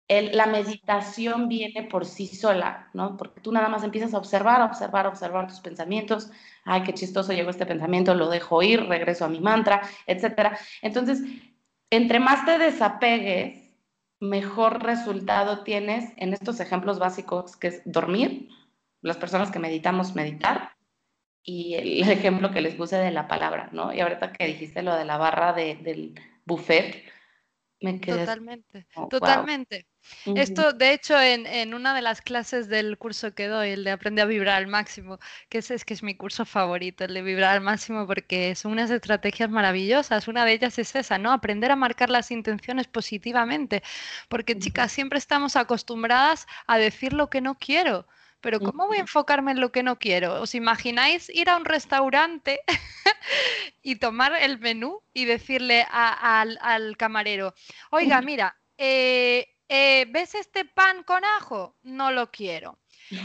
la 0.10 0.47
meditación 0.47 1.47
viene 1.47 1.84
por 1.84 2.05
sí 2.05 2.28
sola, 2.28 2.89
¿no? 2.93 3.16
Porque 3.16 3.41
tú 3.41 3.51
nada 3.51 3.70
más 3.70 3.84
empiezas 3.84 4.14
a 4.14 4.18
observar, 4.18 4.62
a 4.62 4.66
observar, 4.66 5.05
a 5.05 5.10
observar 5.10 5.47
tus 5.47 5.60
pensamientos. 5.60 6.32
Ay, 6.66 6.84
qué 6.84 6.93
chistoso 6.93 7.32
llegó 7.32 7.51
este 7.51 7.68
pensamiento, 7.68 8.16
lo 8.16 8.28
dejo 8.30 8.64
ir, 8.64 8.86
regreso 8.86 9.26
a 9.26 9.30
mi 9.30 9.39
mantra, 9.39 9.82
etc. 10.07 10.57
Entonces, 10.82 11.22
entre 11.91 12.20
más 12.20 12.43
te 12.45 12.57
desapegues, 12.57 13.72
mejor 14.20 14.84
resultado 14.84 15.64
tienes 15.64 16.12
en 16.18 16.34
estos 16.34 16.60
ejemplos 16.60 16.97
básicos, 16.97 17.55
que 17.55 17.68
es 17.68 17.82
dormir, 17.86 18.49
las 19.01 19.18
personas 19.18 19.51
que 19.51 19.60
meditamos, 19.60 20.16
meditar, 20.16 20.72
y 21.43 21.76
el 21.76 22.01
ejemplo 22.10 22.51
que 22.51 22.62
les 22.62 22.76
puse 22.76 22.97
de 22.97 23.12
la 23.12 23.28
palabra, 23.28 23.70
¿no? 23.72 23.93
Y 23.93 23.99
ahorita 23.99 24.34
que 24.34 24.47
dijiste 24.47 24.82
lo 24.82 24.95
de 24.95 25.05
la 25.05 25.18
barra 25.18 25.53
del 25.53 26.16
buffet, 26.45 27.03
me 27.82 27.99
quedé... 27.99 28.20
Totalmente, 28.20 28.88
totalmente. 29.10 29.88
Esto, 30.35 30.73
de 30.73 30.93
hecho, 30.93 31.19
en, 31.19 31.73
una 31.73 31.93
de 31.93 32.01
las 32.01 32.21
clases 32.21 32.67
del 32.67 32.97
curso 32.97 33.33
que 33.33 33.47
doy, 33.47 33.69
el 33.69 33.83
de 33.83 33.91
Aprende 33.91 34.21
a 34.21 34.25
Vibrar 34.25 34.55
al 34.55 34.67
Máximo, 34.67 35.19
que 35.49 35.59
ese 35.59 35.75
es 35.75 35.85
que 35.85 35.93
es 35.93 36.03
mi 36.03 36.15
curso 36.15 36.45
favorito, 36.45 37.03
el 37.03 37.13
de 37.13 37.21
Vibrar 37.21 37.55
al 37.55 37.61
Máximo, 37.61 38.05
porque 38.07 38.55
son 38.55 38.73
unas 38.73 38.91
estrategias 38.91 39.49
maravillosas. 39.49 40.27
Una 40.27 40.45
de 40.45 40.53
ellas 40.53 40.79
es 40.79 40.95
esa, 40.95 41.17
¿no? 41.17 41.31
Aprender 41.31 41.71
a 41.71 41.75
marcar 41.75 42.09
las 42.09 42.31
intenciones 42.31 42.87
positivamente. 42.87 43.83
Porque, 44.27 44.57
chicas, 44.57 44.91
siempre 44.91 45.19
estamos 45.19 45.55
acostumbradas 45.55 46.47
a 46.67 46.77
decir 46.77 47.13
lo 47.13 47.29
que 47.29 47.41
no 47.41 47.55
quiero. 47.55 48.07
Pero 48.41 48.59
¿cómo 48.61 48.87
voy 48.87 48.97
a 48.97 49.01
enfocarme 49.01 49.51
en 49.51 49.59
lo 49.59 49.71
que 49.71 49.83
no 49.83 49.99
quiero? 49.99 50.41
¿Os 50.41 50.55
imagináis 50.55 51.29
ir 51.29 51.49
a 51.49 51.57
un 51.57 51.65
restaurante 51.65 52.61
y 53.83 53.97
tomar 53.97 54.33
el 54.39 54.59
menú 54.59 55.01
y 55.13 55.25
decirle 55.25 55.85
al, 55.91 56.57
al, 56.61 56.95
camarero, 56.95 57.53
oiga, 57.91 58.21
mira, 58.21 58.57
eh, 58.77 59.59
eh, 59.70 60.05
¿ves 60.09 60.36
este 60.36 60.65
pan 60.65 61.03
con 61.03 61.24
ajo? 61.24 61.76
No 61.84 62.11
lo 62.11 62.32
quiero. 62.32 62.80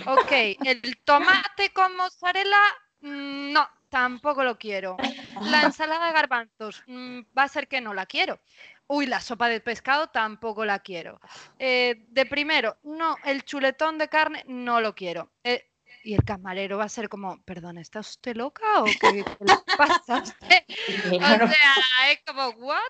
Ok, 0.06 0.32
el 0.64 0.98
tomate 1.04 1.70
con 1.72 1.96
mozzarella, 1.96 2.62
mm, 3.00 3.52
no, 3.52 3.68
tampoco 3.88 4.44
lo 4.44 4.58
quiero. 4.58 4.96
La 5.50 5.62
ensalada 5.62 6.06
de 6.06 6.12
garbanzos, 6.12 6.82
mm, 6.86 7.20
va 7.36 7.44
a 7.44 7.48
ser 7.48 7.68
que 7.68 7.80
no 7.80 7.92
la 7.94 8.06
quiero. 8.06 8.40
Uy, 8.86 9.06
la 9.06 9.20
sopa 9.20 9.48
de 9.48 9.60
pescado 9.60 10.08
tampoco 10.08 10.64
la 10.64 10.78
quiero. 10.78 11.20
Eh, 11.58 12.04
de 12.08 12.26
primero, 12.26 12.76
no, 12.82 13.16
el 13.24 13.44
chuletón 13.44 13.98
de 13.98 14.08
carne 14.08 14.44
no 14.46 14.80
lo 14.80 14.94
quiero. 14.94 15.30
Eh, 15.42 15.73
y 16.04 16.14
el 16.14 16.22
camarero 16.22 16.78
va 16.78 16.84
a 16.84 16.88
ser 16.88 17.08
como, 17.08 17.42
perdón, 17.44 17.78
¿está 17.78 18.00
usted 18.00 18.36
loca 18.36 18.82
o 18.82 18.84
qué, 18.84 19.24
le 19.40 19.54
pasa 19.76 20.18
a 20.18 20.22
usted? 20.22 20.64
O 21.44 21.48
sea, 21.48 22.12
es 22.12 22.20
como, 22.26 22.50
¿what? 22.50 22.80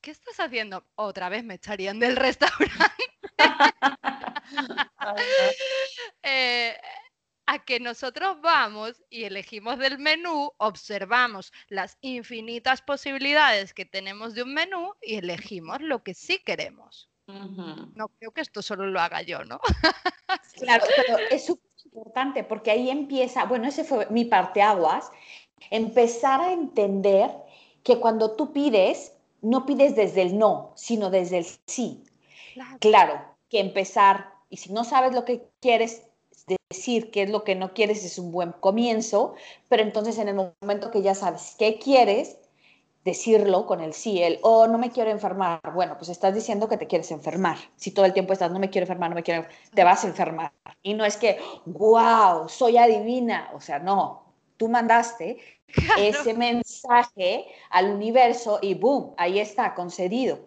¿Qué 0.00 0.12
estás 0.12 0.38
haciendo? 0.38 0.86
Otra 0.94 1.28
vez 1.28 1.44
me 1.44 1.54
echarían 1.54 1.98
del 1.98 2.16
restaurante. 2.28 3.04
Eh, 6.22 6.76
a 7.46 7.64
que 7.64 7.80
nosotros 7.80 8.40
vamos 8.40 9.02
y 9.10 9.24
elegimos 9.24 9.78
del 9.78 9.98
menú, 9.98 10.52
observamos 10.56 11.52
las 11.68 11.98
infinitas 12.00 12.80
posibilidades 12.80 13.74
que 13.74 13.84
tenemos 13.84 14.34
de 14.34 14.44
un 14.44 14.54
menú 14.54 14.94
y 15.02 15.16
elegimos 15.16 15.80
lo 15.80 16.02
que 16.02 16.14
sí 16.14 16.38
queremos. 16.38 17.10
No 17.26 18.08
creo 18.18 18.32
que 18.32 18.40
esto 18.40 18.62
solo 18.62 18.86
lo 18.86 19.00
haga 19.00 19.22
yo, 19.22 19.44
¿no? 19.44 19.60
claro, 20.58 20.84
pero 20.96 21.18
es 21.30 21.50
importante 21.94 22.42
porque 22.42 22.72
ahí 22.72 22.90
empieza, 22.90 23.44
bueno, 23.44 23.68
ese 23.68 23.84
fue 23.84 24.06
mi 24.10 24.24
parte 24.24 24.60
aguas, 24.60 25.10
empezar 25.70 26.40
a 26.40 26.52
entender 26.52 27.30
que 27.84 28.00
cuando 28.00 28.32
tú 28.32 28.52
pides, 28.52 29.12
no 29.42 29.64
pides 29.64 29.94
desde 29.94 30.22
el 30.22 30.36
no, 30.36 30.72
sino 30.74 31.10
desde 31.10 31.38
el 31.38 31.46
sí. 31.66 32.02
Claro, 32.80 33.20
que 33.48 33.60
empezar, 33.60 34.32
y 34.50 34.56
si 34.56 34.72
no 34.72 34.84
sabes 34.84 35.14
lo 35.14 35.24
que 35.24 35.46
quieres, 35.60 36.02
decir 36.68 37.10
qué 37.10 37.22
es 37.22 37.30
lo 37.30 37.44
que 37.44 37.54
no 37.54 37.72
quieres 37.72 38.04
es 38.04 38.18
un 38.18 38.32
buen 38.32 38.52
comienzo, 38.52 39.34
pero 39.68 39.82
entonces 39.82 40.18
en 40.18 40.28
el 40.28 40.52
momento 40.60 40.90
que 40.90 41.02
ya 41.02 41.14
sabes 41.14 41.54
qué 41.58 41.78
quieres, 41.78 42.36
decirlo 43.04 43.66
con 43.66 43.80
el 43.80 43.92
sí, 43.92 44.22
el, 44.22 44.38
oh, 44.42 44.66
no 44.66 44.78
me 44.78 44.90
quiero 44.90 45.10
enfermar. 45.10 45.60
Bueno, 45.74 45.96
pues 45.98 46.08
estás 46.08 46.34
diciendo 46.34 46.68
que 46.68 46.78
te 46.78 46.86
quieres 46.86 47.10
enfermar. 47.10 47.58
Si 47.76 47.90
todo 47.90 48.06
el 48.06 48.14
tiempo 48.14 48.32
estás, 48.32 48.50
no 48.50 48.58
me 48.58 48.70
quiero 48.70 48.84
enfermar, 48.84 49.10
no 49.10 49.16
me 49.16 49.22
quiero, 49.22 49.44
te 49.74 49.84
vas 49.84 50.04
a 50.04 50.08
enfermar. 50.08 50.52
Y 50.82 50.94
no 50.94 51.04
es 51.04 51.16
que, 51.16 51.38
wow, 51.66 52.48
soy 52.48 52.78
adivina. 52.78 53.50
O 53.54 53.60
sea, 53.60 53.78
no, 53.78 54.24
tú 54.56 54.68
mandaste 54.68 55.38
ese 55.98 56.34
mensaje 56.34 57.46
al 57.70 57.90
universo 57.90 58.58
y 58.62 58.74
boom, 58.74 59.14
ahí 59.18 59.38
está, 59.38 59.74
concedido, 59.74 60.40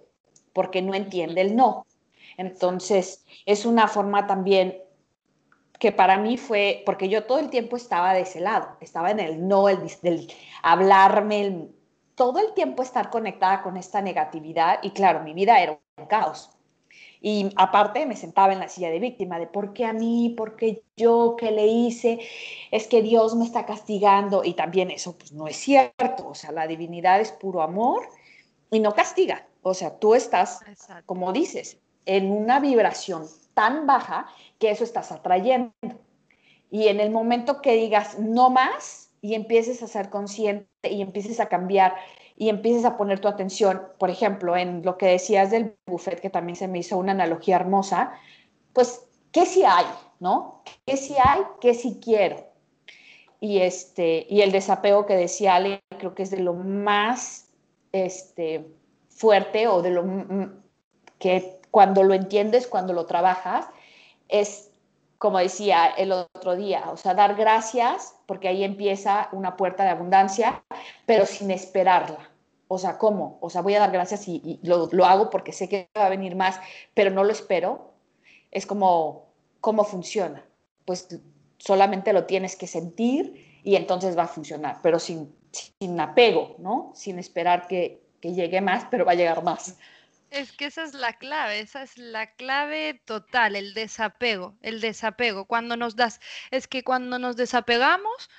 porque 0.54 0.82
no 0.82 0.96
entiende 0.96 1.42
el 1.42 1.56
no. 1.56 1.86
Entonces, 2.38 3.24
es 3.46 3.66
una 3.66 3.88
forma 3.88 4.26
también 4.26 4.82
que 5.80 5.92
para 5.92 6.18
mí 6.18 6.38
fue, 6.38 6.82
porque 6.86 7.08
yo 7.08 7.26
todo 7.26 7.38
el 7.38 7.52
tiempo 7.52 7.78
estaba 7.78 8.14
de 8.14 8.22
ese 8.22 8.40
lado, 8.40 8.68
estaba 8.80 9.12
en 9.12 9.20
el 9.20 9.48
no, 9.48 9.70
el, 9.70 9.78
hablarme, 10.64 11.42
el 11.42 11.77
todo 12.18 12.40
el 12.40 12.54
tiempo 12.56 12.82
estar 12.82 13.12
conectada 13.12 13.62
con 13.62 13.78
esta 13.78 14.02
negatividad 14.02 14.80
y 14.82 14.90
claro, 14.90 15.22
mi 15.22 15.34
vida 15.34 15.62
era 15.62 15.80
un 15.98 16.08
caos. 16.08 16.50
Y 17.22 17.52
aparte 17.56 18.08
me 18.08 18.16
sentaba 18.16 18.54
en 18.54 18.60
la 18.60 18.70
silla 18.70 18.90
de 18.90 19.00
víctima 19.00 19.38
de 19.38 19.46
por 19.46 19.72
qué 19.72 19.86
a 19.86 19.94
mí, 19.94 20.34
por 20.36 20.56
qué 20.56 20.84
yo, 20.96 21.36
qué 21.38 21.52
le 21.52 21.68
hice, 21.68 22.20
es 22.72 22.88
que 22.88 23.04
Dios 23.04 23.36
me 23.36 23.46
está 23.46 23.68
castigando 23.68 24.44
y 24.44 24.56
también 24.56 24.90
eso 24.90 25.16
pues 25.16 25.32
no 25.32 25.48
es 25.48 25.58
cierto, 25.58 26.28
o 26.28 26.34
sea, 26.34 26.52
la 26.52 26.66
divinidad 26.66 27.22
es 27.22 27.32
puro 27.32 27.62
amor 27.62 28.10
y 28.72 28.80
no 28.80 28.96
castiga, 28.96 29.48
o 29.62 29.76
sea, 29.76 30.00
tú 30.00 30.16
estás, 30.16 30.62
como 31.06 31.32
dices, 31.34 31.78
en 32.08 32.32
una 32.32 32.60
vibración 32.60 33.26
tan 33.54 33.86
baja 33.86 34.28
que 34.58 34.72
eso 34.72 34.84
estás 34.84 35.12
atrayendo. 35.12 35.72
Y 36.72 36.88
en 36.88 37.00
el 37.00 37.12
momento 37.12 37.62
que 37.62 37.74
digas 37.74 38.18
no 38.18 38.50
más 38.50 39.12
y 39.22 39.36
empieces 39.36 39.84
a 39.84 39.88
ser 39.88 40.10
consciente 40.10 40.68
y 40.92 41.02
empieces 41.02 41.40
a 41.40 41.48
cambiar 41.48 41.96
y 42.36 42.50
empieces 42.50 42.86
a 42.86 42.98
poner 42.98 43.20
tu 43.20 43.28
atención, 43.28 43.82
por 43.98 44.10
ejemplo, 44.12 44.56
en 44.56 44.84
lo 44.84 44.98
que 44.98 45.08
decías 45.08 45.50
del 45.50 45.76
buffet, 45.88 46.22
que 46.22 46.30
también 46.30 46.56
se 46.56 46.68
me 46.68 46.78
hizo 46.80 46.98
una 46.98 47.14
analogía 47.14 47.56
hermosa, 47.56 48.14
pues, 48.74 49.08
¿qué 49.32 49.46
si 49.46 49.64
hay? 49.64 49.86
¿No? 50.20 50.62
¿Qué 50.86 50.98
si 50.98 51.16
hay? 51.16 51.42
¿Qué 51.60 51.74
si 51.74 52.00
quiero? 52.00 52.46
Y, 53.40 53.60
este, 53.60 54.28
y 54.30 54.42
el 54.42 54.52
desapego 54.52 55.08
que 55.08 55.16
decía 55.16 55.56
Ale, 55.56 55.82
creo 55.98 56.14
que 56.14 56.24
es 56.24 56.30
de 56.30 56.40
lo 56.40 56.54
más 56.54 57.50
este, 57.92 58.68
fuerte 59.10 59.68
o 59.68 59.82
de 59.82 59.90
lo 59.90 60.06
que 61.18 61.60
cuando 61.72 62.04
lo 62.04 62.14
entiendes, 62.14 62.68
cuando 62.68 62.94
lo 62.94 63.08
trabajas, 63.08 63.66
es 64.30 64.72
como 65.18 65.40
decía 65.40 65.88
el 65.88 66.12
otro 66.12 66.56
día, 66.56 66.86
o 66.92 66.98
sea, 66.98 67.14
dar 67.14 67.36
gracias, 67.36 68.16
porque 68.26 68.48
ahí 68.48 68.64
empieza 68.64 69.30
una 69.32 69.58
puerta 69.58 69.84
de 69.84 69.90
abundancia, 69.90 70.64
pero 71.06 71.26
sin 71.26 71.52
esperarla. 71.52 72.30
O 72.68 72.78
sea, 72.78 72.98
¿cómo? 72.98 73.38
O 73.42 73.50
sea, 73.50 73.62
voy 73.62 73.76
a 73.76 73.80
dar 73.80 73.92
gracias 73.92 74.28
y, 74.28 74.60
lo, 74.64 74.90
lo, 74.92 75.06
hago 75.06 75.30
porque 75.30 75.54
sé 75.54 75.70
que 75.70 75.90
va 75.98 76.08
a 76.08 76.10
venir 76.10 76.36
más, 76.36 76.60
pero 76.94 77.10
no 77.10 77.24
lo 77.24 77.32
espero. 77.32 77.94
Es 78.52 78.66
como, 78.66 79.28
¿cómo 79.62 79.86
funciona? 79.86 80.46
Pues 80.86 81.08
solamente 81.58 82.14
lo 82.14 82.26
tienes 82.26 82.56
que 82.56 82.68
sentir 82.68 83.62
y 83.64 83.76
entonces 83.76 84.18
va 84.18 84.24
a 84.24 84.28
funcionar, 84.28 84.80
pero 84.84 85.00
sin, 85.00 85.34
sin 85.52 86.00
apego, 86.00 86.56
¿no? 86.60 86.92
Sin 86.94 87.20
esperar 87.20 87.68
que, 87.68 88.04
que 88.22 88.34
llegue 88.34 88.62
más, 88.62 88.86
pero 88.92 89.06
va 89.06 89.14
a 89.14 89.16
llegar 89.16 89.44
más. 89.44 89.78
Es 90.30 90.52
que 90.52 90.66
esa 90.66 90.84
es 90.84 90.94
la 90.94 91.14
clave, 91.14 91.60
esa 91.60 91.84
es 91.84 91.98
la 91.98 92.32
clave 92.34 93.02
total, 93.06 93.56
el 93.56 93.74
desapego, 93.74 94.58
el 94.62 94.82
desapego. 94.82 95.46
Cuando 95.46 95.78
nos 95.78 95.96
das, 95.96 96.20
es 96.52 96.68
que 96.68 96.84
cuando 96.84 97.18
nos 97.18 97.36
desapegamos, 97.38 98.30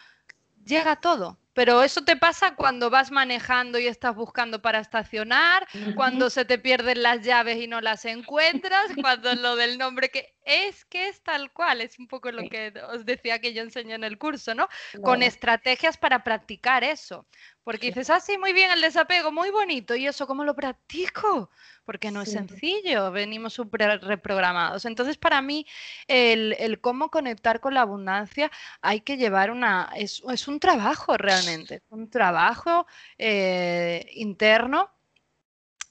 llega 0.65 0.97
todo. 0.97 1.39
Pero 1.55 1.83
eso 1.83 2.05
te 2.05 2.15
pasa 2.15 2.55
cuando 2.55 2.89
vas 2.89 3.11
manejando 3.11 3.81
y 3.81 3.89
estás 3.89 4.15
buscando 4.15 4.63
para 4.63 4.79
estacionar, 4.79 5.67
cuando 5.97 6.31
se 6.31 6.45
te 6.45 6.57
pierden 6.57 7.03
las 7.03 7.23
llaves 7.23 7.57
y 7.57 7.67
no 7.67 7.81
las 7.81 8.05
encuentras, 8.05 8.93
cuando 9.01 9.35
lo 9.35 9.57
del 9.57 9.77
nombre 9.77 10.09
que 10.09 10.37
es 10.45 10.85
que 10.85 11.09
es 11.09 11.21
tal 11.25 11.53
cual, 11.53 11.81
es 11.81 11.99
un 11.99 12.07
poco 12.07 12.31
lo 12.31 12.49
que 12.49 12.73
os 12.93 13.05
decía 13.05 13.41
que 13.41 13.55
yo 13.55 13.63
enseñé 13.63 13.95
en 13.95 14.05
el 14.05 14.19
curso, 14.19 14.55
¿no? 14.55 14.69
Con 15.03 15.25
estrategias 15.25 15.97
para 15.99 16.23
practicar 16.23 16.85
eso. 16.85 17.27
Porque 17.65 17.89
dices, 17.89 18.09
ah, 18.11 18.21
sí, 18.21 18.39
muy 18.39 18.53
bien 18.53 18.71
el 18.71 18.81
desapego, 18.81 19.33
muy 19.33 19.51
bonito, 19.51 19.97
¿y 19.97 20.07
eso 20.07 20.29
cómo 20.29 20.45
lo 20.45 20.55
practico? 20.55 21.51
Porque 21.89 22.11
no 22.11 22.21
es 22.21 22.33
sencillo, 22.33 23.11
venimos 23.13 23.55
súper 23.55 24.03
reprogramados. 24.03 24.85
Entonces, 24.85 25.17
para 25.17 25.41
mí, 25.41 25.65
el, 26.07 26.81
cómo 26.83 27.11
conectar 27.11 27.61
con 27.61 27.73
la 27.73 27.81
abundancia 27.81 28.51
hay 28.83 29.01
que 29.01 29.17
llevar 29.17 29.51
una, 29.51 29.91
es, 29.97 30.23
es 30.31 30.49
un 30.49 30.61
trabajo 30.61 31.17
realmente, 31.17 31.81
un 31.89 32.11
trabajo 32.11 32.87
eh, 33.17 34.05
interno 34.17 34.91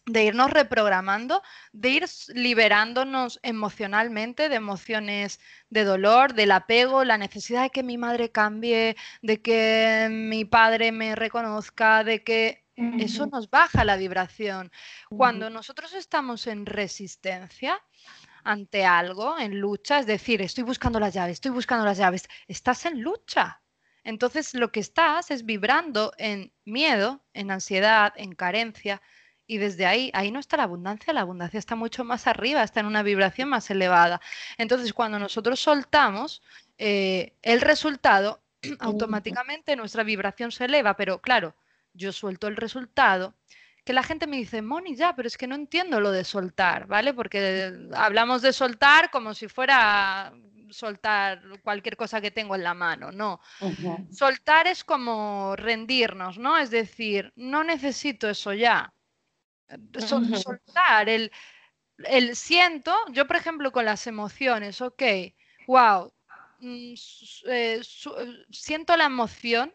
de 0.06 0.26
irnos 0.26 0.52
reprogramando, 0.52 1.42
de 1.72 1.90
ir 1.90 2.06
liberándonos 2.36 3.40
emocionalmente 3.42 4.50
de 4.50 4.56
emociones 4.56 5.40
de 5.72 5.84
dolor, 5.84 6.36
del 6.36 6.52
apego, 6.52 7.06
la 7.06 7.18
necesidad 7.18 7.64
de 7.64 7.70
que 7.72 7.82
mi 7.82 7.98
madre 7.98 8.32
cambie, 8.32 8.96
de 9.24 9.42
que 9.42 10.10
mi 10.12 10.46
padre 10.46 10.92
me 10.92 11.16
reconozca, 11.16 12.04
de 12.04 12.24
que 12.24 12.67
eso 12.78 13.26
nos 13.26 13.50
baja 13.50 13.84
la 13.84 13.98
vibración. 13.98 14.72
Cuando 15.10 15.50
nosotros 15.50 15.94
estamos 15.94 16.46
en 16.48 16.66
resistencia 16.66 17.82
ante 18.44 18.86
algo, 18.86 19.38
en 19.38 19.60
lucha, 19.60 20.00
es 20.00 20.06
decir, 20.06 20.42
estoy 20.42 20.64
buscando 20.64 21.00
las 21.00 21.14
llaves, 21.14 21.34
estoy 21.34 21.52
buscando 21.52 21.86
las 21.86 21.98
llaves, 21.98 22.30
estás 22.48 22.86
en 22.86 23.02
lucha. 23.02 23.62
Entonces 24.04 24.54
lo 24.54 24.72
que 24.72 24.80
estás 24.80 25.32
es 25.32 25.44
vibrando 25.44 26.14
en 26.18 26.54
miedo, 26.66 27.26
en 27.34 27.52
ansiedad, 27.52 28.14
en 28.16 28.36
carencia, 28.36 29.02
y 29.48 29.58
desde 29.58 29.86
ahí, 29.86 30.12
ahí 30.14 30.30
no 30.30 30.40
está 30.40 30.58
la 30.58 30.64
abundancia, 30.64 31.14
la 31.14 31.22
abundancia 31.22 31.58
está 31.58 31.76
mucho 31.76 32.04
más 32.04 32.28
arriba, 32.28 32.64
está 32.64 32.82
en 32.82 32.86
una 32.86 33.02
vibración 33.02 33.50
más 33.50 33.70
elevada. 33.72 34.22
Entonces, 34.58 34.94
cuando 34.94 35.20
nosotros 35.20 35.60
soltamos, 35.60 36.44
eh, 36.78 37.34
el 37.42 37.62
resultado, 37.62 38.42
automáticamente 38.80 39.76
nuestra 39.78 40.04
vibración 40.04 40.52
se 40.52 40.66
eleva, 40.66 40.96
pero 40.96 41.22
claro, 41.22 41.56
yo 41.98 42.12
suelto 42.12 42.48
el 42.48 42.56
resultado, 42.56 43.36
que 43.84 43.94
la 43.94 44.04
gente 44.04 44.28
me 44.28 44.38
dice, 44.38 44.62
Moni, 44.62 44.96
ya, 44.96 45.16
pero 45.16 45.28
es 45.28 45.38
que 45.38 45.48
no 45.48 45.56
entiendo 45.56 46.00
lo 46.00 46.12
de 46.12 46.24
soltar, 46.24 46.88
¿vale? 46.88 47.14
Porque 47.14 47.74
hablamos 47.94 48.42
de 48.42 48.54
soltar 48.54 49.10
como 49.12 49.34
si 49.34 49.48
fuera 49.48 50.34
soltar 50.70 51.42
cualquier 51.64 51.96
cosa 51.96 52.22
que 52.22 52.32
tengo 52.32 52.56
en 52.56 52.64
la 52.64 52.74
mano, 52.74 53.12
no. 53.12 53.40
Soltar 54.12 54.68
es 54.68 54.84
como 54.84 55.56
rendirnos, 55.56 56.38
¿no? 56.38 56.58
Es 56.58 56.70
decir, 56.70 57.32
no 57.36 57.64
necesito 57.64 58.30
eso 58.30 58.54
ya, 58.54 58.94
soltar, 60.00 61.10
el, 61.10 61.32
el 61.98 62.36
siento, 62.36 62.94
yo 63.12 63.28
por 63.28 63.36
ejemplo 63.36 63.72
con 63.72 63.86
las 63.86 64.08
emociones, 64.08 64.82
ok, 64.82 65.04
wow, 65.68 66.12
mm, 66.60 66.94
eh, 67.48 67.82
siento 68.52 68.96
la 68.98 69.06
emoción, 69.06 69.74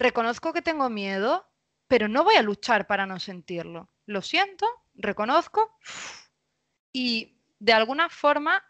reconozco 0.00 0.52
que 0.52 0.62
tengo 0.62 0.88
miedo, 0.88 1.46
pero 1.86 2.08
no 2.08 2.24
voy 2.24 2.36
a 2.36 2.42
luchar 2.42 2.86
para 2.86 3.06
no 3.06 3.20
sentirlo. 3.20 3.90
Lo 4.06 4.22
siento, 4.22 4.66
reconozco 4.94 5.78
y 6.92 7.36
de 7.58 7.74
alguna 7.74 8.08
forma 8.08 8.64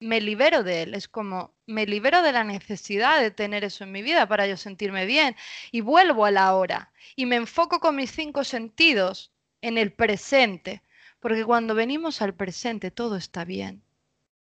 me 0.00 0.20
libero 0.20 0.62
de 0.62 0.82
él. 0.82 0.94
Es 0.94 1.06
como 1.06 1.54
me 1.66 1.86
libero 1.86 2.22
de 2.22 2.32
la 2.32 2.44
necesidad 2.44 3.20
de 3.20 3.30
tener 3.30 3.62
eso 3.62 3.84
en 3.84 3.92
mi 3.92 4.02
vida 4.02 4.26
para 4.26 4.46
yo 4.46 4.56
sentirme 4.56 5.04
bien 5.04 5.36
y 5.70 5.82
vuelvo 5.82 6.24
a 6.24 6.30
la 6.30 6.54
hora 6.54 6.92
y 7.14 7.26
me 7.26 7.36
enfoco 7.36 7.78
con 7.78 7.96
mis 7.96 8.10
cinco 8.10 8.42
sentidos 8.42 9.32
en 9.60 9.76
el 9.76 9.92
presente, 9.92 10.82
porque 11.20 11.44
cuando 11.44 11.74
venimos 11.74 12.22
al 12.22 12.34
presente 12.34 12.90
todo 12.90 13.16
está 13.16 13.44
bien. 13.44 13.82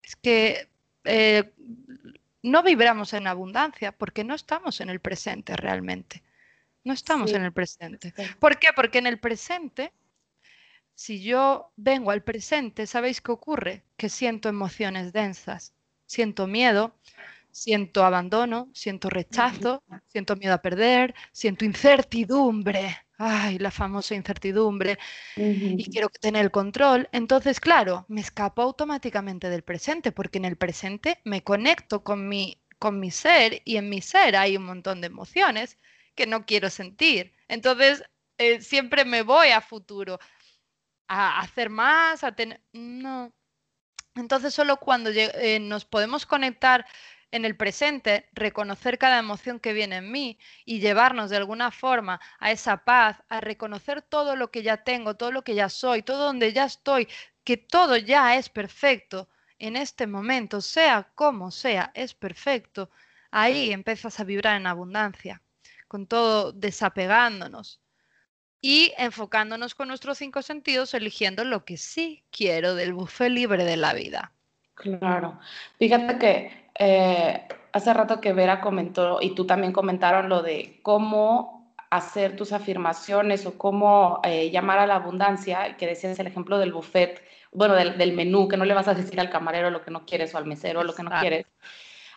Es 0.03 0.15
que 0.15 0.69
eh, 1.05 1.51
no 2.45 2.63
vibramos 2.63 3.13
en 3.13 3.27
abundancia 3.27 3.91
porque 3.91 4.23
no 4.23 4.35
estamos 4.35 4.79
en 4.79 4.89
el 4.89 4.99
presente 4.99 5.55
realmente. 5.55 6.23
No 6.83 6.93
estamos 6.93 7.33
en 7.33 7.43
el 7.43 7.51
presente. 7.51 8.13
¿Por 8.39 8.59
qué? 8.59 8.69
Porque 8.75 8.99
en 8.99 9.07
el 9.07 9.19
presente, 9.19 9.91
si 10.93 11.23
yo 11.23 11.71
vengo 11.75 12.11
al 12.11 12.23
presente, 12.23 12.85
¿sabéis 12.85 13.21
qué 13.21 13.31
ocurre? 13.31 13.83
Que 13.97 14.09
siento 14.09 14.49
emociones 14.49 15.11
densas. 15.11 15.73
Siento 16.05 16.45
miedo, 16.45 16.95
siento 17.49 18.05
abandono, 18.05 18.69
siento 18.73 19.09
rechazo, 19.09 19.83
siento 20.05 20.35
miedo 20.35 20.53
a 20.53 20.61
perder, 20.61 21.15
siento 21.31 21.65
incertidumbre 21.65 23.04
ay, 23.17 23.57
la 23.59 23.71
famosa 23.71 24.15
incertidumbre, 24.15 24.97
y 25.35 25.89
quiero 25.89 26.09
tener 26.09 26.43
el 26.43 26.51
control, 26.51 27.09
entonces, 27.11 27.59
claro, 27.59 28.05
me 28.09 28.21
escapo 28.21 28.61
automáticamente 28.61 29.49
del 29.49 29.63
presente, 29.63 30.11
porque 30.11 30.37
en 30.37 30.45
el 30.45 30.57
presente 30.57 31.19
me 31.23 31.43
conecto 31.43 32.03
con 32.03 32.27
mi, 32.27 32.61
con 32.79 32.99
mi 32.99 33.11
ser 33.11 33.61
y 33.65 33.77
en 33.77 33.89
mi 33.89 34.01
ser 34.01 34.35
hay 34.35 34.57
un 34.57 34.65
montón 34.65 35.01
de 35.01 35.07
emociones 35.07 35.77
que 36.15 36.27
no 36.27 36.45
quiero 36.45 36.69
sentir. 36.69 37.33
Entonces, 37.47 38.03
eh, 38.37 38.61
siempre 38.61 39.05
me 39.05 39.21
voy 39.21 39.49
a 39.49 39.61
futuro, 39.61 40.19
a 41.07 41.39
hacer 41.39 41.69
más, 41.69 42.23
a 42.23 42.33
tener... 42.33 42.61
No. 42.73 43.33
Entonces, 44.15 44.53
solo 44.53 44.77
cuando 44.77 45.09
eh, 45.11 45.59
nos 45.59 45.85
podemos 45.85 46.25
conectar 46.25 46.85
en 47.35 47.43
el 47.43 47.57
presente, 47.57 48.29
reconocer 48.31 48.97
cada 48.97 49.19
emoción 49.19 49.59
que 49.59 49.73
viene 49.73 49.97
en 49.97 50.11
mí 50.11 50.39
y 50.63 50.79
llevarnos 50.79 51.29
de 51.29 51.37
alguna 51.37 51.69
forma 51.69 52.21
a 52.39 52.51
esa 52.51 52.85
paz, 52.85 53.21
a 53.27 53.41
reconocer 53.41 54.01
todo 54.01 54.37
lo 54.37 54.51
que 54.51 54.63
ya 54.63 54.77
tengo, 54.77 55.15
todo 55.15 55.31
lo 55.31 55.43
que 55.43 55.53
ya 55.53 55.67
soy, 55.67 56.01
todo 56.01 56.25
donde 56.25 56.53
ya 56.53 56.63
estoy, 56.63 57.09
que 57.43 57.57
todo 57.57 57.97
ya 57.97 58.37
es 58.37 58.49
perfecto 58.49 59.27
en 59.59 59.75
este 59.75 60.07
momento, 60.07 60.61
sea 60.61 61.11
como 61.13 61.51
sea, 61.51 61.91
es 61.93 62.13
perfecto. 62.13 62.89
Ahí 63.31 63.71
empiezas 63.71 64.19
a 64.19 64.23
vibrar 64.23 64.55
en 64.55 64.67
abundancia, 64.67 65.41
con 65.89 66.07
todo 66.07 66.53
desapegándonos 66.53 67.81
y 68.61 68.93
enfocándonos 68.97 69.75
con 69.75 69.89
nuestros 69.89 70.17
cinco 70.17 70.41
sentidos, 70.41 70.93
eligiendo 70.93 71.43
lo 71.43 71.65
que 71.65 71.75
sí 71.75 72.23
quiero 72.31 72.75
del 72.75 72.93
buffet 72.93 73.29
libre 73.29 73.65
de 73.65 73.77
la 73.77 73.93
vida. 73.93 74.31
Claro. 74.73 75.39
Fíjate 75.77 76.17
que 76.17 76.64
eh, 76.77 77.47
hace 77.71 77.93
rato 77.93 78.21
que 78.21 78.33
Vera 78.33 78.61
comentó 78.61 79.19
y 79.21 79.35
tú 79.35 79.45
también 79.45 79.73
comentaron 79.73 80.29
lo 80.29 80.41
de 80.41 80.79
cómo 80.81 81.73
hacer 81.89 82.35
tus 82.35 82.51
afirmaciones 82.51 83.45
o 83.45 83.57
cómo 83.57 84.19
eh, 84.23 84.49
llamar 84.51 84.79
a 84.79 84.87
la 84.87 84.95
abundancia, 84.95 85.77
que 85.77 85.87
decías 85.87 86.19
el 86.19 86.27
ejemplo 86.27 86.57
del 86.57 86.73
buffet, 86.73 87.21
bueno, 87.51 87.73
del, 87.73 88.13
menú, 88.13 88.47
que 88.47 88.57
no 88.57 88.65
le 88.65 88.73
vas 88.73 88.87
a 88.87 88.93
decir 88.93 89.19
al 89.19 89.29
camarero 89.29 89.69
lo 89.69 89.81
que 89.81 89.91
no 89.91 90.05
quieres 90.05 90.35
o 90.35 90.37
al 90.37 90.45
mesero 90.45 90.83
lo 90.83 90.93
que 90.93 91.03
no 91.03 91.11
quieres. 91.19 91.45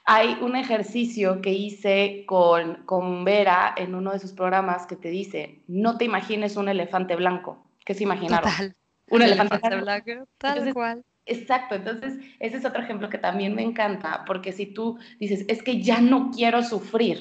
Hay 0.05 0.39
un 0.41 0.57
ejercicio 0.57 1.41
que 1.43 1.53
hice 1.53 2.25
con, 2.27 2.83
con 2.87 3.25
Vera 3.25 3.75
en 3.77 3.95
uno 3.95 4.13
de 4.13 4.19
sus 4.19 4.33
programas 4.33 4.87
que 4.87 4.97
te 4.97 5.11
dice, 5.11 5.63
no 5.69 5.99
te 5.99 6.07
imagines 6.07 6.57
un 6.57 6.69
elefante 6.69 7.15
blanco. 7.15 7.63
¿Qué 7.85 7.95
se 7.95 8.05
imaginaron? 8.05 8.51
Total. 8.51 8.75
Un 9.11 9.23
elefante, 9.23 9.77
blanco. 9.77 10.29
Tal 10.39 10.75
cual. 10.75 11.05
Exacto, 11.29 11.75
entonces 11.75 12.15
ese 12.41 12.57
es 12.57 12.65
otro 12.65 12.83
ejemplo 12.83 13.11
que 13.11 13.19
también 13.19 13.55
me 13.55 13.63
encanta, 13.63 14.25
porque 14.27 14.53
si 14.53 14.67
tú 14.67 14.99
dices, 15.21 15.45
es 15.49 15.63
que 15.63 15.83
ya 15.83 16.01
no 16.01 16.31
quiero 16.31 16.63
sufrir, 16.63 17.21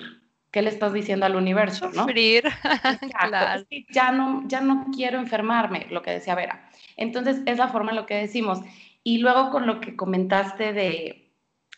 ¿qué 0.51 0.61
le 0.61 0.69
estás 0.69 0.93
diciendo 0.93 1.25
al 1.25 1.35
universo? 1.35 1.91
Sufrir, 1.91 2.43
claro. 3.29 3.59
Es 3.59 3.67
que 3.67 3.85
ya 3.91 4.13
no, 4.13 4.43
ya 4.47 4.61
no 4.61 4.87
quiero 4.95 5.19
enfermarme, 5.19 5.87
lo 5.91 6.01
que 6.01 6.11
decía 6.11 6.35
Vera. 6.35 6.69
Entonces 6.95 7.41
es 7.45 7.57
la 7.57 7.67
forma 7.67 7.91
en 7.91 7.97
lo 7.97 8.05
que 8.05 8.15
decimos. 8.15 8.59
Y 9.03 9.17
luego 9.19 9.51
con 9.51 9.67
lo 9.67 9.81
que 9.81 9.97
comentaste 9.97 10.71
de, 10.71 11.26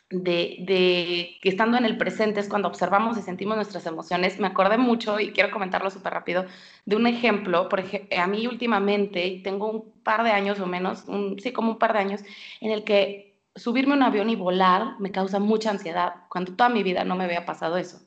de, 0.09 1.37
que 1.41 1.49
estando 1.49 1.77
en 1.77 1.85
el 1.85 1.97
presente 1.97 2.39
es 2.39 2.49
cuando 2.49 2.67
observamos 2.67 3.17
y 3.17 3.21
sentimos 3.21 3.55
nuestras 3.55 3.85
emociones. 3.85 4.39
Me 4.39 4.47
acordé 4.47 4.77
mucho 4.77 5.19
y 5.19 5.31
quiero 5.31 5.51
comentarlo 5.51 5.89
súper 5.91 6.13
rápido 6.13 6.45
de 6.85 6.95
un 6.95 7.07
ejemplo. 7.07 7.69
Por 7.69 7.79
ejemplo, 7.79 8.17
a 8.19 8.27
mí 8.27 8.47
últimamente, 8.47 9.41
tengo 9.43 9.69
un 9.69 9.91
par 10.03 10.23
de 10.23 10.31
años 10.31 10.59
o 10.59 10.65
menos, 10.65 11.05
sí, 11.41 11.51
como 11.51 11.71
un 11.71 11.77
par 11.77 11.93
de 11.93 11.99
años, 11.99 12.21
en 12.61 12.71
el 12.71 12.83
que 12.83 13.35
subirme 13.55 13.93
a 13.93 13.97
un 13.97 14.03
avión 14.03 14.29
y 14.29 14.35
volar 14.35 14.99
me 14.99 15.11
causa 15.11 15.39
mucha 15.39 15.69
ansiedad, 15.69 16.13
cuando 16.29 16.53
toda 16.53 16.69
mi 16.69 16.83
vida 16.83 17.03
no 17.03 17.15
me 17.15 17.25
había 17.25 17.45
pasado 17.45 17.77
eso. 17.77 18.01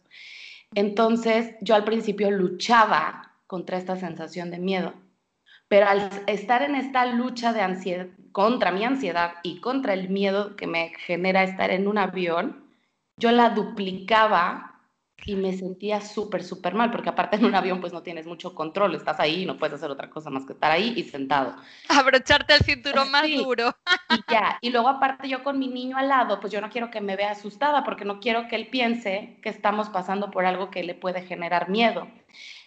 Entonces, 0.75 1.55
yo 1.61 1.75
al 1.75 1.85
principio 1.85 2.31
luchaba 2.31 3.33
contra 3.47 3.77
esta 3.77 3.97
sensación 3.97 4.51
de 4.51 4.59
miedo, 4.59 4.95
pero 5.73 5.89
al 5.89 6.11
estar 6.27 6.61
en 6.61 6.75
esta 6.75 7.07
lucha 7.07 7.55
de 7.55 7.63
ansiedad, 7.63 8.07
contra 8.31 8.73
mi 8.73 8.85
ansiedad 8.85 9.37
y 9.43 9.59
contra 9.59 9.95
el 9.95 10.11
miedo 10.11 10.55
que 10.55 10.67
me 10.67 10.93
genera 11.07 11.45
estar 11.45 11.71
en 11.71 11.89
un 11.89 11.97
avión, 11.97 12.67
yo 13.17 13.33
la 13.33 13.49
duplicaba 13.49 14.81
y 15.25 15.35
me 15.35 15.57
sentía 15.57 16.03
súper, 16.03 16.45
súper 16.45 16.75
mal, 16.75 16.91
porque 16.91 17.09
aparte 17.09 17.37
en 17.37 17.47
un 17.47 17.55
avión 17.55 17.81
pues 17.81 17.95
no 17.95 18.03
tienes 18.03 18.27
mucho 18.27 18.55
control, 18.55 18.95
estás 18.95 19.19
ahí 19.19 19.45
y 19.45 19.47
no 19.47 19.57
puedes 19.57 19.77
hacer 19.77 19.91
otra 19.91 20.11
cosa 20.11 20.29
más 20.29 20.45
que 20.45 20.53
estar 20.53 20.71
ahí 20.71 20.93
y 20.95 21.05
sentado. 21.05 21.57
Abrocharte 21.89 22.53
el 22.53 22.61
cinturón 22.61 23.11
más 23.11 23.27
duro. 23.35 23.75
Y 24.11 24.31
ya, 24.31 24.59
y 24.61 24.69
luego 24.69 24.89
aparte 24.91 25.27
yo 25.27 25.43
con 25.43 25.59
mi 25.59 25.69
niño 25.69 25.97
al 25.97 26.09
lado, 26.09 26.39
pues 26.39 26.53
yo 26.53 26.61
no 26.61 26.69
quiero 26.69 26.91
que 26.91 27.01
me 27.01 27.17
vea 27.17 27.31
asustada, 27.31 27.83
porque 27.83 28.05
no 28.05 28.21
quiero 28.21 28.47
que 28.47 28.57
él 28.57 28.69
piense 28.69 29.39
que 29.43 29.49
estamos 29.49 29.89
pasando 29.89 30.31
por 30.31 30.45
algo 30.45 30.71
que 30.71 30.85
le 30.85 30.95
puede 30.95 31.23
generar 31.23 31.71
miedo. 31.71 32.09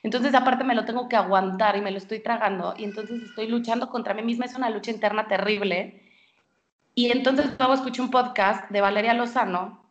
Entonces, 0.05 0.35
aparte 0.35 0.63
me 0.63 0.75
lo 0.75 0.85
tengo 0.85 1.09
que 1.09 1.15
aguantar 1.15 1.75
y 1.75 1.81
me 1.81 1.89
lo 1.89 1.97
estoy 1.97 2.19
tragando 2.19 2.75
y 2.77 2.83
entonces 2.83 3.23
estoy 3.23 3.47
luchando 3.47 3.89
contra 3.89 4.13
mí 4.13 4.21
misma, 4.21 4.45
es 4.45 4.53
una 4.53 4.69
lucha 4.69 4.91
interna 4.91 5.27
terrible. 5.27 5.99
Y 6.93 7.09
entonces 7.09 7.47
luego 7.57 7.73
escuché 7.73 8.03
un 8.03 8.11
podcast 8.11 8.69
de 8.69 8.81
Valeria 8.81 9.15
Lozano 9.15 9.83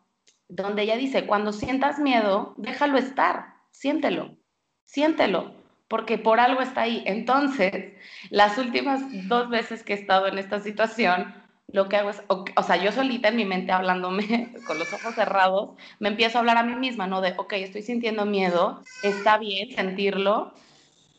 donde 0.47 0.83
ella 0.83 0.95
dice, 0.95 1.25
cuando 1.25 1.51
sientas 1.51 1.99
miedo, 1.99 2.53
déjalo 2.55 2.97
estar, 2.97 3.55
siéntelo, 3.71 4.37
siéntelo, 4.85 5.53
porque 5.89 6.17
por 6.17 6.39
algo 6.39 6.61
está 6.61 6.83
ahí. 6.83 7.03
Entonces, 7.05 7.91
las 8.29 8.57
últimas 8.57 9.01
dos 9.27 9.49
veces 9.49 9.83
que 9.83 9.95
he 9.95 9.97
estado 9.97 10.27
en 10.27 10.37
esta 10.37 10.61
situación, 10.61 11.35
lo 11.67 11.89
que 11.89 11.97
hago 11.97 12.09
es, 12.09 12.23
o, 12.27 12.63
sea, 12.63 12.77
yo 12.77 12.91
solita 12.91 13.29
en 13.29 13.35
mi 13.35 13.45
mente 13.45 13.71
hablándome 13.71 14.53
con 14.65 14.79
los 14.79 14.91
ojos 14.93 15.15
cerrados, 15.15 15.71
me 15.99 16.09
empiezo 16.09 16.37
a 16.37 16.41
hablar 16.41 16.57
a 16.57 16.63
mí 16.63 16.75
misma, 16.75 17.07
¿no? 17.07 17.21
De, 17.21 17.33
ok, 17.37 17.53
estoy 17.53 17.81
sintiendo 17.81 18.25
miedo, 18.25 18.85
está 19.01 19.37
bien 19.37 19.71
sentirlo, 19.75 20.53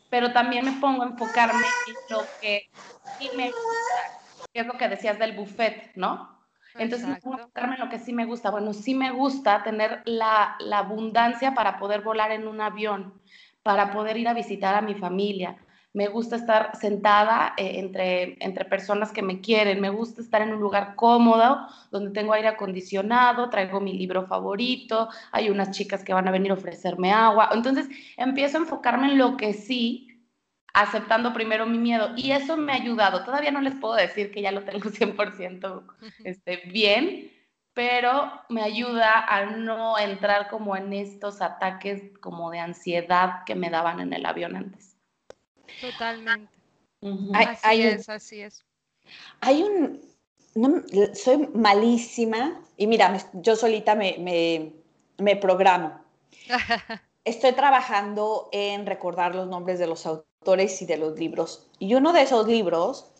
pero 0.09 0.31
también 0.31 0.65
me 0.65 0.79
pongo 0.79 1.03
a 1.03 1.07
enfocarme 1.07 1.67
en 1.85 1.95
lo 2.09 2.21
que 2.41 2.69
sí 3.19 3.29
me 3.35 3.45
gusta, 3.45 4.21
que 4.53 4.61
es 4.61 4.67
lo 4.67 4.77
que 4.77 4.89
decías 4.89 5.19
del 5.19 5.35
buffet, 5.35 5.91
¿no? 5.95 6.35
Entonces, 6.75 7.07
me 7.07 7.15
pongo 7.15 7.37
a 7.37 7.39
enfocarme 7.39 7.75
en 7.75 7.81
lo 7.81 7.89
que 7.89 7.97
sí 7.97 8.13
me 8.13 8.25
gusta. 8.25 8.51
Bueno, 8.51 8.71
sí 8.71 8.93
me 8.93 9.11
gusta 9.11 9.63
tener 9.63 10.03
la, 10.05 10.55
la 10.59 10.79
abundancia 10.79 11.55
para 11.55 11.79
poder 11.79 12.01
volar 12.01 12.31
en 12.31 12.47
un 12.47 12.61
avión, 12.61 13.19
para 13.63 13.91
poder 13.91 14.17
ir 14.17 14.27
a 14.27 14.35
visitar 14.35 14.75
a 14.75 14.81
mi 14.81 14.93
familia, 14.93 15.57
me 15.97 16.07
gusta 16.09 16.35
estar 16.35 16.75
sentada 16.75 17.55
eh, 17.57 17.79
entre, 17.79 18.37
entre 18.39 18.65
personas 18.65 19.11
que 19.11 19.23
me 19.23 19.41
quieren, 19.41 19.81
me 19.81 19.89
gusta 19.89 20.21
estar 20.21 20.43
en 20.43 20.53
un 20.53 20.59
lugar 20.59 20.93
cómodo, 20.93 21.67
donde 21.89 22.11
tengo 22.11 22.33
aire 22.33 22.49
acondicionado, 22.49 23.49
traigo 23.49 23.79
mi 23.79 23.93
libro 23.93 24.27
favorito, 24.27 25.09
hay 25.31 25.49
unas 25.49 25.71
chicas 25.71 26.03
que 26.03 26.13
van 26.13 26.27
a 26.27 26.31
venir 26.31 26.51
a 26.51 26.53
ofrecerme 26.53 27.11
agua. 27.11 27.49
Entonces 27.51 27.89
empiezo 28.15 28.59
a 28.59 28.61
enfocarme 28.61 29.07
en 29.07 29.17
lo 29.17 29.37
que 29.37 29.53
sí, 29.53 30.21
aceptando 30.71 31.33
primero 31.33 31.65
mi 31.65 31.79
miedo. 31.79 32.11
Y 32.15 32.29
eso 32.29 32.57
me 32.57 32.73
ha 32.73 32.75
ayudado. 32.75 33.23
Todavía 33.25 33.49
no 33.49 33.61
les 33.61 33.73
puedo 33.73 33.95
decir 33.95 34.29
que 34.29 34.43
ya 34.43 34.51
lo 34.51 34.65
tengo 34.65 34.89
100% 34.91 35.83
este, 36.25 36.61
bien, 36.71 37.31
pero 37.73 38.31
me 38.49 38.61
ayuda 38.61 39.25
a 39.25 39.47
no 39.47 39.97
entrar 39.97 40.47
como 40.47 40.77
en 40.77 40.93
estos 40.93 41.41
ataques 41.41 42.03
como 42.19 42.51
de 42.51 42.59
ansiedad 42.59 43.43
que 43.47 43.55
me 43.55 43.71
daban 43.71 43.99
en 43.99 44.13
el 44.13 44.27
avión 44.27 44.55
antes. 44.55 44.96
Totalmente. 45.81 46.51
así 47.33 47.81
es, 47.81 48.09
así 48.09 48.41
es. 48.41 48.63
Hay 49.41 49.63
un, 49.63 50.01
soy 51.13 51.47
malísima 51.53 52.61
y 52.77 52.87
mira, 52.87 53.17
yo 53.33 53.55
solita 53.55 53.95
me, 53.95 54.73
me, 55.17 55.35
programo. 55.35 55.99
Estoy 57.25 57.53
trabajando 57.53 58.49
en 58.51 58.85
recordar 58.85 59.35
los 59.35 59.47
nombres 59.47 59.79
de 59.79 59.87
los 59.87 60.05
autores 60.05 60.81
y 60.81 60.85
de 60.85 60.97
los 60.97 61.19
libros. 61.19 61.67
Y 61.79 61.93
uno 61.95 62.13
de 62.13 62.21
esos 62.21 62.47
libros 62.47 63.11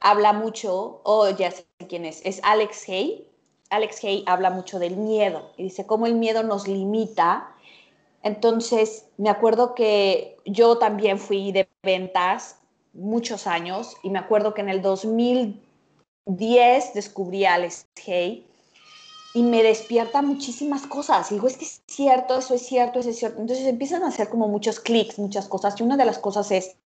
habla 0.00 0.32
mucho, 0.32 1.00
o 1.02 1.30
ya 1.30 1.50
sé 1.50 1.66
quién 1.88 2.04
es, 2.04 2.20
es 2.24 2.40
Alex 2.42 2.88
Hay. 2.88 3.28
Alex 3.70 4.04
Hay 4.04 4.22
habla 4.26 4.50
mucho 4.50 4.78
del 4.78 4.96
miedo 4.96 5.52
y 5.56 5.64
dice 5.64 5.86
cómo 5.86 6.06
el 6.06 6.14
miedo 6.14 6.42
nos 6.42 6.68
limita 6.68 7.53
entonces, 8.24 9.04
me 9.18 9.28
acuerdo 9.28 9.74
que 9.74 10.38
yo 10.46 10.78
también 10.78 11.18
fui 11.18 11.52
de 11.52 11.68
ventas 11.82 12.56
muchos 12.94 13.46
años 13.46 13.98
y 14.02 14.08
me 14.08 14.18
acuerdo 14.18 14.54
que 14.54 14.62
en 14.62 14.70
el 14.70 14.80
2010 14.80 16.94
descubrí 16.94 17.44
a 17.44 17.52
Alex 17.54 17.86
Hay 18.06 18.46
y 19.34 19.42
me 19.42 19.62
despierta 19.62 20.22
muchísimas 20.22 20.86
cosas. 20.86 21.28
Digo, 21.28 21.46
es 21.46 21.58
que 21.58 21.66
es 21.66 21.82
cierto, 21.86 22.38
eso 22.38 22.54
es 22.54 22.62
cierto, 22.62 23.00
eso 23.00 23.10
es 23.10 23.18
cierto. 23.18 23.42
Entonces 23.42 23.66
empiezan 23.66 24.02
a 24.04 24.08
hacer 24.08 24.30
como 24.30 24.48
muchos 24.48 24.80
clics, 24.80 25.18
muchas 25.18 25.46
cosas. 25.46 25.78
Y 25.78 25.82
una 25.82 25.98
de 25.98 26.06
las 26.06 26.18
cosas 26.18 26.50
es, 26.50 26.76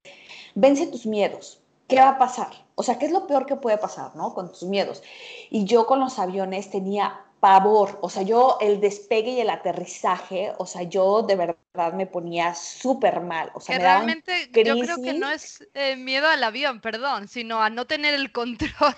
vence 0.56 0.88
tus 0.88 1.06
miedos. 1.06 1.60
¿Qué 1.86 2.00
va 2.00 2.08
a 2.08 2.18
pasar? 2.18 2.50
O 2.74 2.82
sea, 2.82 2.98
¿qué 2.98 3.06
es 3.06 3.12
lo 3.12 3.28
peor 3.28 3.46
que 3.46 3.54
puede 3.54 3.78
pasar, 3.78 4.16
no? 4.16 4.34
Con 4.34 4.50
tus 4.50 4.64
miedos. 4.64 5.04
Y 5.50 5.66
yo 5.66 5.86
con 5.86 6.00
los 6.00 6.18
aviones 6.18 6.68
tenía 6.68 7.27
pavor, 7.40 7.98
o 8.02 8.10
sea, 8.10 8.22
yo 8.22 8.58
el 8.60 8.80
despegue 8.80 9.30
y 9.30 9.40
el 9.40 9.50
aterrizaje, 9.50 10.52
o 10.58 10.66
sea, 10.66 10.82
yo 10.82 11.22
de 11.22 11.36
verdad 11.36 11.92
me 11.92 12.06
ponía 12.06 12.54
súper 12.54 13.20
mal, 13.20 13.50
o 13.54 13.60
sea, 13.60 13.76
que 13.76 13.82
realmente 13.82 14.50
yo 14.52 14.78
creo 14.78 14.96
que 14.96 15.14
no 15.14 15.30
es 15.30 15.66
eh, 15.74 15.96
miedo 15.96 16.26
al 16.26 16.42
avión, 16.42 16.80
perdón, 16.80 17.28
sino 17.28 17.62
a 17.62 17.70
no 17.70 17.86
tener 17.86 18.14
el 18.14 18.32
control. 18.32 18.94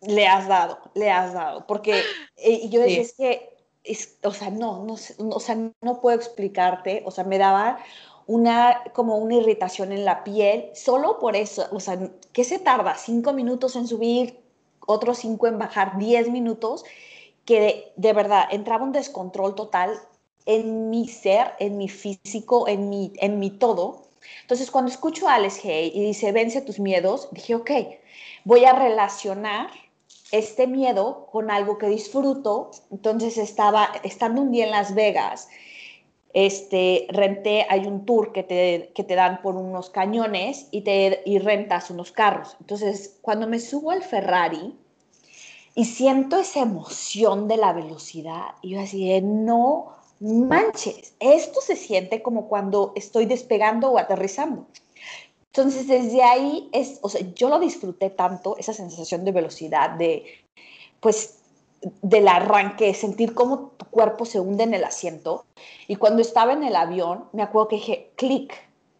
Le 0.00 0.26
has 0.26 0.48
dado, 0.48 0.78
le 0.94 1.10
has 1.10 1.32
dado, 1.32 1.66
porque 1.66 2.02
eh, 2.36 2.68
yo 2.68 2.80
decía, 2.80 3.00
es 3.00 3.12
que, 3.14 3.56
es, 3.84 4.18
o 4.22 4.32
sea, 4.32 4.50
no, 4.50 4.84
no, 4.84 4.94
o 4.94 5.40
sea, 5.40 5.56
no 5.80 6.00
puedo 6.00 6.16
explicarte, 6.16 7.02
o 7.04 7.10
sea, 7.10 7.24
me 7.24 7.38
daba 7.38 7.78
una, 8.26 8.82
como 8.92 9.16
una 9.18 9.36
irritación 9.36 9.92
en 9.92 10.04
la 10.04 10.24
piel, 10.24 10.70
solo 10.74 11.18
por 11.18 11.36
eso, 11.36 11.66
o 11.70 11.80
sea, 11.80 11.98
¿qué 12.32 12.44
se 12.44 12.58
tarda? 12.58 12.96
¿Cinco 12.96 13.32
minutos 13.32 13.76
en 13.76 13.86
subir? 13.86 14.47
Otros 14.88 15.18
cinco 15.18 15.46
en 15.46 15.58
bajar 15.58 15.98
10 15.98 16.30
minutos, 16.30 16.84
que 17.44 17.92
de, 17.96 18.12
verdad 18.14 18.48
entraba 18.50 18.84
un 18.84 18.92
descontrol 18.92 19.54
total 19.54 20.00
en 20.46 20.88
mi 20.88 21.06
ser, 21.06 21.52
en 21.58 21.76
mi 21.76 21.88
físico, 21.88 22.66
en 22.68 22.88
mi, 22.88 23.12
en 23.16 23.38
mi 23.38 23.50
todo. 23.50 24.08
Entonces, 24.40 24.70
cuando 24.70 24.90
escucho 24.90 25.28
a 25.28 25.34
Alex 25.34 25.62
Hay 25.66 25.92
y 25.94 26.00
dice, 26.00 26.32
vence 26.32 26.62
tus 26.62 26.80
miedos, 26.80 27.28
dije, 27.32 27.54
ok, 27.54 27.70
voy 28.44 28.64
a 28.64 28.72
relacionar 28.72 29.70
este 30.32 30.66
miedo 30.66 31.28
con 31.30 31.50
algo 31.50 31.76
que 31.76 31.88
disfruto. 31.88 32.70
Entonces, 32.90 33.36
estaba, 33.36 33.90
estando 34.04 34.40
un 34.40 34.52
día 34.52 34.64
en 34.64 34.70
Las 34.70 34.94
Vegas, 34.94 35.48
este, 36.34 37.06
renté, 37.10 37.66
hay 37.68 37.86
un 37.86 38.04
tour 38.04 38.32
que 38.32 38.42
te, 38.42 38.92
que 38.94 39.04
te 39.04 39.14
dan 39.14 39.40
por 39.42 39.56
unos 39.56 39.90
cañones 39.90 40.68
y, 40.70 40.82
te, 40.82 41.22
y 41.24 41.38
rentas 41.38 41.90
unos 41.90 42.12
carros. 42.12 42.56
Entonces, 42.60 43.18
cuando 43.22 43.46
me 43.46 43.58
subo 43.60 43.90
al 43.90 44.02
Ferrari 44.02 44.76
y 45.74 45.84
siento 45.84 46.38
esa 46.38 46.60
emoción 46.60 47.48
de 47.48 47.56
la 47.56 47.72
velocidad, 47.72 48.54
yo 48.62 48.80
así 48.80 49.08
de, 49.08 49.22
no 49.22 49.96
manches, 50.20 51.14
esto 51.20 51.60
se 51.60 51.76
siente 51.76 52.22
como 52.22 52.48
cuando 52.48 52.92
estoy 52.96 53.26
despegando 53.26 53.90
o 53.90 53.98
aterrizando. 53.98 54.66
Entonces, 55.46 55.88
desde 55.88 56.22
ahí, 56.22 56.68
es, 56.72 56.98
o 57.02 57.08
sea, 57.08 57.22
yo 57.34 57.48
lo 57.48 57.58
disfruté 57.58 58.10
tanto, 58.10 58.56
esa 58.58 58.72
sensación 58.72 59.24
de 59.24 59.32
velocidad, 59.32 59.90
de, 59.90 60.24
pues, 61.00 61.37
del 61.80 62.28
arranque, 62.28 62.94
sentir 62.94 63.34
cómo 63.34 63.72
tu 63.76 63.86
cuerpo 63.86 64.24
se 64.24 64.40
hunde 64.40 64.64
en 64.64 64.74
el 64.74 64.84
asiento. 64.84 65.46
Y 65.86 65.96
cuando 65.96 66.22
estaba 66.22 66.52
en 66.52 66.64
el 66.64 66.76
avión, 66.76 67.24
me 67.32 67.42
acuerdo 67.42 67.68
que 67.68 67.76
dije, 67.76 68.12
clic, 68.16 68.54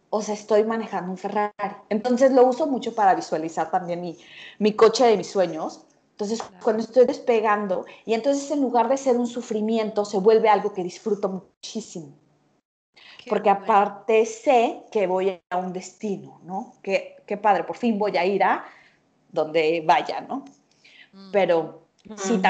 o 0.09 0.21
sea, 0.21 0.33
estoy 0.33 0.63
manejando 0.63 1.11
un 1.11 1.17
Ferrari. 1.17 1.53
Entonces 1.89 2.31
lo 2.31 2.45
uso 2.45 2.67
mucho 2.67 2.95
para 2.95 3.15
visualizar 3.15 3.69
también 3.69 4.01
mi, 4.01 4.17
mi 4.57 4.73
coche 4.73 5.05
de 5.05 5.17
mis 5.17 5.29
sueños. 5.29 5.85
Entonces, 6.11 6.43
cuando 6.61 6.83
estoy 6.83 7.05
despegando, 7.05 7.85
y 8.05 8.13
entonces 8.13 8.51
en 8.51 8.61
lugar 8.61 8.89
de 8.89 8.97
ser 8.97 9.15
un 9.15 9.27
sufrimiento, 9.27 10.03
se 10.03 10.17
vuelve 10.17 10.49
algo 10.49 10.73
que 10.73 10.83
disfruto 10.83 11.29
muchísimo. 11.29 12.09
Porque 13.29 13.49
aparte 13.49 14.25
sé 14.25 14.83
que 14.91 15.07
voy 15.07 15.39
a 15.49 15.57
un 15.57 15.71
destino, 15.71 16.41
¿no? 16.43 16.73
Qué, 16.81 17.17
qué 17.25 17.37
padre, 17.37 17.63
por 17.63 17.77
fin 17.77 17.97
voy 17.97 18.17
a 18.17 18.25
ir 18.25 18.43
a 18.43 18.65
donde 19.31 19.83
vaya, 19.85 20.21
¿no? 20.21 20.45
Mm. 21.13 21.31
Pero 21.31 21.88
sí, 22.17 22.41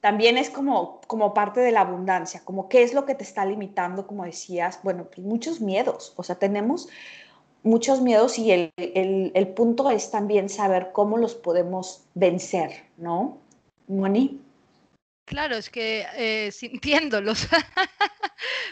también 0.00 0.38
es 0.38 0.50
como, 0.50 1.00
como 1.06 1.34
parte 1.34 1.60
de 1.60 1.72
la 1.72 1.80
abundancia, 1.80 2.42
como 2.44 2.68
qué 2.68 2.82
es 2.82 2.94
lo 2.94 3.06
que 3.06 3.14
te 3.14 3.24
está 3.24 3.44
limitando, 3.44 4.06
como 4.06 4.24
decías, 4.24 4.80
bueno, 4.82 5.04
pues 5.04 5.18
muchos 5.18 5.60
miedos, 5.60 6.12
o 6.16 6.22
sea, 6.22 6.36
tenemos 6.36 6.88
muchos 7.62 8.00
miedos 8.00 8.38
y 8.38 8.52
el, 8.52 8.72
el, 8.76 9.32
el 9.34 9.48
punto 9.48 9.90
es 9.90 10.10
también 10.10 10.48
saber 10.48 10.90
cómo 10.92 11.18
los 11.18 11.34
podemos 11.34 12.04
vencer, 12.14 12.84
¿no? 12.96 13.38
Moni. 13.88 14.40
Claro, 15.24 15.56
es 15.56 15.68
que 15.68 16.06
eh, 16.14 16.52
sintiéndolos, 16.52 17.48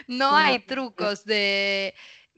no 0.07 0.35
hay 0.35 0.59
trucos 0.59 1.25
de... 1.25 1.93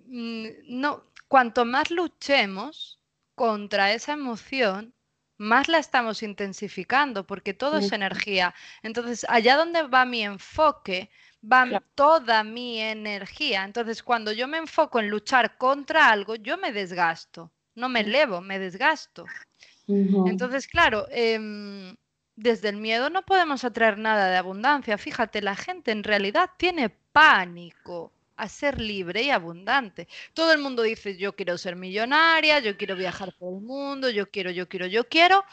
Mm, 0.07 0.47
no, 0.67 1.03
cuanto 1.27 1.65
más 1.65 1.91
luchemos 1.91 2.99
contra 3.35 3.93
esa 3.93 4.13
emoción, 4.13 4.95
más 5.37 5.67
la 5.67 5.77
estamos 5.77 6.23
intensificando, 6.23 7.25
porque 7.25 7.53
todo 7.53 7.77
es 7.77 7.91
energía. 7.91 8.53
Entonces, 8.81 9.25
allá 9.29 9.55
donde 9.55 9.83
va 9.83 10.05
mi 10.05 10.23
enfoque, 10.23 11.09
va 11.43 11.81
toda 11.95 12.43
mi 12.43 12.79
energía. 12.79 13.63
Entonces, 13.63 14.01
cuando 14.03 14.31
yo 14.31 14.47
me 14.47 14.57
enfoco 14.57 14.99
en 14.99 15.09
luchar 15.09 15.57
contra 15.57 16.09
algo, 16.09 16.35
yo 16.35 16.57
me 16.57 16.71
desgasto. 16.71 17.51
No 17.75 17.89
me 17.89 18.01
elevo, 18.01 18.41
me 18.41 18.57
desgasto. 18.57 19.25
Entonces, 19.87 20.67
claro, 20.67 21.07
em, 21.11 21.95
desde 22.35 22.69
el 22.69 22.77
miedo 22.77 23.09
no 23.09 23.23
podemos 23.23 23.63
atraer 23.63 23.97
nada 23.97 24.29
de 24.29 24.37
abundancia. 24.37 24.97
Fíjate, 24.97 25.41
la 25.41 25.55
gente 25.55 25.91
en 25.91 26.03
realidad 26.03 26.49
tiene 26.57 26.89
pánico 26.89 28.11
a 28.37 28.47
ser 28.47 28.79
libre 28.79 29.23
y 29.23 29.31
abundante. 29.31 30.07
Todo 30.33 30.53
el 30.53 30.59
mundo 30.59 30.83
dice, 30.83 31.17
yo 31.17 31.35
quiero 31.35 31.57
ser 31.57 31.75
millonaria, 31.75 32.59
yo 32.59 32.77
quiero 32.77 32.95
viajar 32.95 33.33
por 33.37 33.55
el 33.55 33.61
mundo, 33.61 34.09
yo 34.09 34.29
quiero, 34.29 34.51
yo 34.51 34.69
quiero, 34.69 34.85
yo 34.87 35.07
quiero, 35.07 35.43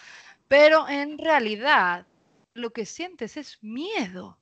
pero 0.49 0.89
en 0.89 1.18
realidad 1.18 2.07
lo 2.55 2.70
que 2.70 2.87
sientes 2.87 3.37
es 3.37 3.59
miedo 3.62 4.39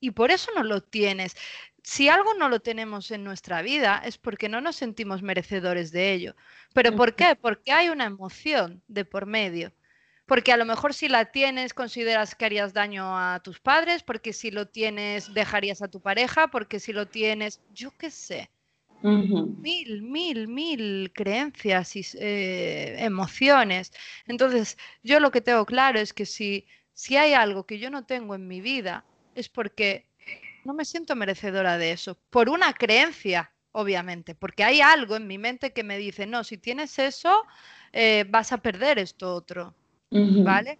y 0.00 0.10
por 0.10 0.30
eso 0.30 0.50
no 0.54 0.64
lo 0.64 0.82
tienes. 0.82 1.36
Si 1.82 2.08
algo 2.08 2.34
no 2.34 2.48
lo 2.48 2.60
tenemos 2.60 3.10
en 3.10 3.24
nuestra 3.24 3.62
vida 3.62 4.02
es 4.04 4.18
porque 4.18 4.48
no 4.48 4.60
nos 4.60 4.76
sentimos 4.76 5.22
merecedores 5.22 5.92
de 5.92 6.12
ello. 6.12 6.36
¿Pero 6.74 6.94
por 6.96 7.14
qué? 7.14 7.36
Porque 7.36 7.72
hay 7.72 7.88
una 7.88 8.04
emoción 8.04 8.82
de 8.88 9.04
por 9.04 9.26
medio 9.26 9.72
porque 10.26 10.52
a 10.52 10.56
lo 10.56 10.64
mejor 10.64 10.94
si 10.94 11.08
la 11.08 11.26
tienes 11.26 11.74
consideras 11.74 12.34
que 12.34 12.44
harías 12.44 12.72
daño 12.72 13.18
a 13.18 13.40
tus 13.40 13.60
padres, 13.60 14.02
porque 14.02 14.32
si 14.32 14.50
lo 14.50 14.68
tienes 14.68 15.34
dejarías 15.34 15.82
a 15.82 15.88
tu 15.88 16.00
pareja, 16.00 16.48
porque 16.48 16.80
si 16.80 16.92
lo 16.92 17.06
tienes, 17.06 17.60
yo 17.74 17.90
qué 17.98 18.10
sé, 18.10 18.50
mil, 19.02 20.02
mil, 20.02 20.48
mil 20.48 21.12
creencias 21.12 21.96
y 21.96 22.06
eh, 22.14 22.96
emociones. 22.98 23.92
Entonces, 24.26 24.78
yo 25.02 25.20
lo 25.20 25.30
que 25.30 25.42
tengo 25.42 25.66
claro 25.66 26.00
es 26.00 26.14
que 26.14 26.24
si, 26.24 26.66
si 26.94 27.16
hay 27.16 27.34
algo 27.34 27.66
que 27.66 27.78
yo 27.78 27.90
no 27.90 28.06
tengo 28.06 28.34
en 28.34 28.48
mi 28.48 28.62
vida, 28.62 29.04
es 29.34 29.48
porque 29.50 30.06
no 30.64 30.72
me 30.72 30.86
siento 30.86 31.14
merecedora 31.16 31.76
de 31.76 31.92
eso, 31.92 32.18
por 32.30 32.48
una 32.48 32.72
creencia, 32.72 33.52
obviamente, 33.72 34.34
porque 34.34 34.64
hay 34.64 34.80
algo 34.80 35.16
en 35.16 35.26
mi 35.26 35.36
mente 35.36 35.74
que 35.74 35.84
me 35.84 35.98
dice, 35.98 36.26
no, 36.26 36.42
si 36.42 36.56
tienes 36.56 36.98
eso, 36.98 37.42
eh, 37.92 38.24
vas 38.28 38.52
a 38.52 38.58
perder 38.58 38.98
esto 38.98 39.34
otro. 39.34 39.74
¿Vale? 40.14 40.78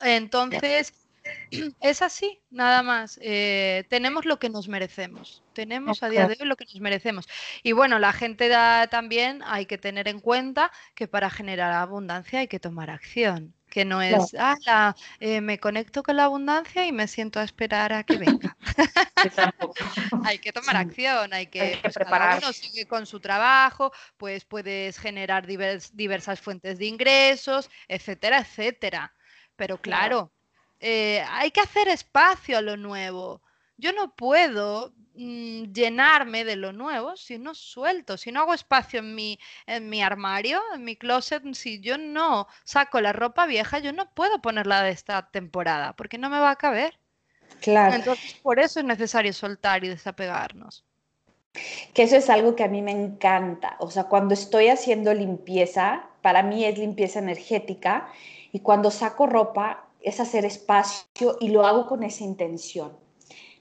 Entonces, 0.00 0.94
es 1.80 2.02
así, 2.02 2.40
nada 2.50 2.82
más. 2.82 3.18
Eh, 3.22 3.84
tenemos 3.88 4.24
lo 4.24 4.38
que 4.38 4.48
nos 4.48 4.68
merecemos. 4.68 5.42
Tenemos 5.52 6.02
a 6.02 6.08
día 6.08 6.26
de 6.26 6.36
hoy 6.40 6.46
lo 6.46 6.56
que 6.56 6.64
nos 6.64 6.80
merecemos. 6.80 7.28
Y 7.62 7.72
bueno, 7.72 7.98
la 7.98 8.12
gente 8.12 8.48
da, 8.48 8.86
también 8.88 9.42
hay 9.44 9.66
que 9.66 9.78
tener 9.78 10.08
en 10.08 10.20
cuenta 10.20 10.70
que 10.94 11.08
para 11.08 11.30
generar 11.30 11.72
abundancia 11.72 12.40
hay 12.40 12.48
que 12.48 12.60
tomar 12.60 12.90
acción. 12.90 13.54
Que 13.70 13.84
no 13.84 14.02
es, 14.02 14.34
ah, 14.38 14.94
me 15.20 15.58
conecto 15.58 16.02
con 16.02 16.16
la 16.16 16.24
abundancia 16.24 16.86
y 16.86 16.92
me 16.92 17.06
siento 17.06 17.40
a 17.40 17.44
esperar 17.44 17.92
a 17.92 18.02
que 18.02 18.18
venga. 18.18 18.56
hay 20.24 20.38
que 20.38 20.52
tomar 20.52 20.76
acción, 20.76 21.32
hay 21.32 21.46
que, 21.46 21.78
pues, 21.80 21.94
preparar. 21.94 22.38
uno 22.42 22.52
sigue 22.52 22.86
con 22.86 23.06
su 23.06 23.20
trabajo, 23.20 23.92
pues 24.16 24.44
puedes 24.44 24.98
generar 24.98 25.46
diversas 25.46 26.40
fuentes 26.40 26.78
de 26.78 26.86
ingresos, 26.86 27.70
etcétera, 27.86 28.40
etcétera. 28.40 29.14
Pero 29.56 29.80
claro, 29.80 30.32
eh, 30.80 31.22
hay 31.28 31.50
que 31.50 31.60
hacer 31.60 31.88
espacio 31.88 32.58
a 32.58 32.62
lo 32.62 32.76
nuevo. 32.76 33.42
Yo 33.80 33.92
no 33.92 34.14
puedo 34.14 34.92
mm, 35.14 35.72
llenarme 35.72 36.44
de 36.44 36.56
lo 36.56 36.72
nuevo 36.72 37.16
si 37.16 37.38
no 37.38 37.54
suelto, 37.54 38.18
si 38.18 38.30
no 38.30 38.40
hago 38.40 38.52
espacio 38.52 39.00
en 39.00 39.14
mi, 39.14 39.38
en 39.66 39.88
mi 39.88 40.02
armario, 40.02 40.60
en 40.74 40.84
mi 40.84 40.96
closet, 40.96 41.42
si 41.54 41.80
yo 41.80 41.96
no 41.96 42.46
saco 42.64 43.00
la 43.00 43.14
ropa 43.14 43.46
vieja, 43.46 43.78
yo 43.78 43.92
no 43.92 44.12
puedo 44.12 44.42
ponerla 44.42 44.82
de 44.82 44.90
esta 44.90 45.30
temporada 45.30 45.94
porque 45.94 46.18
no 46.18 46.28
me 46.28 46.38
va 46.38 46.50
a 46.50 46.56
caber. 46.56 46.98
Claro. 47.60 47.94
Entonces, 47.94 48.34
por 48.42 48.60
eso 48.60 48.80
es 48.80 48.86
necesario 48.86 49.32
soltar 49.32 49.82
y 49.84 49.88
desapegarnos. 49.88 50.84
Que 51.94 52.04
eso 52.04 52.16
es 52.16 52.30
algo 52.30 52.54
que 52.54 52.62
a 52.62 52.68
mí 52.68 52.80
me 52.80 52.92
encanta. 52.92 53.76
O 53.80 53.90
sea, 53.90 54.04
cuando 54.04 54.34
estoy 54.34 54.68
haciendo 54.68 55.12
limpieza, 55.14 56.04
para 56.22 56.42
mí 56.42 56.64
es 56.64 56.78
limpieza 56.78 57.18
energética 57.18 58.08
y 58.52 58.60
cuando 58.60 58.90
saco 58.90 59.26
ropa 59.26 59.86
es 60.00 60.20
hacer 60.20 60.44
espacio 60.44 61.36
y 61.40 61.48
lo 61.48 61.66
hago 61.66 61.86
con 61.86 62.02
esa 62.02 62.24
intención 62.24 62.99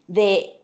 de 0.10 0.60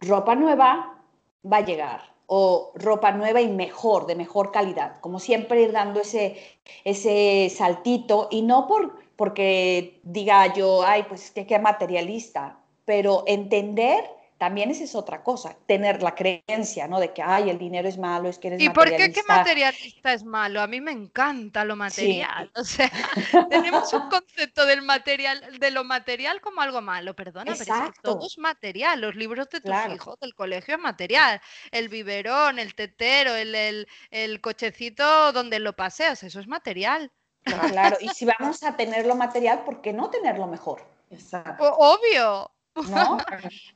ropa 0.00 0.34
nueva 0.34 0.98
va 1.44 1.58
a 1.58 1.64
llegar 1.64 2.00
o 2.26 2.72
ropa 2.74 3.12
nueva 3.12 3.42
y 3.42 3.48
mejor, 3.48 4.06
de 4.06 4.16
mejor 4.16 4.50
calidad, 4.50 4.98
como 5.00 5.20
siempre 5.20 5.62
ir 5.62 5.72
dando 5.72 6.00
ese, 6.00 6.36
ese 6.82 7.52
saltito 7.54 8.28
y 8.30 8.42
no 8.42 8.66
por, 8.66 8.96
porque 9.14 10.00
diga 10.02 10.52
yo, 10.54 10.82
ay, 10.82 11.04
pues 11.08 11.26
es 11.26 11.30
que 11.30 11.46
qué 11.46 11.58
materialista, 11.58 12.58
pero 12.84 13.22
entender 13.26 14.10
también 14.38 14.70
esa 14.70 14.84
es 14.84 14.94
otra 14.94 15.22
cosa, 15.22 15.56
tener 15.66 16.02
la 16.02 16.14
creencia, 16.14 16.86
¿no? 16.86 17.00
De 17.00 17.14
que, 17.14 17.22
ay, 17.22 17.48
el 17.48 17.58
dinero 17.58 17.88
es 17.88 17.96
malo, 17.96 18.28
es 18.28 18.38
que 18.38 18.48
eres 18.48 18.60
¿Y 18.60 18.68
por 18.68 18.90
qué 18.90 19.10
materialista 19.26 20.12
es 20.12 20.24
malo? 20.24 20.60
A 20.60 20.66
mí 20.66 20.80
me 20.80 20.92
encanta 20.92 21.64
lo 21.64 21.74
material. 21.74 22.50
O 22.54 22.64
sea, 22.64 22.90
tenemos 23.50 23.90
un 23.94 24.10
concepto 24.10 24.66
del 24.66 24.82
material, 24.82 25.58
de 25.58 25.70
lo 25.70 25.84
material 25.84 26.42
como 26.42 26.60
algo 26.60 26.82
malo, 26.82 27.16
perdona, 27.16 27.54
pero 27.56 27.74
es 27.74 27.90
que 27.92 28.00
todo 28.02 28.26
es 28.26 28.36
material. 28.36 29.00
Los 29.00 29.14
libros 29.14 29.48
de 29.48 29.60
tus 29.62 29.74
hijos 29.94 30.20
del 30.20 30.34
colegio 30.34 30.74
es 30.74 30.80
material. 30.80 31.40
El 31.70 31.88
biberón, 31.88 32.58
el 32.58 32.74
tetero, 32.74 33.34
el, 33.34 33.86
el, 34.10 34.40
cochecito 34.42 35.32
donde 35.32 35.60
lo 35.60 35.74
paseas, 35.74 36.22
eso 36.22 36.40
es 36.40 36.46
material. 36.46 37.10
Claro, 37.42 37.96
y 38.00 38.08
si 38.08 38.26
vamos 38.26 38.62
a 38.64 38.76
tener 38.76 39.06
lo 39.06 39.14
material, 39.14 39.64
¿por 39.64 39.80
qué 39.80 39.92
no 39.92 40.10
tenerlo 40.10 40.46
mejor? 40.46 40.82
Exacto. 41.10 41.74
obvio. 41.78 42.50
¿No? 42.90 43.16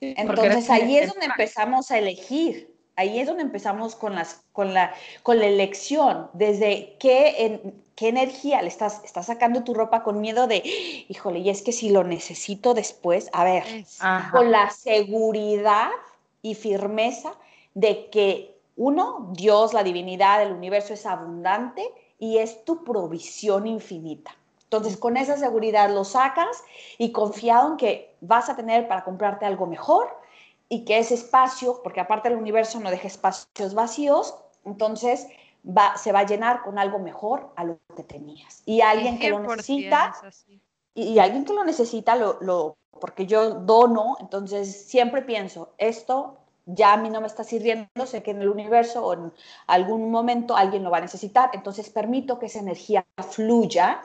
Entonces 0.00 0.70
ahí 0.70 0.96
es 0.96 1.08
donde 1.08 1.26
empezamos 1.26 1.90
a 1.90 1.98
elegir, 1.98 2.72
ahí 2.96 3.18
es 3.18 3.26
donde 3.26 3.42
empezamos 3.42 3.94
con, 3.96 4.14
las, 4.14 4.42
con, 4.52 4.74
la, 4.74 4.94
con 5.22 5.38
la 5.38 5.46
elección, 5.46 6.28
desde 6.32 6.96
qué, 6.98 7.60
qué 7.94 8.08
energía 8.08 8.62
le 8.62 8.68
estás, 8.68 9.02
estás 9.04 9.26
sacando 9.26 9.64
tu 9.64 9.74
ropa 9.74 10.02
con 10.02 10.20
miedo 10.20 10.46
de, 10.46 10.62
híjole, 11.08 11.40
y 11.40 11.50
es 11.50 11.62
que 11.62 11.72
si 11.72 11.90
lo 11.90 12.04
necesito 12.04 12.74
después, 12.74 13.28
a 13.32 13.44
ver, 13.44 13.64
con 14.30 14.52
la 14.52 14.70
seguridad 14.70 15.90
y 16.42 16.54
firmeza 16.54 17.32
de 17.74 18.08
que 18.10 18.56
uno, 18.76 19.30
Dios, 19.32 19.74
la 19.74 19.82
divinidad, 19.82 20.42
el 20.42 20.52
universo 20.52 20.94
es 20.94 21.06
abundante 21.06 21.82
y 22.20 22.38
es 22.38 22.64
tu 22.64 22.84
provisión 22.84 23.66
infinita. 23.66 24.36
Entonces, 24.64 24.96
con 24.96 25.16
esa 25.16 25.36
seguridad 25.36 25.90
lo 25.90 26.04
sacas 26.04 26.62
y 26.98 27.10
confiado 27.10 27.70
en 27.70 27.76
que 27.78 28.07
vas 28.20 28.48
a 28.48 28.56
tener 28.56 28.88
para 28.88 29.04
comprarte 29.04 29.46
algo 29.46 29.66
mejor 29.66 30.08
y 30.68 30.84
que 30.84 30.98
ese 30.98 31.14
espacio, 31.14 31.80
porque 31.82 32.00
aparte 32.00 32.28
el 32.28 32.36
universo 32.36 32.80
no 32.80 32.90
deja 32.90 33.06
espacios 33.06 33.74
vacíos, 33.74 34.34
entonces 34.64 35.26
va, 35.64 35.96
se 35.96 36.12
va 36.12 36.20
a 36.20 36.26
llenar 36.26 36.62
con 36.62 36.78
algo 36.78 36.98
mejor 36.98 37.52
a 37.56 37.64
lo 37.64 37.78
que 37.96 38.02
tenías. 38.02 38.62
Y 38.66 38.80
alguien 38.80 39.18
que 39.18 39.30
lo 39.30 39.40
necesita, 39.40 40.14
y, 40.94 41.18
alguien 41.18 41.44
que 41.44 41.54
lo 41.54 41.64
necesita, 41.64 42.16
lo, 42.16 42.38
lo, 42.40 42.76
porque 43.00 43.26
yo 43.26 43.50
dono, 43.50 44.16
entonces 44.20 44.86
siempre 44.86 45.22
pienso, 45.22 45.72
esto 45.78 46.38
ya 46.66 46.92
a 46.92 46.96
mí 46.98 47.08
no 47.08 47.22
me 47.22 47.26
está 47.26 47.44
sirviendo, 47.44 48.04
sé 48.04 48.22
que 48.22 48.32
en 48.32 48.42
el 48.42 48.48
universo 48.48 49.04
o 49.04 49.14
en 49.14 49.32
algún 49.66 50.10
momento 50.10 50.54
alguien 50.54 50.84
lo 50.84 50.90
va 50.90 50.98
a 50.98 51.02
necesitar, 51.02 51.50
entonces 51.54 51.88
permito 51.88 52.38
que 52.38 52.46
esa 52.46 52.58
energía 52.58 53.06
fluya 53.30 54.02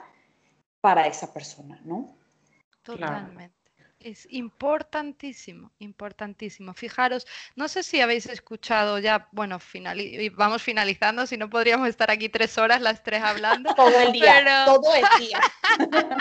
para 0.80 1.06
esa 1.06 1.32
persona, 1.32 1.80
¿no? 1.84 2.08
Totalmente. 2.82 3.63
Es 4.04 4.28
importantísimo, 4.28 5.72
importantísimo. 5.78 6.74
Fijaros, 6.74 7.26
no 7.56 7.68
sé 7.68 7.82
si 7.82 8.02
habéis 8.02 8.26
escuchado 8.26 8.98
ya, 8.98 9.28
bueno, 9.32 9.58
vamos 10.34 10.62
finalizando, 10.62 11.26
si 11.26 11.38
no 11.38 11.48
podríamos 11.48 11.88
estar 11.88 12.10
aquí 12.10 12.28
tres 12.28 12.58
horas 12.58 12.82
las 12.82 13.02
tres 13.02 13.22
hablando. 13.22 13.74
todo 13.74 13.98
el 13.98 14.12
día, 14.12 14.64
todo 14.66 14.94
el 14.94 15.04
día. 15.18 15.40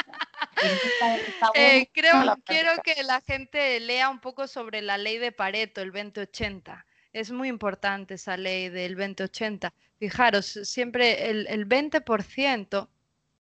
Eh, 1.56 1.90
creo, 1.92 2.38
quiero 2.46 2.72
que 2.84 3.04
la 3.04 3.20
gente 3.20 3.80
lea 3.82 4.08
un 4.08 4.20
poco 4.20 4.48
sobre 4.48 4.82
la 4.82 4.98
ley 4.98 5.18
de 5.18 5.34
Pareto, 5.34 5.82
el 5.82 5.92
2080. 5.92 6.86
Es 7.12 7.32
muy 7.32 7.50
importante 7.50 8.14
esa 8.14 8.38
ley 8.38 8.70
del 8.70 8.96
2080. 8.96 9.74
Fijaros, 10.00 10.46
siempre 10.64 11.30
el, 11.30 11.48
el 11.48 11.68
20% 11.68 12.88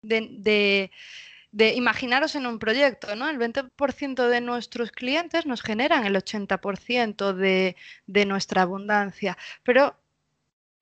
de 0.03 0.29
de 0.31 0.91
imaginaros 1.53 2.35
en 2.35 2.47
un 2.47 2.59
proyecto, 2.59 3.17
¿no? 3.17 3.29
El 3.29 3.39
20% 3.39 4.29
de 4.29 4.41
nuestros 4.41 4.93
clientes 4.93 5.47
nos 5.47 5.63
generan 5.63 6.07
el 6.07 6.15
80% 6.15 7.33
de, 7.33 7.77
de 8.07 8.27
nuestra 8.27 8.63
abundancia, 8.63 9.37
pero 9.63 9.97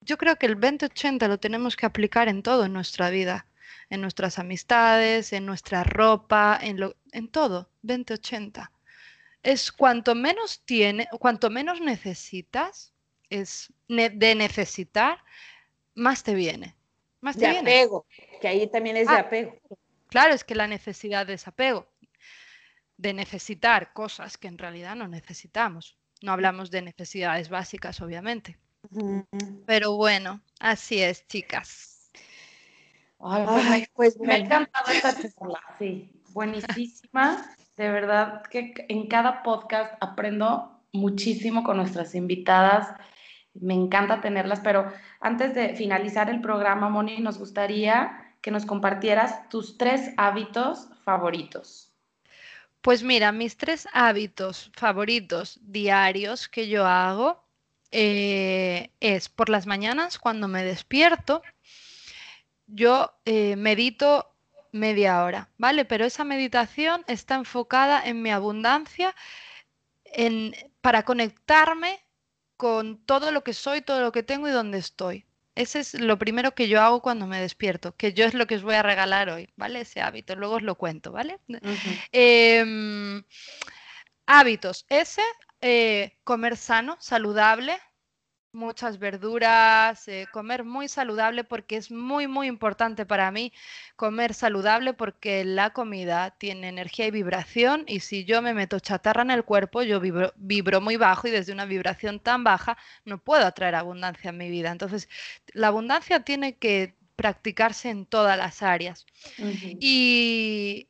yo 0.00 0.18
creo 0.18 0.36
que 0.36 0.46
el 0.46 0.58
20-80 0.58 1.28
lo 1.28 1.38
tenemos 1.38 1.76
que 1.76 1.86
aplicar 1.86 2.28
en 2.28 2.42
todo 2.42 2.64
en 2.64 2.72
nuestra 2.72 3.10
vida, 3.10 3.46
en 3.90 4.00
nuestras 4.00 4.38
amistades, 4.38 5.32
en 5.32 5.46
nuestra 5.46 5.84
ropa, 5.84 6.58
en, 6.60 6.80
lo, 6.80 6.96
en 7.12 7.28
todo, 7.28 7.70
20-80. 7.84 8.70
Es 9.42 9.72
cuanto 9.72 10.14
menos 10.14 10.62
tiene, 10.64 11.08
cuanto 11.18 11.50
menos 11.50 11.80
necesitas, 11.80 12.92
es 13.30 13.72
de 13.88 14.34
necesitar, 14.34 15.18
más 15.94 16.22
te 16.22 16.34
viene. 16.34 16.74
Más 17.20 17.36
te 17.36 17.48
de 17.48 17.58
apego, 17.58 18.06
que 18.40 18.48
ahí 18.48 18.66
también 18.68 18.96
es 18.96 19.08
de 19.08 19.14
ah, 19.14 19.20
apego. 19.20 19.58
Claro, 20.09 20.34
es 20.34 20.44
que 20.44 20.54
la 20.54 20.66
necesidad 20.66 21.26
de 21.26 21.32
desapego, 21.32 21.86
de 22.96 23.12
necesitar 23.12 23.92
cosas 23.92 24.36
que 24.38 24.48
en 24.48 24.59
realidad 24.59 24.96
no 24.96 25.06
necesitamos. 25.09 25.96
No 26.22 26.32
hablamos 26.32 26.70
de 26.70 26.82
necesidades 26.82 27.48
básicas, 27.48 28.00
obviamente. 28.00 28.59
Pero 29.66 29.96
bueno, 29.96 30.40
así 30.59 31.00
es, 31.02 31.26
chicas. 31.26 32.11
Ay, 33.20 33.86
pues 33.94 34.18
me 34.18 34.34
ha 34.34 34.38
encantado 34.38 34.90
esta 34.92 35.14
charla, 35.14 35.61
sí, 35.78 36.11
buenísima. 36.30 37.54
De 37.76 37.90
verdad 37.90 38.42
que 38.50 38.74
en 38.88 39.09
cada 39.09 39.42
podcast 39.42 39.94
aprendo 40.00 40.82
muchísimo 40.92 41.62
con 41.62 41.76
nuestras 41.76 42.14
invitadas. 42.14 42.88
Me 43.54 43.74
encanta 43.74 44.20
tenerlas, 44.20 44.61
pero 44.61 44.92
antes 45.20 45.54
de 45.54 45.74
finalizar 45.74 46.30
el 46.30 46.40
programa, 46.40 46.88
Moni, 46.88 47.20
nos 47.20 47.38
gustaría 47.38 48.27
que 48.41 48.51
nos 48.51 48.66
compartieras 48.66 49.49
tus 49.49 49.78
tres 49.78 50.11
hábitos 50.16 50.89
favoritos. 51.05 51.93
Pues 52.80 53.03
mira, 53.03 53.32
mis 53.32 53.57
tres 53.57 53.89
hábitos 53.93 54.70
favoritos 54.74 55.59
diarios 55.62 56.49
que 56.49 56.68
yo 56.68 56.86
hago 56.86 57.45
eh, 57.91 58.91
es 59.01 59.28
por 59.28 59.49
las 59.49 59.66
mañanas 59.66 60.18
cuando 60.18 60.47
me 60.47 60.62
despierto, 60.62 61.43
yo 62.66 63.12
eh, 63.24 63.57
medito 63.57 64.34
media 64.72 65.24
hora, 65.24 65.49
¿vale? 65.57 65.84
Pero 65.84 66.05
esa 66.05 66.24
meditación 66.24 67.05
está 67.09 67.34
enfocada 67.34 68.03
en 68.05 68.22
mi 68.22 68.30
abundancia, 68.30 69.14
en, 70.05 70.55
para 70.80 71.05
conectarme 71.05 72.05
con 72.57 72.99
todo 72.99 73.30
lo 73.32 73.43
que 73.43 73.55
soy, 73.55 73.80
todo 73.80 74.01
lo 74.01 74.12
que 74.12 74.22
tengo 74.22 74.49
y 74.49 74.53
dónde 74.53 74.78
estoy. 74.78 75.24
Ese 75.59 75.80
es 75.80 75.94
lo 75.94 76.16
primero 76.20 76.54
que 76.54 76.68
yo 76.68 76.80
hago 76.80 77.02
cuando 77.02 77.26
me 77.26 77.40
despierto, 77.40 77.96
que 77.96 78.12
yo 78.12 78.24
es 78.24 78.32
lo 78.32 78.46
que 78.46 78.54
os 78.54 78.62
voy 78.62 78.76
a 78.76 78.82
regalar 78.84 79.28
hoy, 79.28 79.52
¿vale? 79.56 79.80
Ese 79.80 80.00
hábito, 80.00 80.36
luego 80.36 80.54
os 80.54 80.62
lo 80.62 80.76
cuento, 80.76 81.11
¿vale? 81.11 81.40
Em, 82.12 83.24
hábitos, 84.26 84.86
ese, 84.88 85.22
eh, 85.61 86.16
comer 86.22 86.56
sano, 86.56 86.96
saludable, 87.00 87.76
muchas 88.53 88.99
verduras, 88.99 90.09
eh, 90.09 90.26
comer 90.32 90.64
muy 90.64 90.88
saludable 90.88 91.44
porque 91.44 91.76
es 91.76 91.90
muy, 91.90 92.26
muy 92.26 92.46
importante 92.46 93.07
para 93.07 93.30
mí 93.30 93.53
comer 93.96 94.34
saludable 94.34 94.94
porque 94.94 95.44
la 95.44 95.70
comida 95.70 96.30
tiene 96.38 96.68
energía 96.68 97.07
y 97.07 97.11
vibración 97.11 97.84
y 97.86 98.01
si 98.01 98.24
yo 98.24 98.42
me 98.42 98.55
meto 98.55 98.78
chatarra 98.80 99.22
en 99.22 99.30
el 99.30 99.44
cuerpo, 99.44 99.82
yo 99.82 100.01
vibro, 100.01 100.32
vibro 100.36 100.80
muy 100.80 100.96
bajo 100.96 101.28
y 101.28 101.30
desde 101.30 101.53
una 101.53 101.66
vibración 101.66 102.20
tan 102.20 102.44
baja 102.44 102.76
no 103.05 103.18
puedo 103.18 103.46
atraer 103.46 103.74
abundancia 103.74 104.30
en 104.30 104.38
mi 104.38 104.51
vida. 104.51 104.70
Entonces, 104.70 105.09
la 105.53 105.68
abundancia 105.68 106.20
tiene 106.20 106.57
que 106.57 106.94
practicarse 107.16 107.90
en 107.90 108.07
todas 108.07 108.38
las 108.38 108.62
áreas. 108.62 109.07
y, 109.80 110.88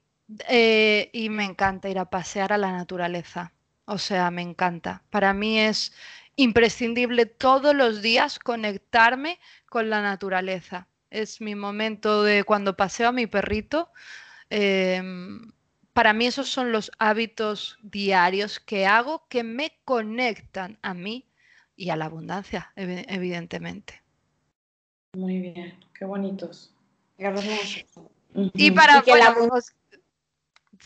eh, 0.49 1.11
y 1.13 1.31
me 1.31 1.45
encanta 1.45 1.89
ir 1.89 1.99
a 1.99 2.11
pasear 2.11 2.53
a 2.53 2.59
la 2.59 2.73
naturaleza. 2.73 3.53
O 3.87 3.99
sea, 3.99 4.31
me 4.31 4.43
encanta. 4.43 5.03
Para 5.11 5.33
mí 5.33 5.59
es 5.59 5.93
imprescindible 6.39 7.26
todos 7.26 7.74
los 7.74 8.01
días 8.01 8.39
conectarme 8.39 9.41
con 9.68 9.91
la 9.91 10.01
naturaleza. 10.01 10.86
Es 11.11 11.41
mi 11.41 11.57
momento 11.57 12.22
de 12.22 12.45
cuando 12.45 12.76
paseo 12.76 13.09
a 13.09 13.12
mi 13.12 13.26
perrito. 13.26 13.91
Em, 14.49 15.51
para 15.93 16.12
mí 16.12 16.26
esos 16.26 16.49
son 16.49 16.70
los 16.70 16.93
hábitos 16.99 17.76
diarios 17.82 18.61
que 18.61 18.86
hago 18.86 19.26
que 19.28 19.43
me 19.43 19.80
conectan 19.84 20.78
a 20.80 20.95
mí 20.95 21.28
y 21.74 21.91
a 21.91 21.97
la 21.97 22.05
abundancia, 22.05 22.72
evidentemente. 22.76 24.01
Muy 25.16 25.41
bien, 25.41 25.76
qué 25.93 26.05
bonitos. 26.05 26.72
Y 28.55 28.70
para 28.70 29.03
que 29.03 29.16
la, 29.16 29.34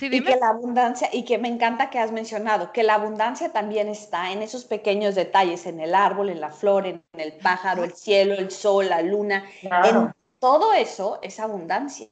y 0.00 0.24
que 0.24 0.36
la 0.36 0.48
abundancia, 0.48 1.08
y 1.12 1.24
que 1.24 1.38
me 1.38 1.48
encanta 1.48 1.90
que 1.90 1.98
has 1.98 2.12
mencionado, 2.12 2.72
que 2.72 2.82
la 2.82 2.94
abundancia 2.94 3.52
también 3.52 3.88
está 3.88 4.32
en 4.32 4.42
esos 4.42 4.64
pequeños 4.64 5.14
detalles, 5.14 5.66
en 5.66 5.80
el 5.80 5.94
árbol, 5.94 6.30
en 6.30 6.40
la 6.40 6.50
flor, 6.50 6.86
en 6.86 7.02
el 7.12 7.32
pájaro, 7.34 7.84
el 7.84 7.92
cielo, 7.92 8.34
el 8.34 8.50
sol, 8.50 8.88
la 8.88 9.02
luna. 9.02 9.44
En 9.62 10.12
todo 10.38 10.72
eso 10.72 11.18
es 11.22 11.38
abundancia. 11.38 12.08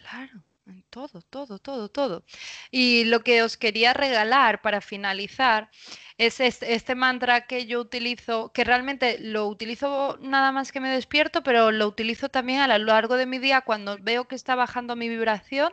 Claro, 0.00 0.32
en 0.66 0.82
todo, 0.90 1.20
todo, 1.28 1.58
todo, 1.58 1.88
todo. 1.88 2.24
Y 2.70 3.04
lo 3.04 3.22
que 3.22 3.42
os 3.42 3.56
quería 3.56 3.92
regalar 3.92 4.62
para 4.62 4.80
finalizar 4.80 5.70
es 6.16 6.40
este, 6.40 6.74
este 6.74 6.94
mantra 6.94 7.46
que 7.46 7.66
yo 7.66 7.80
utilizo, 7.80 8.50
que 8.52 8.64
realmente 8.64 9.18
lo 9.20 9.46
utilizo 9.46 10.16
nada 10.20 10.52
más 10.52 10.72
que 10.72 10.80
me 10.80 10.88
despierto, 10.88 11.42
pero 11.42 11.70
lo 11.70 11.86
utilizo 11.86 12.28
también 12.28 12.60
a 12.60 12.78
lo 12.78 12.84
largo 12.86 13.16
de 13.16 13.26
mi 13.26 13.38
día 13.38 13.60
cuando 13.60 13.98
veo 14.00 14.26
que 14.26 14.36
está 14.36 14.54
bajando 14.54 14.96
mi 14.96 15.08
vibración 15.08 15.72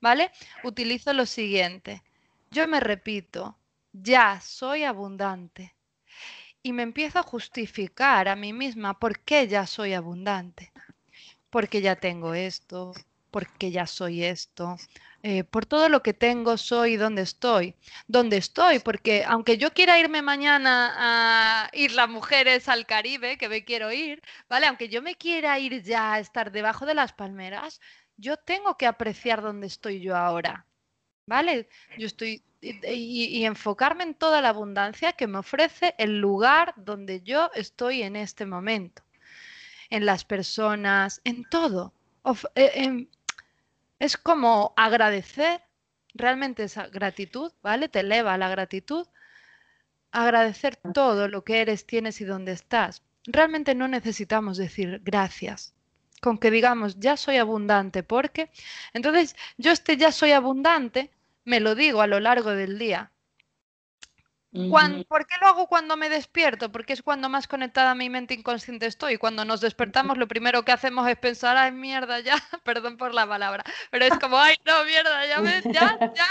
¿vale? 0.00 0.30
Utilizo 0.64 1.12
lo 1.12 1.26
siguiente. 1.26 2.02
Yo 2.50 2.68
me 2.68 2.80
repito, 2.80 3.58
ya 3.92 4.40
soy 4.40 4.84
abundante. 4.84 5.74
Y 6.62 6.72
me 6.72 6.82
empiezo 6.82 7.18
a 7.18 7.22
justificar 7.22 8.28
a 8.28 8.36
mí 8.36 8.52
misma 8.52 8.98
por 8.98 9.20
qué 9.20 9.48
ya 9.48 9.66
soy 9.66 9.94
abundante. 9.94 10.72
Porque 11.50 11.80
ya 11.80 11.96
tengo 11.96 12.34
esto, 12.34 12.92
porque 13.30 13.70
ya 13.70 13.86
soy 13.86 14.24
esto, 14.24 14.76
eh, 15.22 15.44
por 15.44 15.66
todo 15.66 15.88
lo 15.88 16.02
que 16.02 16.14
tengo, 16.14 16.56
soy 16.56 16.96
donde 16.96 17.22
estoy. 17.22 17.74
Donde 18.06 18.36
estoy, 18.36 18.78
porque 18.78 19.24
aunque 19.26 19.58
yo 19.58 19.72
quiera 19.72 19.98
irme 19.98 20.22
mañana 20.22 20.94
a 20.96 21.70
ir 21.72 21.92
las 21.92 22.08
mujeres 22.08 22.68
al 22.68 22.86
Caribe, 22.86 23.36
que 23.36 23.48
me 23.48 23.64
quiero 23.64 23.92
ir, 23.92 24.22
¿vale? 24.48 24.66
Aunque 24.66 24.88
yo 24.88 25.02
me 25.02 25.16
quiera 25.16 25.58
ir 25.58 25.82
ya 25.82 26.14
a 26.14 26.20
estar 26.20 26.52
debajo 26.52 26.86
de 26.86 26.94
las 26.94 27.12
palmeras, 27.12 27.80
yo 28.16 28.36
tengo 28.36 28.76
que 28.76 28.86
apreciar 28.86 29.42
dónde 29.42 29.66
estoy 29.66 30.00
yo 30.00 30.16
ahora, 30.16 30.66
¿vale? 31.26 31.68
Yo 31.98 32.06
estoy 32.06 32.42
y, 32.60 33.44
enfocarme 33.44 34.04
en 34.04 34.14
toda 34.14 34.40
la 34.40 34.48
abundancia 34.48 35.12
que 35.12 35.26
me 35.26 35.38
ofrece 35.38 35.94
el 35.98 36.20
lugar 36.20 36.74
donde 36.76 37.22
yo 37.22 37.50
estoy 37.54 38.02
en 38.02 38.16
este 38.16 38.46
momento, 38.46 39.02
en 39.90 40.06
las 40.06 40.24
personas, 40.24 41.20
en 41.24 41.44
todo. 41.44 41.92
Eh, 42.54 42.72
em, 42.74 43.08
es 43.98 44.16
como 44.16 44.74
agradecer, 44.76 45.62
realmente 46.14 46.64
esa 46.64 46.86
gratitud, 46.88 47.52
¿vale? 47.62 47.88
Te 47.88 48.00
eleva 48.00 48.38
la 48.38 48.48
gratitud. 48.48 49.06
Agradecer 50.12 50.76
todo 50.94 51.28
lo 51.28 51.44
que 51.44 51.60
eres, 51.60 51.86
tienes 51.86 52.20
y 52.20 52.24
dónde 52.24 52.52
estás. 52.52 53.02
Realmente 53.24 53.74
no 53.74 53.86
necesitamos 53.86 54.56
decir 54.56 55.00
gracias 55.04 55.75
con 56.20 56.38
que 56.38 56.50
digamos 56.50 56.98
ya 56.98 57.16
soy 57.16 57.36
abundante, 57.36 58.02
porque 58.02 58.50
entonces 58.92 59.36
yo 59.56 59.72
este 59.72 59.96
ya 59.96 60.12
soy 60.12 60.32
abundante, 60.32 61.10
me 61.44 61.60
lo 61.60 61.74
digo 61.74 62.00
a 62.00 62.06
lo 62.06 62.20
largo 62.20 62.50
del 62.50 62.78
día. 62.78 63.12
¿Por 65.08 65.26
qué 65.26 65.34
lo 65.40 65.48
hago 65.48 65.66
cuando 65.66 65.96
me 65.96 66.08
despierto? 66.08 66.72
Porque 66.72 66.94
es 66.94 67.02
cuando 67.02 67.28
más 67.28 67.46
conectada 67.46 67.90
a 67.90 67.94
mi 67.94 68.08
mente 68.08 68.32
inconsciente 68.32 68.86
estoy. 68.86 69.18
Cuando 69.18 69.44
nos 69.44 69.60
despertamos, 69.60 70.16
lo 70.16 70.26
primero 70.26 70.64
que 70.64 70.72
hacemos 70.72 71.06
es 71.08 71.18
pensar, 71.18 71.56
ay, 71.56 71.72
mierda, 71.72 72.20
ya, 72.20 72.36
perdón 72.64 72.96
por 72.96 73.12
la 73.12 73.26
palabra, 73.26 73.64
pero 73.90 74.06
es 74.06 74.18
como, 74.18 74.38
ay, 74.38 74.56
no, 74.64 74.84
mierda, 74.84 75.26
ya, 75.26 75.42
ya, 75.70 75.98
ya 76.14 76.26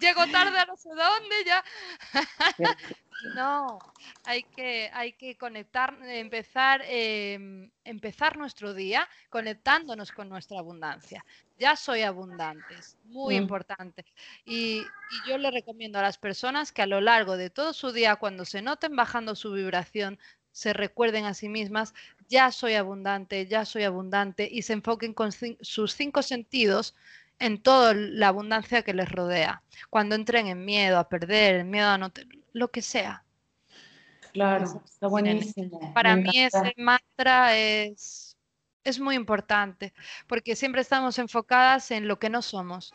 llego 0.00 0.26
tarde 0.26 0.58
a 0.58 0.66
no 0.66 0.76
sé 0.76 0.88
dónde, 0.88 1.36
ya. 1.46 1.64
No, 3.20 3.84
hay 4.24 4.44
que, 4.44 4.90
hay 4.92 5.12
que 5.14 5.36
conectar, 5.36 5.98
empezar, 6.04 6.82
em, 6.86 7.70
empezar 7.84 8.36
nuestro 8.36 8.74
día 8.74 9.08
conectándonos 9.28 10.12
con 10.12 10.28
nuestra 10.28 10.60
abundancia. 10.60 11.24
Ya 11.56 11.74
soy 11.76 12.02
abundante, 12.02 12.76
es 12.78 12.96
muy 13.02 13.34
Mm. 13.34 13.36
importante. 13.36 14.04
Y, 14.44 14.94
y 15.08 15.22
yo 15.22 15.36
le 15.36 15.50
recomiendo 15.50 15.98
a 15.98 16.02
las 16.02 16.18
personas 16.18 16.72
que 16.72 16.82
a 16.82 16.86
lo 16.86 17.00
largo 17.00 17.36
de 17.36 17.50
todo 17.50 17.72
su 17.72 17.90
día, 17.92 18.16
cuando 18.16 18.44
se 18.44 18.62
noten 18.62 18.94
bajando 18.94 19.34
su 19.34 19.52
vibración, 19.52 20.18
se 20.52 20.72
recuerden 20.72 21.24
a 21.24 21.34
sí 21.34 21.48
mismas, 21.48 21.94
ya 22.28 22.50
soy 22.52 22.74
abundante, 22.74 23.46
ya 23.48 23.64
soy 23.64 23.82
abundante, 23.84 24.48
y 24.50 24.62
se 24.62 24.72
enfoquen 24.74 25.12
con 25.14 25.30
sus 25.60 25.92
cinco 25.92 26.22
sentidos 26.22 26.94
en 27.38 27.62
toda 27.62 27.94
la 27.94 28.28
abundancia 28.28 28.82
que 28.82 28.94
les 28.94 29.08
rodea. 29.10 29.62
Cuando 29.90 30.14
entren 30.14 30.46
en 30.48 30.64
miedo 30.64 30.98
a 30.98 31.08
perder, 31.08 31.56
en 31.56 31.70
miedo 31.70 31.88
a 31.88 31.98
no 31.98 32.10
tener, 32.10 32.38
lo 32.58 32.70
que 32.70 32.82
sea. 32.82 33.24
Claro, 34.32 34.82
está 34.84 35.06
buenísimo. 35.08 35.92
Para 35.94 36.16
me 36.16 36.22
mí 36.22 36.38
encanta. 36.38 36.68
ese 36.68 36.74
mantra 36.76 37.56
es, 37.56 38.36
es 38.84 39.00
muy 39.00 39.16
importante, 39.16 39.94
porque 40.26 40.56
siempre 40.56 40.82
estamos 40.82 41.18
enfocadas 41.18 41.90
en 41.90 42.06
lo 42.08 42.18
que 42.18 42.30
no 42.30 42.42
somos, 42.42 42.92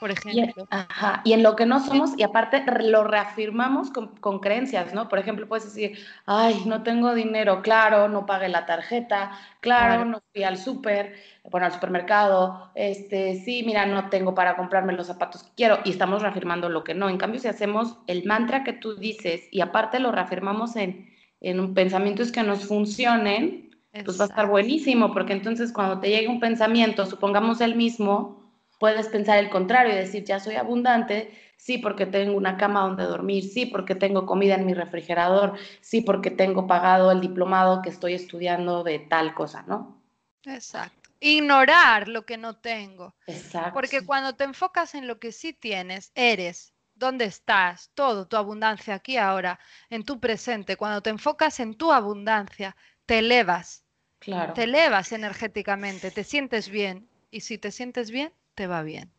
por 0.00 0.10
Y 0.28 0.42
ejemplo. 0.42 0.68
ajá, 0.70 1.22
y 1.24 1.32
en 1.34 1.42
lo 1.42 1.56
que 1.56 1.66
no 1.66 1.80
somos, 1.80 2.18
y 2.18 2.22
aparte 2.22 2.64
lo 2.84 3.04
reafirmamos 3.04 3.90
con, 3.90 4.16
con 4.18 4.38
creencias, 4.40 4.94
¿no? 4.94 5.08
Por 5.08 5.18
ejemplo, 5.18 5.48
puedes 5.48 5.64
decir, 5.64 5.98
ay, 6.26 6.62
no 6.66 6.82
tengo 6.84 7.14
dinero, 7.14 7.62
claro, 7.62 8.08
no 8.08 8.26
pagué 8.26 8.48
la 8.48 8.66
tarjeta, 8.66 9.32
claro, 9.60 10.04
Claro. 10.04 10.04
no 10.04 10.22
fui 10.32 10.44
al 10.44 10.58
súper, 10.58 11.16
bueno, 11.50 11.66
al 11.66 11.72
supermercado, 11.72 12.70
este, 12.76 13.36
sí, 13.44 13.62
mira, 13.66 13.86
no 13.86 14.08
tengo 14.08 14.34
para 14.34 14.56
comprarme 14.56 14.92
los 14.92 15.08
zapatos 15.08 15.42
que 15.44 15.50
quiero, 15.56 15.80
y 15.84 15.90
estamos 15.90 16.22
reafirmando 16.22 16.68
lo 16.68 16.84
que 16.84 16.94
no. 16.94 17.08
En 17.08 17.18
cambio, 17.18 17.40
si 17.40 17.48
hacemos 17.48 17.98
el 18.06 18.24
mantra 18.24 18.64
que 18.64 18.72
tú 18.72 18.96
dices 18.96 19.48
y 19.50 19.60
aparte 19.60 19.98
lo 20.00 20.12
reafirmamos 20.12 20.76
en, 20.76 21.10
en 21.40 21.74
pensamientos 21.74 22.32
que 22.32 22.42
nos 22.42 22.64
funcionen, 22.66 23.70
pues 24.04 24.18
va 24.18 24.24
a 24.24 24.28
estar 24.28 24.46
Exacto. 24.46 24.48
buenísimo, 24.48 25.12
porque 25.12 25.32
entonces 25.32 25.72
cuando 25.72 26.00
te 26.00 26.08
llegue 26.10 26.28
un 26.28 26.40
pensamiento, 26.40 27.06
supongamos 27.06 27.60
el 27.60 27.76
mismo, 27.76 28.39
puedes 28.80 29.08
pensar 29.08 29.38
el 29.38 29.50
contrario 29.50 29.92
y 29.92 29.96
decir, 29.96 30.24
ya 30.24 30.40
soy 30.40 30.56
abundante, 30.56 31.30
sí, 31.56 31.76
porque 31.78 32.06
tengo 32.06 32.34
una 32.36 32.56
cama 32.56 32.80
donde 32.80 33.04
dormir, 33.04 33.44
sí, 33.44 33.66
porque 33.66 33.94
tengo 33.94 34.24
comida 34.24 34.54
en 34.54 34.64
mi 34.64 34.72
refrigerador, 34.72 35.54
sí, 35.82 36.00
porque 36.00 36.30
tengo 36.30 36.66
pagado 36.66 37.12
el 37.12 37.20
diplomado 37.20 37.82
que 37.82 37.90
estoy 37.90 38.14
estudiando 38.14 38.82
de 38.82 38.98
tal 38.98 39.34
cosa, 39.34 39.64
¿no? 39.68 40.02
Exacto. 40.46 41.10
Ignorar 41.20 42.08
lo 42.08 42.24
que 42.24 42.38
no 42.38 42.56
tengo, 42.56 43.14
Exacto. 43.26 43.74
porque 43.74 44.06
cuando 44.06 44.34
te 44.34 44.44
enfocas 44.44 44.94
en 44.94 45.06
lo 45.06 45.20
que 45.20 45.30
sí 45.32 45.52
tienes, 45.52 46.10
eres, 46.14 46.72
dónde 46.94 47.26
estás, 47.26 47.90
todo, 47.92 48.26
tu 48.26 48.36
abundancia 48.36 48.94
aquí 48.94 49.18
ahora, 49.18 49.60
en 49.90 50.04
tu 50.04 50.18
presente, 50.18 50.76
cuando 50.78 51.02
te 51.02 51.10
enfocas 51.10 51.60
en 51.60 51.74
tu 51.74 51.92
abundancia, 51.92 52.74
te 53.04 53.18
elevas, 53.18 53.84
Claro. 54.20 54.54
te 54.54 54.64
elevas 54.64 55.12
energéticamente, 55.12 56.10
te 56.10 56.24
sientes 56.24 56.70
bien, 56.70 57.06
y 57.30 57.40
si 57.42 57.58
te 57.58 57.70
sientes 57.70 58.10
bien, 58.10 58.32
te 58.60 58.66
va 58.66 58.82
bien. 58.82 59.10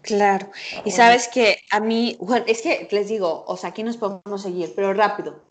Claro. 0.00 0.50
Y 0.86 0.90
sabes 0.90 1.28
que 1.28 1.58
a 1.70 1.80
mí, 1.80 2.16
bueno, 2.18 2.46
es 2.48 2.62
que 2.62 2.88
les 2.90 3.08
digo, 3.08 3.44
o 3.46 3.58
sea, 3.58 3.68
aquí 3.68 3.82
nos 3.82 3.98
podemos 3.98 4.40
seguir, 4.40 4.72
pero 4.74 4.94
rápido. 4.94 5.42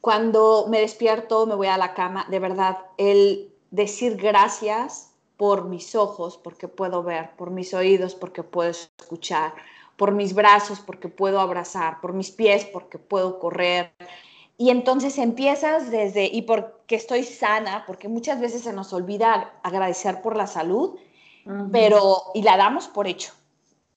Cuando 0.00 0.66
me 0.68 0.80
despierto, 0.80 1.46
me 1.46 1.54
voy 1.54 1.68
a 1.68 1.78
la 1.78 1.94
cama, 1.94 2.26
de 2.28 2.40
verdad, 2.40 2.78
el 2.98 3.54
decir 3.70 4.16
gracias 4.16 5.12
por 5.36 5.66
mis 5.66 5.94
ojos, 5.94 6.36
porque 6.36 6.66
puedo 6.66 7.04
ver, 7.04 7.36
por 7.36 7.52
mis 7.52 7.72
oídos, 7.74 8.16
porque 8.16 8.42
puedo 8.42 8.70
escuchar, 8.70 9.54
por 9.96 10.10
mis 10.10 10.34
brazos, 10.34 10.80
porque 10.80 11.06
puedo 11.08 11.38
abrazar, 11.38 12.00
por 12.00 12.12
mis 12.12 12.32
pies, 12.32 12.64
porque 12.64 12.98
puedo 12.98 13.38
correr. 13.38 13.92
Y 14.58 14.70
entonces 14.70 15.16
empiezas 15.18 15.92
desde, 15.92 16.24
y 16.24 16.42
porque 16.42 16.96
estoy 16.96 17.22
sana, 17.22 17.84
porque 17.86 18.08
muchas 18.08 18.40
veces 18.40 18.62
se 18.62 18.72
nos 18.72 18.92
olvida 18.92 19.60
agradecer 19.62 20.22
por 20.22 20.36
la 20.36 20.48
salud, 20.48 20.98
Pero, 21.72 22.22
y 22.34 22.42
la 22.42 22.56
damos 22.56 22.88
por 22.88 23.06
hecho. 23.06 23.32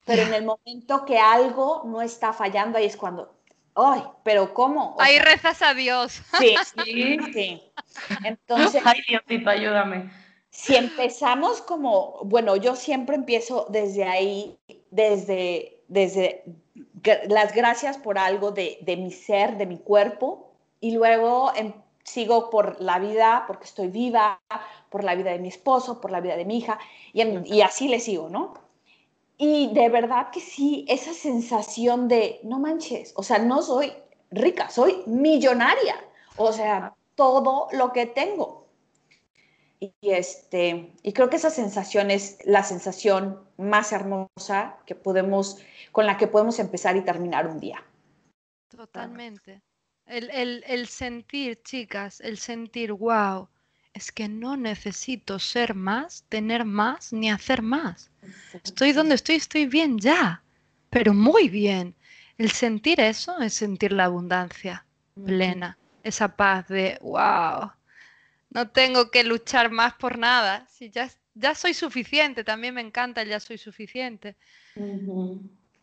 Pero 0.06 0.22
en 0.24 0.34
el 0.34 0.46
momento 0.46 1.06
que 1.06 1.18
algo 1.20 1.84
no 1.86 2.02
está 2.02 2.34
fallando, 2.34 2.78
ahí 2.78 2.86
es 2.86 2.96
cuando, 2.98 3.34
¡ay! 3.76 4.04
¿Pero 4.24 4.54
cómo? 4.54 4.96
O 4.96 5.02
Ahí 5.02 5.16
sea, 5.16 5.26
rezas 5.26 5.62
a 5.62 5.74
Dios. 5.74 6.22
sí, 6.38 6.56
Sí. 6.76 7.18
sí. 7.34 7.62
Entonces, 8.24 8.82
Ay, 8.86 9.02
Diosito, 9.08 9.50
ayúdame. 9.50 10.10
si 10.50 10.76
empezamos 10.76 11.62
como, 11.62 12.20
bueno, 12.24 12.56
yo 12.56 12.76
siempre 12.76 13.16
empiezo 13.16 13.68
desde 13.70 14.06
ahí, 14.06 14.58
desde, 14.92 15.84
desde 15.88 16.44
las 17.30 17.54
gracias 17.54 17.98
por 17.98 18.18
algo 18.18 18.52
de, 18.52 18.78
de 18.82 18.98
mi 18.98 19.12
ser, 19.12 19.58
de 19.58 19.66
mi 19.66 19.78
cuerpo, 19.78 20.52
y 20.80 20.92
luego 20.92 21.52
em- 21.56 21.74
sigo 22.04 22.50
por 22.50 22.80
la 22.82 23.00
vida, 23.00 23.44
porque 23.48 23.66
estoy 23.66 23.90
viva, 23.90 24.40
por 24.90 25.04
la 25.04 25.16
vida 25.16 25.32
de 25.32 25.40
mi 25.40 25.48
esposo, 25.48 26.00
por 26.02 26.12
la 26.12 26.22
vida 26.22 26.36
de 26.36 26.46
mi 26.46 26.58
hija, 26.58 26.80
y, 27.14 27.62
así 27.62 27.88
le 27.88 28.00
sigo, 28.00 28.30
¿no? 28.30 28.54
Y 29.38 29.74
de 29.74 29.90
verdad 29.90 30.32
que 30.32 30.40
sí, 30.40 30.86
esa 30.88 31.14
sensación 31.14 32.08
de, 32.08 32.40
no 32.44 32.60
manches, 32.60 33.14
o 33.16 33.24
sea, 33.24 33.38
no 33.40 33.62
soy 33.62 33.94
rica, 34.32 34.70
soy 34.70 35.04
millonaria, 35.06 35.96
o 36.38 36.52
sea, 36.52 36.96
todo 37.16 37.68
lo 37.72 37.92
que 37.94 38.06
tengo. 38.08 38.66
Y, 39.80 39.94
este, 40.02 40.92
y 41.04 41.14
creo 41.14 41.30
que 41.30 41.36
esa 41.36 41.52
sensación 41.52 42.10
es 42.10 42.40
la 42.46 42.64
sensación 42.64 43.40
más 43.58 43.92
hermosa 43.92 44.78
que 44.88 44.96
podemos, 44.96 45.60
con 45.92 46.08
la 46.08 46.18
que 46.18 46.26
podemos 46.28 46.58
empezar 46.58 46.96
y 46.98 47.02
terminar 47.02 47.48
un 47.48 47.60
día. 47.60 47.84
Totalmente. 48.70 49.62
El, 50.06 50.30
el- 50.32 50.64
el 50.68 50.88
sentir, 50.88 51.62
chicas, 51.64 52.22
el 52.22 52.38
sentir, 52.38 52.94
wow, 52.94 53.50
es 53.98 54.12
que 54.12 54.30
no 54.30 54.56
necesito 54.56 55.40
ser 55.40 55.74
más, 55.74 56.24
tener 56.30 56.66
más, 56.66 57.12
ni 57.12 57.32
hacer 57.32 57.62
más. 57.64 58.12
Estoy 58.64 58.92
donde 58.94 59.16
estoy, 59.16 59.36
estoy 59.36 59.66
bien 59.66 59.98
ya, 59.98 60.44
pero 60.90 61.14
muy 61.14 61.50
bien. 61.50 61.96
El 62.38 62.52
sentir 62.52 63.00
eso 63.00 63.40
es 63.40 63.54
sentir 63.56 63.92
la 63.92 64.06
abundancia 64.06 64.86
plena, 65.26 65.78
esa 66.04 66.36
paz 66.36 66.68
de, 66.68 67.00
wow, 67.02 67.72
no 68.52 68.70
tengo 68.70 69.10
que 69.10 69.24
luchar 69.24 69.72
más 69.72 69.96
por 69.96 70.18
nada, 70.20 70.68
si 70.70 70.92
ya, 70.92 71.10
ya 71.34 71.56
soy 71.56 71.74
suficiente, 71.74 72.44
también 72.44 72.76
me 72.76 72.82
encanta 72.82 73.24
el 73.24 73.30
ya 73.30 73.40
soy 73.40 73.58
suficiente, 73.58 74.36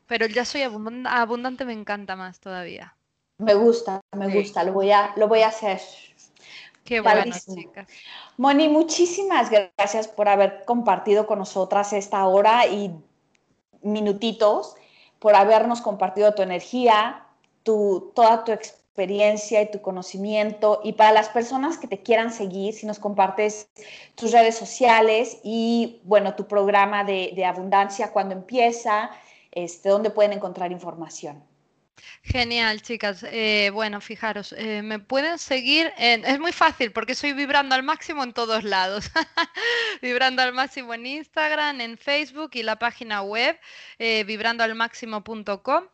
pero 0.07 0.27
el 0.27 0.33
ya 0.33 0.45
soy 0.45 0.63
abundan- 0.63 1.07
abundante 1.09 1.65
me 1.65 1.73
encanta 1.73 2.15
más 2.15 2.39
todavía. 2.39 2.95
Me 3.39 3.55
gusta, 3.55 4.01
me 4.17 4.31
Sí. 4.31 4.39
gusta, 4.39 4.63
lo 4.63 4.73
voy 4.73 4.93
a, 4.93 5.13
lo 5.17 5.27
voy 5.27 5.41
a 5.43 5.49
hacer. 5.49 5.81
Qué 6.85 7.01
bueno, 7.01 7.21
Padrísimo. 7.21 7.57
chicas. 7.57 7.89
Moni, 8.37 8.69
muchísimas 8.69 9.51
gracias 9.51 10.07
por 10.07 10.29
haber 10.29 10.65
compartido 10.65 11.27
con 11.27 11.39
nosotras 11.39 11.93
esta 11.93 12.27
hora 12.27 12.67
y 12.67 12.95
minutitos, 13.83 14.77
por 15.19 15.35
habernos 15.35 15.81
compartido 15.81 16.35
tu 16.35 16.43
energía, 16.43 17.27
tu, 17.63 18.13
toda 18.15 18.45
tu 18.45 18.53
experiencia 18.53 19.63
y 19.63 19.71
tu 19.71 19.81
conocimiento. 19.81 20.81
Y 20.85 20.93
para 20.93 21.13
las 21.13 21.31
personas 21.31 21.79
que 21.79 21.89
te 21.89 22.03
quieran 22.03 22.33
seguir, 22.33 22.75
si 22.75 22.87
nos 22.87 22.99
compartes 22.99 23.69
tus 24.15 24.33
redes 24.33 24.57
sociales 24.57 25.39
y, 25.43 26.03
bueno, 26.05 26.35
tu 26.35 26.47
programa 26.47 27.03
de, 27.03 27.33
de 27.35 27.45
abundancia, 27.47 28.13
cuando 28.13 28.35
empieza, 28.35 29.11
este, 29.51 29.89
dónde 29.89 30.11
pueden 30.11 30.35
encontrar 30.35 30.71
información. 30.71 31.43
Genial, 32.23 32.83
chicas. 32.83 33.25
Eh, 33.31 33.71
bueno, 33.73 34.01
fijaros, 34.01 34.55
eh, 34.57 34.83
me 34.83 34.99
pueden 34.99 35.39
seguir 35.39 35.93
en... 35.99 36.25
Es 36.25 36.39
muy 36.39 36.53
fácil 36.53 36.93
porque 36.93 37.15
soy 37.15 37.33
vibrando 37.33 37.75
al 37.75 37.83
máximo 37.83 38.23
en 38.23 38.33
todos 38.33 38.65
lados. 38.65 39.11
vibrando 40.03 40.43
al 40.43 40.53
máximo 40.53 40.95
en 40.95 41.07
Instagram, 41.07 41.81
en 41.81 41.99
Facebook 41.99 42.51
y 42.55 42.63
la 42.63 42.77
página 42.79 43.23
web 43.23 43.59
eh, 43.99 44.25
vibrandoalmáximo.com. 44.25 45.85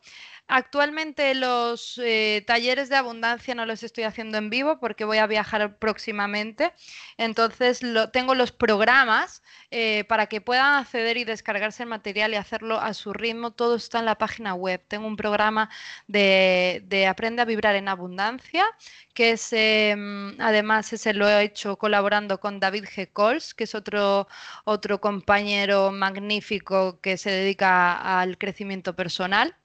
Actualmente 0.53 1.33
los 1.33 1.97
eh, 2.03 2.43
talleres 2.45 2.89
de 2.89 2.97
abundancia 2.97 3.55
no 3.55 3.65
los 3.65 3.83
estoy 3.83 4.03
haciendo 4.03 4.37
en 4.37 4.49
vivo 4.49 4.81
porque 4.81 5.05
voy 5.05 5.17
a 5.17 5.25
viajar 5.25 5.77
próximamente. 5.77 6.73
Entonces 7.15 7.79
tengo 8.11 8.35
los 8.35 8.51
programas 8.51 9.43
eh, 9.71 10.03
para 10.09 10.27
que 10.27 10.41
puedan 10.41 10.73
acceder 10.73 11.15
y 11.15 11.23
descargarse 11.23 11.83
el 11.83 11.89
material 11.89 12.33
y 12.33 12.35
hacerlo 12.35 12.81
a 12.81 12.93
su 12.93 13.13
ritmo. 13.13 13.51
Todo 13.51 13.75
está 13.75 13.99
en 13.99 14.05
la 14.05 14.17
página 14.17 14.53
web. 14.53 14.83
Tengo 14.89 15.07
un 15.07 15.15
programa 15.15 15.69
de, 16.07 16.81
de 16.85 17.07
Aprende 17.07 17.43
a 17.43 17.45
Vibrar 17.45 17.75
en 17.77 17.87
Abundancia, 17.87 18.65
que 19.13 19.31
es, 19.31 19.53
eh, 19.53 19.95
además 20.39 20.91
ese 20.91 21.13
lo 21.13 21.29
he 21.29 21.43
hecho 21.43 21.77
colaborando 21.77 22.41
con 22.41 22.59
David 22.59 22.85
G. 22.93 23.09
Coles, 23.13 23.53
que 23.53 23.63
es 23.63 23.73
otro, 23.73 24.27
otro 24.65 24.99
compañero 24.99 25.93
magnífico 25.93 26.99
que 26.99 27.15
se 27.15 27.31
dedica 27.31 28.19
al 28.19 28.37
crecimiento 28.37 28.97
personal. 28.97 29.55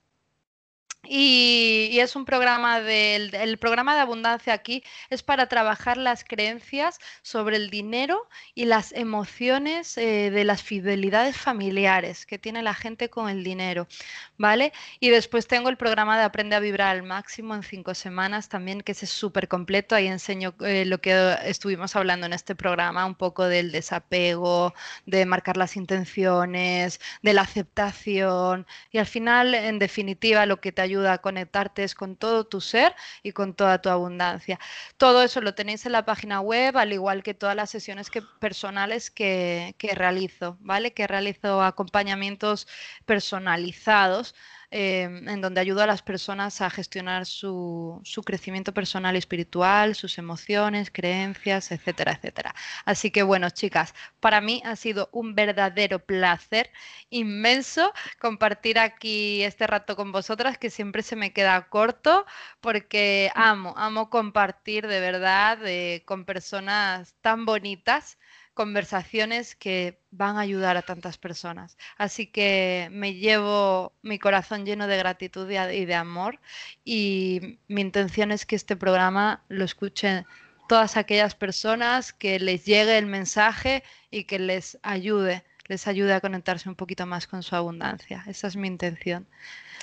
Y, 1.08 1.98
es 2.00 2.14
un 2.14 2.24
programa 2.24 2.80
del 2.80 3.34
el 3.34 3.58
programa 3.58 3.94
de 3.94 4.00
abundancia 4.00 4.52
aquí 4.52 4.82
es 5.10 5.22
para 5.22 5.48
trabajar 5.48 5.96
las 5.96 6.24
creencias 6.24 6.98
sobre 7.22 7.56
el 7.56 7.70
dinero 7.70 8.28
y 8.54 8.66
las 8.66 8.92
emociones 8.92 9.96
eh, 9.98 10.30
de 10.30 10.44
las 10.44 10.62
fidelidades 10.62 11.36
familiares 11.36 12.26
que 12.26 12.38
tiene 12.38 12.62
la 12.62 12.74
gente 12.74 13.08
con 13.08 13.28
el 13.28 13.42
dinero, 13.42 13.88
¿vale? 14.36 14.72
Y 15.00 15.10
después 15.10 15.46
tengo 15.46 15.68
el 15.68 15.76
programa 15.76 16.18
de 16.18 16.24
Aprende 16.24 16.56
a 16.56 16.60
vibrar 16.60 16.96
al 16.96 17.02
máximo 17.02 17.54
en 17.54 17.62
cinco 17.62 17.94
semanas 17.94 18.48
también, 18.48 18.82
que 18.82 18.92
es 18.92 19.08
súper 19.08 19.48
completo. 19.48 19.94
Ahí 19.94 20.06
enseño 20.06 20.54
eh, 20.60 20.84
lo 20.84 21.00
que 21.00 21.36
estuvimos 21.44 21.96
hablando 21.96 22.26
en 22.26 22.32
este 22.32 22.54
programa, 22.54 23.06
un 23.06 23.14
poco 23.14 23.44
del 23.48 23.72
desapego, 23.72 24.74
de 25.06 25.26
marcar 25.26 25.56
las 25.56 25.76
intenciones, 25.76 27.00
de 27.22 27.32
la 27.32 27.42
aceptación 27.42 28.66
y 28.90 28.98
al 28.98 29.06
final, 29.06 29.54
en 29.54 29.78
definitiva, 29.78 30.46
lo 30.46 30.60
que 30.60 30.72
te 30.72 30.82
ayuda 30.82 30.95
ayuda 30.96 31.14
a 31.14 31.18
conectarte 31.18 31.84
es 31.84 31.94
con 31.94 32.16
todo 32.16 32.46
tu 32.46 32.60
ser 32.60 32.94
y 33.22 33.32
con 33.32 33.54
toda 33.54 33.80
tu 33.82 33.88
abundancia. 33.88 34.58
Todo 34.96 35.22
eso 35.22 35.40
lo 35.40 35.54
tenéis 35.54 35.86
en 35.86 35.92
la 35.92 36.04
página 36.04 36.40
web, 36.40 36.76
al 36.76 36.92
igual 36.92 37.22
que 37.22 37.34
todas 37.34 37.56
las 37.56 37.70
sesiones 37.70 38.10
que, 38.10 38.22
personales 38.22 39.10
que, 39.10 39.74
que 39.78 39.94
realizo, 39.94 40.56
¿vale? 40.60 40.92
Que 40.94 41.06
realizo 41.06 41.62
acompañamientos 41.62 42.66
personalizados 43.04 44.34
Em, 44.78 45.26
en 45.26 45.40
donde 45.40 45.62
ayudo 45.62 45.80
a 45.82 45.86
las 45.86 46.02
personas 46.02 46.60
a 46.60 46.68
gestionar 46.68 47.24
su, 47.24 48.02
crecimiento 48.26 48.74
personal 48.74 49.14
y 49.14 49.18
espiritual, 49.18 49.94
sus 49.94 50.18
emociones, 50.18 50.90
creencias, 50.90 51.72
etcétera, 51.72 52.12
etcétera. 52.12 52.54
Así 52.84 53.10
que 53.10 53.22
bueno, 53.22 53.48
chicas, 53.48 53.94
para 54.20 54.42
mí 54.42 54.60
ha 54.66 54.76
sido 54.76 55.08
un 55.12 55.34
verdadero 55.34 55.98
placer 56.04 56.70
inmenso 57.08 57.90
compartir 58.20 58.78
aquí 58.78 59.42
este 59.44 59.66
rato 59.66 59.96
con 59.96 60.12
vosotras, 60.12 60.58
que 60.58 60.68
siempre 60.68 61.02
se 61.02 61.16
me 61.16 61.32
queda 61.32 61.68
corto, 61.70 62.26
porque 62.60 63.30
amo, 63.34 63.72
amo 63.78 64.10
compartir 64.10 64.86
de 64.86 65.00
verdad 65.00 65.58
eh, 65.64 66.02
con 66.04 66.26
personas 66.26 67.14
tan 67.22 67.46
bonitas 67.46 68.18
conversaciones 68.56 69.54
que 69.54 70.00
van 70.10 70.38
a 70.38 70.40
ayudar 70.40 70.78
a 70.78 70.82
tantas 70.82 71.18
personas. 71.18 71.76
Así 71.98 72.26
que 72.26 72.88
me 72.90 73.12
llevo 73.14 73.92
mi 74.02 74.18
corazón 74.18 74.64
lleno 74.64 74.86
de 74.86 74.96
gratitud 74.96 75.48
y 75.50 75.84
de 75.84 75.94
amor 75.94 76.40
y 76.82 77.58
mi 77.68 77.82
intención 77.82 78.32
es 78.32 78.46
que 78.46 78.56
este 78.56 78.74
programa 78.74 79.44
lo 79.48 79.64
escuchen 79.64 80.24
todas 80.68 80.96
aquellas 80.96 81.34
personas, 81.34 82.14
que 82.14 82.40
les 82.40 82.64
llegue 82.64 82.96
el 82.96 83.06
mensaje 83.06 83.84
y 84.10 84.24
que 84.24 84.38
les 84.38 84.78
ayude, 84.82 85.44
les 85.68 85.86
ayude 85.86 86.12
a 86.14 86.20
conectarse 86.20 86.68
un 86.68 86.74
poquito 86.74 87.06
más 87.06 87.26
con 87.26 87.42
su 87.42 87.56
abundancia. 87.56 88.24
Esa 88.26 88.46
es 88.46 88.56
mi 88.56 88.68
intención. 88.68 89.26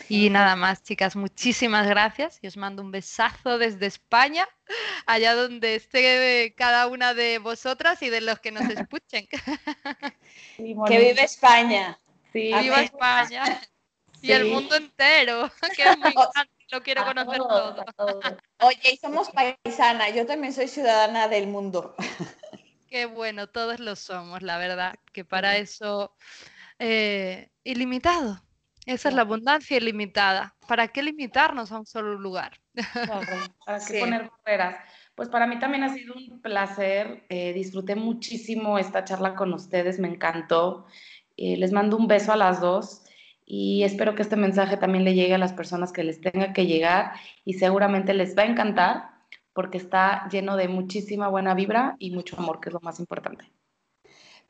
Y 0.10 0.30
nada 0.30 0.56
más, 0.56 0.84
chicas, 0.84 1.16
muchísimas 1.16 1.88
gracias 1.88 2.40
y 2.42 2.48
os 2.48 2.58
mando 2.58 2.82
un 2.82 2.92
besazo 2.92 3.58
desde 3.58 3.86
España, 3.86 4.48
allá 5.06 5.36
donde 5.36 5.76
esté 5.76 6.54
cada 6.58 6.88
una 6.88 7.14
de 7.14 7.38
vosotras 7.40 8.02
y 8.02 8.10
de 8.10 8.22
los 8.22 8.40
que 8.40 8.52
nos 8.52 8.64
escuchen. 8.70 9.28
que 10.88 10.98
vive 10.98 11.24
España. 11.24 12.00
Sí. 12.32 12.54
Viva 12.54 12.82
España. 12.82 13.62
Y 14.22 14.32
el 14.32 14.46
mundo 14.46 14.78
entero, 14.78 15.52
que 15.76 15.84
es 15.84 15.98
muy 15.98 16.14
lo 16.74 16.82
quiero 16.82 17.04
conocer 17.04 17.40
todo. 17.40 17.76
Oye, 18.62 18.94
y 18.94 18.98
somos 18.98 19.30
paisana, 19.30 20.10
yo 20.10 20.26
también 20.26 20.54
soy 20.54 20.70
ciudadana 20.70 21.28
del 21.28 21.48
mundo. 21.48 21.94
Qué 22.94 23.08
bueno, 23.08 23.48
todos 23.48 23.80
lo 23.80 23.96
somos, 23.96 24.44
la 24.44 24.60
verdad, 24.60 24.94
que 25.14 25.26
para 25.26 25.58
eso 25.58 26.16
eh, 26.78 27.50
ilimitado. 27.64 28.40
Esa 28.86 29.10
es 29.10 29.16
la 29.16 29.24
abundancia 29.24 29.78
ilimitada. 29.78 30.54
¿Para 30.68 30.90
qué 30.90 31.02
limitarnos 31.02 31.72
a 31.72 31.80
un 31.80 31.88
solo 31.88 32.14
lugar? 32.20 32.60
¿Para 33.66 33.80
qué 33.80 34.00
poner 34.00 34.30
barreras? 34.46 34.76
Pues 35.16 35.28
para 35.28 35.48
mí 35.48 35.58
también 35.58 35.84
ha 35.84 35.92
sido 35.92 36.14
un 36.14 36.40
placer. 36.40 37.26
Eh, 37.30 37.54
disfruté 37.54 37.96
muchísimo 37.96 38.78
esta 38.78 39.04
charla 39.04 39.34
con 39.34 39.52
ustedes, 39.56 39.98
me 39.98 40.10
encantó. 40.10 40.86
Eh, 41.36 41.58
les 41.58 41.72
mando 41.72 41.98
un 41.98 42.06
beso 42.06 42.32
a 42.32 42.38
las 42.38 42.62
dos 42.62 43.06
y 43.44 43.82
espero 43.82 44.14
que 44.14 44.22
este 44.22 44.36
mensaje 44.36 44.78
también 44.78 45.04
le 45.04 45.16
llegue 45.16 45.34
a 45.34 45.40
las 45.40 45.54
personas 45.54 45.92
que 45.92 46.04
les 46.04 46.22
tenga 46.22 46.54
que 46.54 46.68
llegar 46.68 47.14
y 47.44 47.54
seguramente 47.54 48.14
les 48.14 48.38
va 48.38 48.44
a 48.44 48.52
encantar 48.52 49.13
porque 49.54 49.78
está 49.78 50.28
lleno 50.30 50.58
de 50.58 50.68
muchísima 50.68 51.28
buena 51.28 51.54
vibra 51.54 51.96
y 52.00 52.12
mucho 52.12 52.38
amor, 52.38 52.60
que 52.60 52.70
es 52.70 52.74
lo 52.74 52.82
más 52.82 53.00
importante 53.00 53.52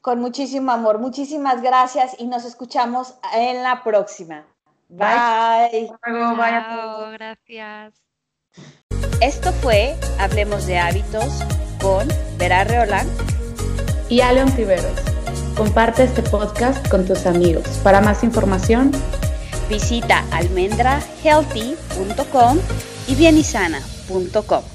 con 0.04 0.20
muchísimo 0.20 0.72
amor. 0.74 1.00
Muchísimas 1.00 1.62
gracias 1.62 2.18
y 2.20 2.28
nos 2.28 2.44
escuchamos 2.44 3.16
en 3.34 3.64
la 3.64 3.84
próxima. 3.84 4.46
Bye. 4.90 5.88
Bye. 6.06 7.14
gracias. 7.14 7.94
Esto 9.22 9.54
fue 9.54 9.96
Hablemos 10.20 10.68
de 10.68 10.78
Hábitos 10.78 11.42
con 11.82 12.06
Vera 12.38 12.66
Reolán 12.66 13.08
y 14.10 14.20
Aleon 14.20 14.52
Tiberos. 14.52 15.00
Comparte 15.56 16.04
este 16.04 16.22
podcast 16.22 16.86
con 16.90 17.06
tus 17.06 17.26
amigos. 17.26 17.66
Para 17.82 18.02
más 18.02 18.26
información, 18.26 18.92
visita 19.70 20.26
almendrahealthy.com 20.32 22.58
y 23.08 23.16
bienisana.com. 23.16 24.73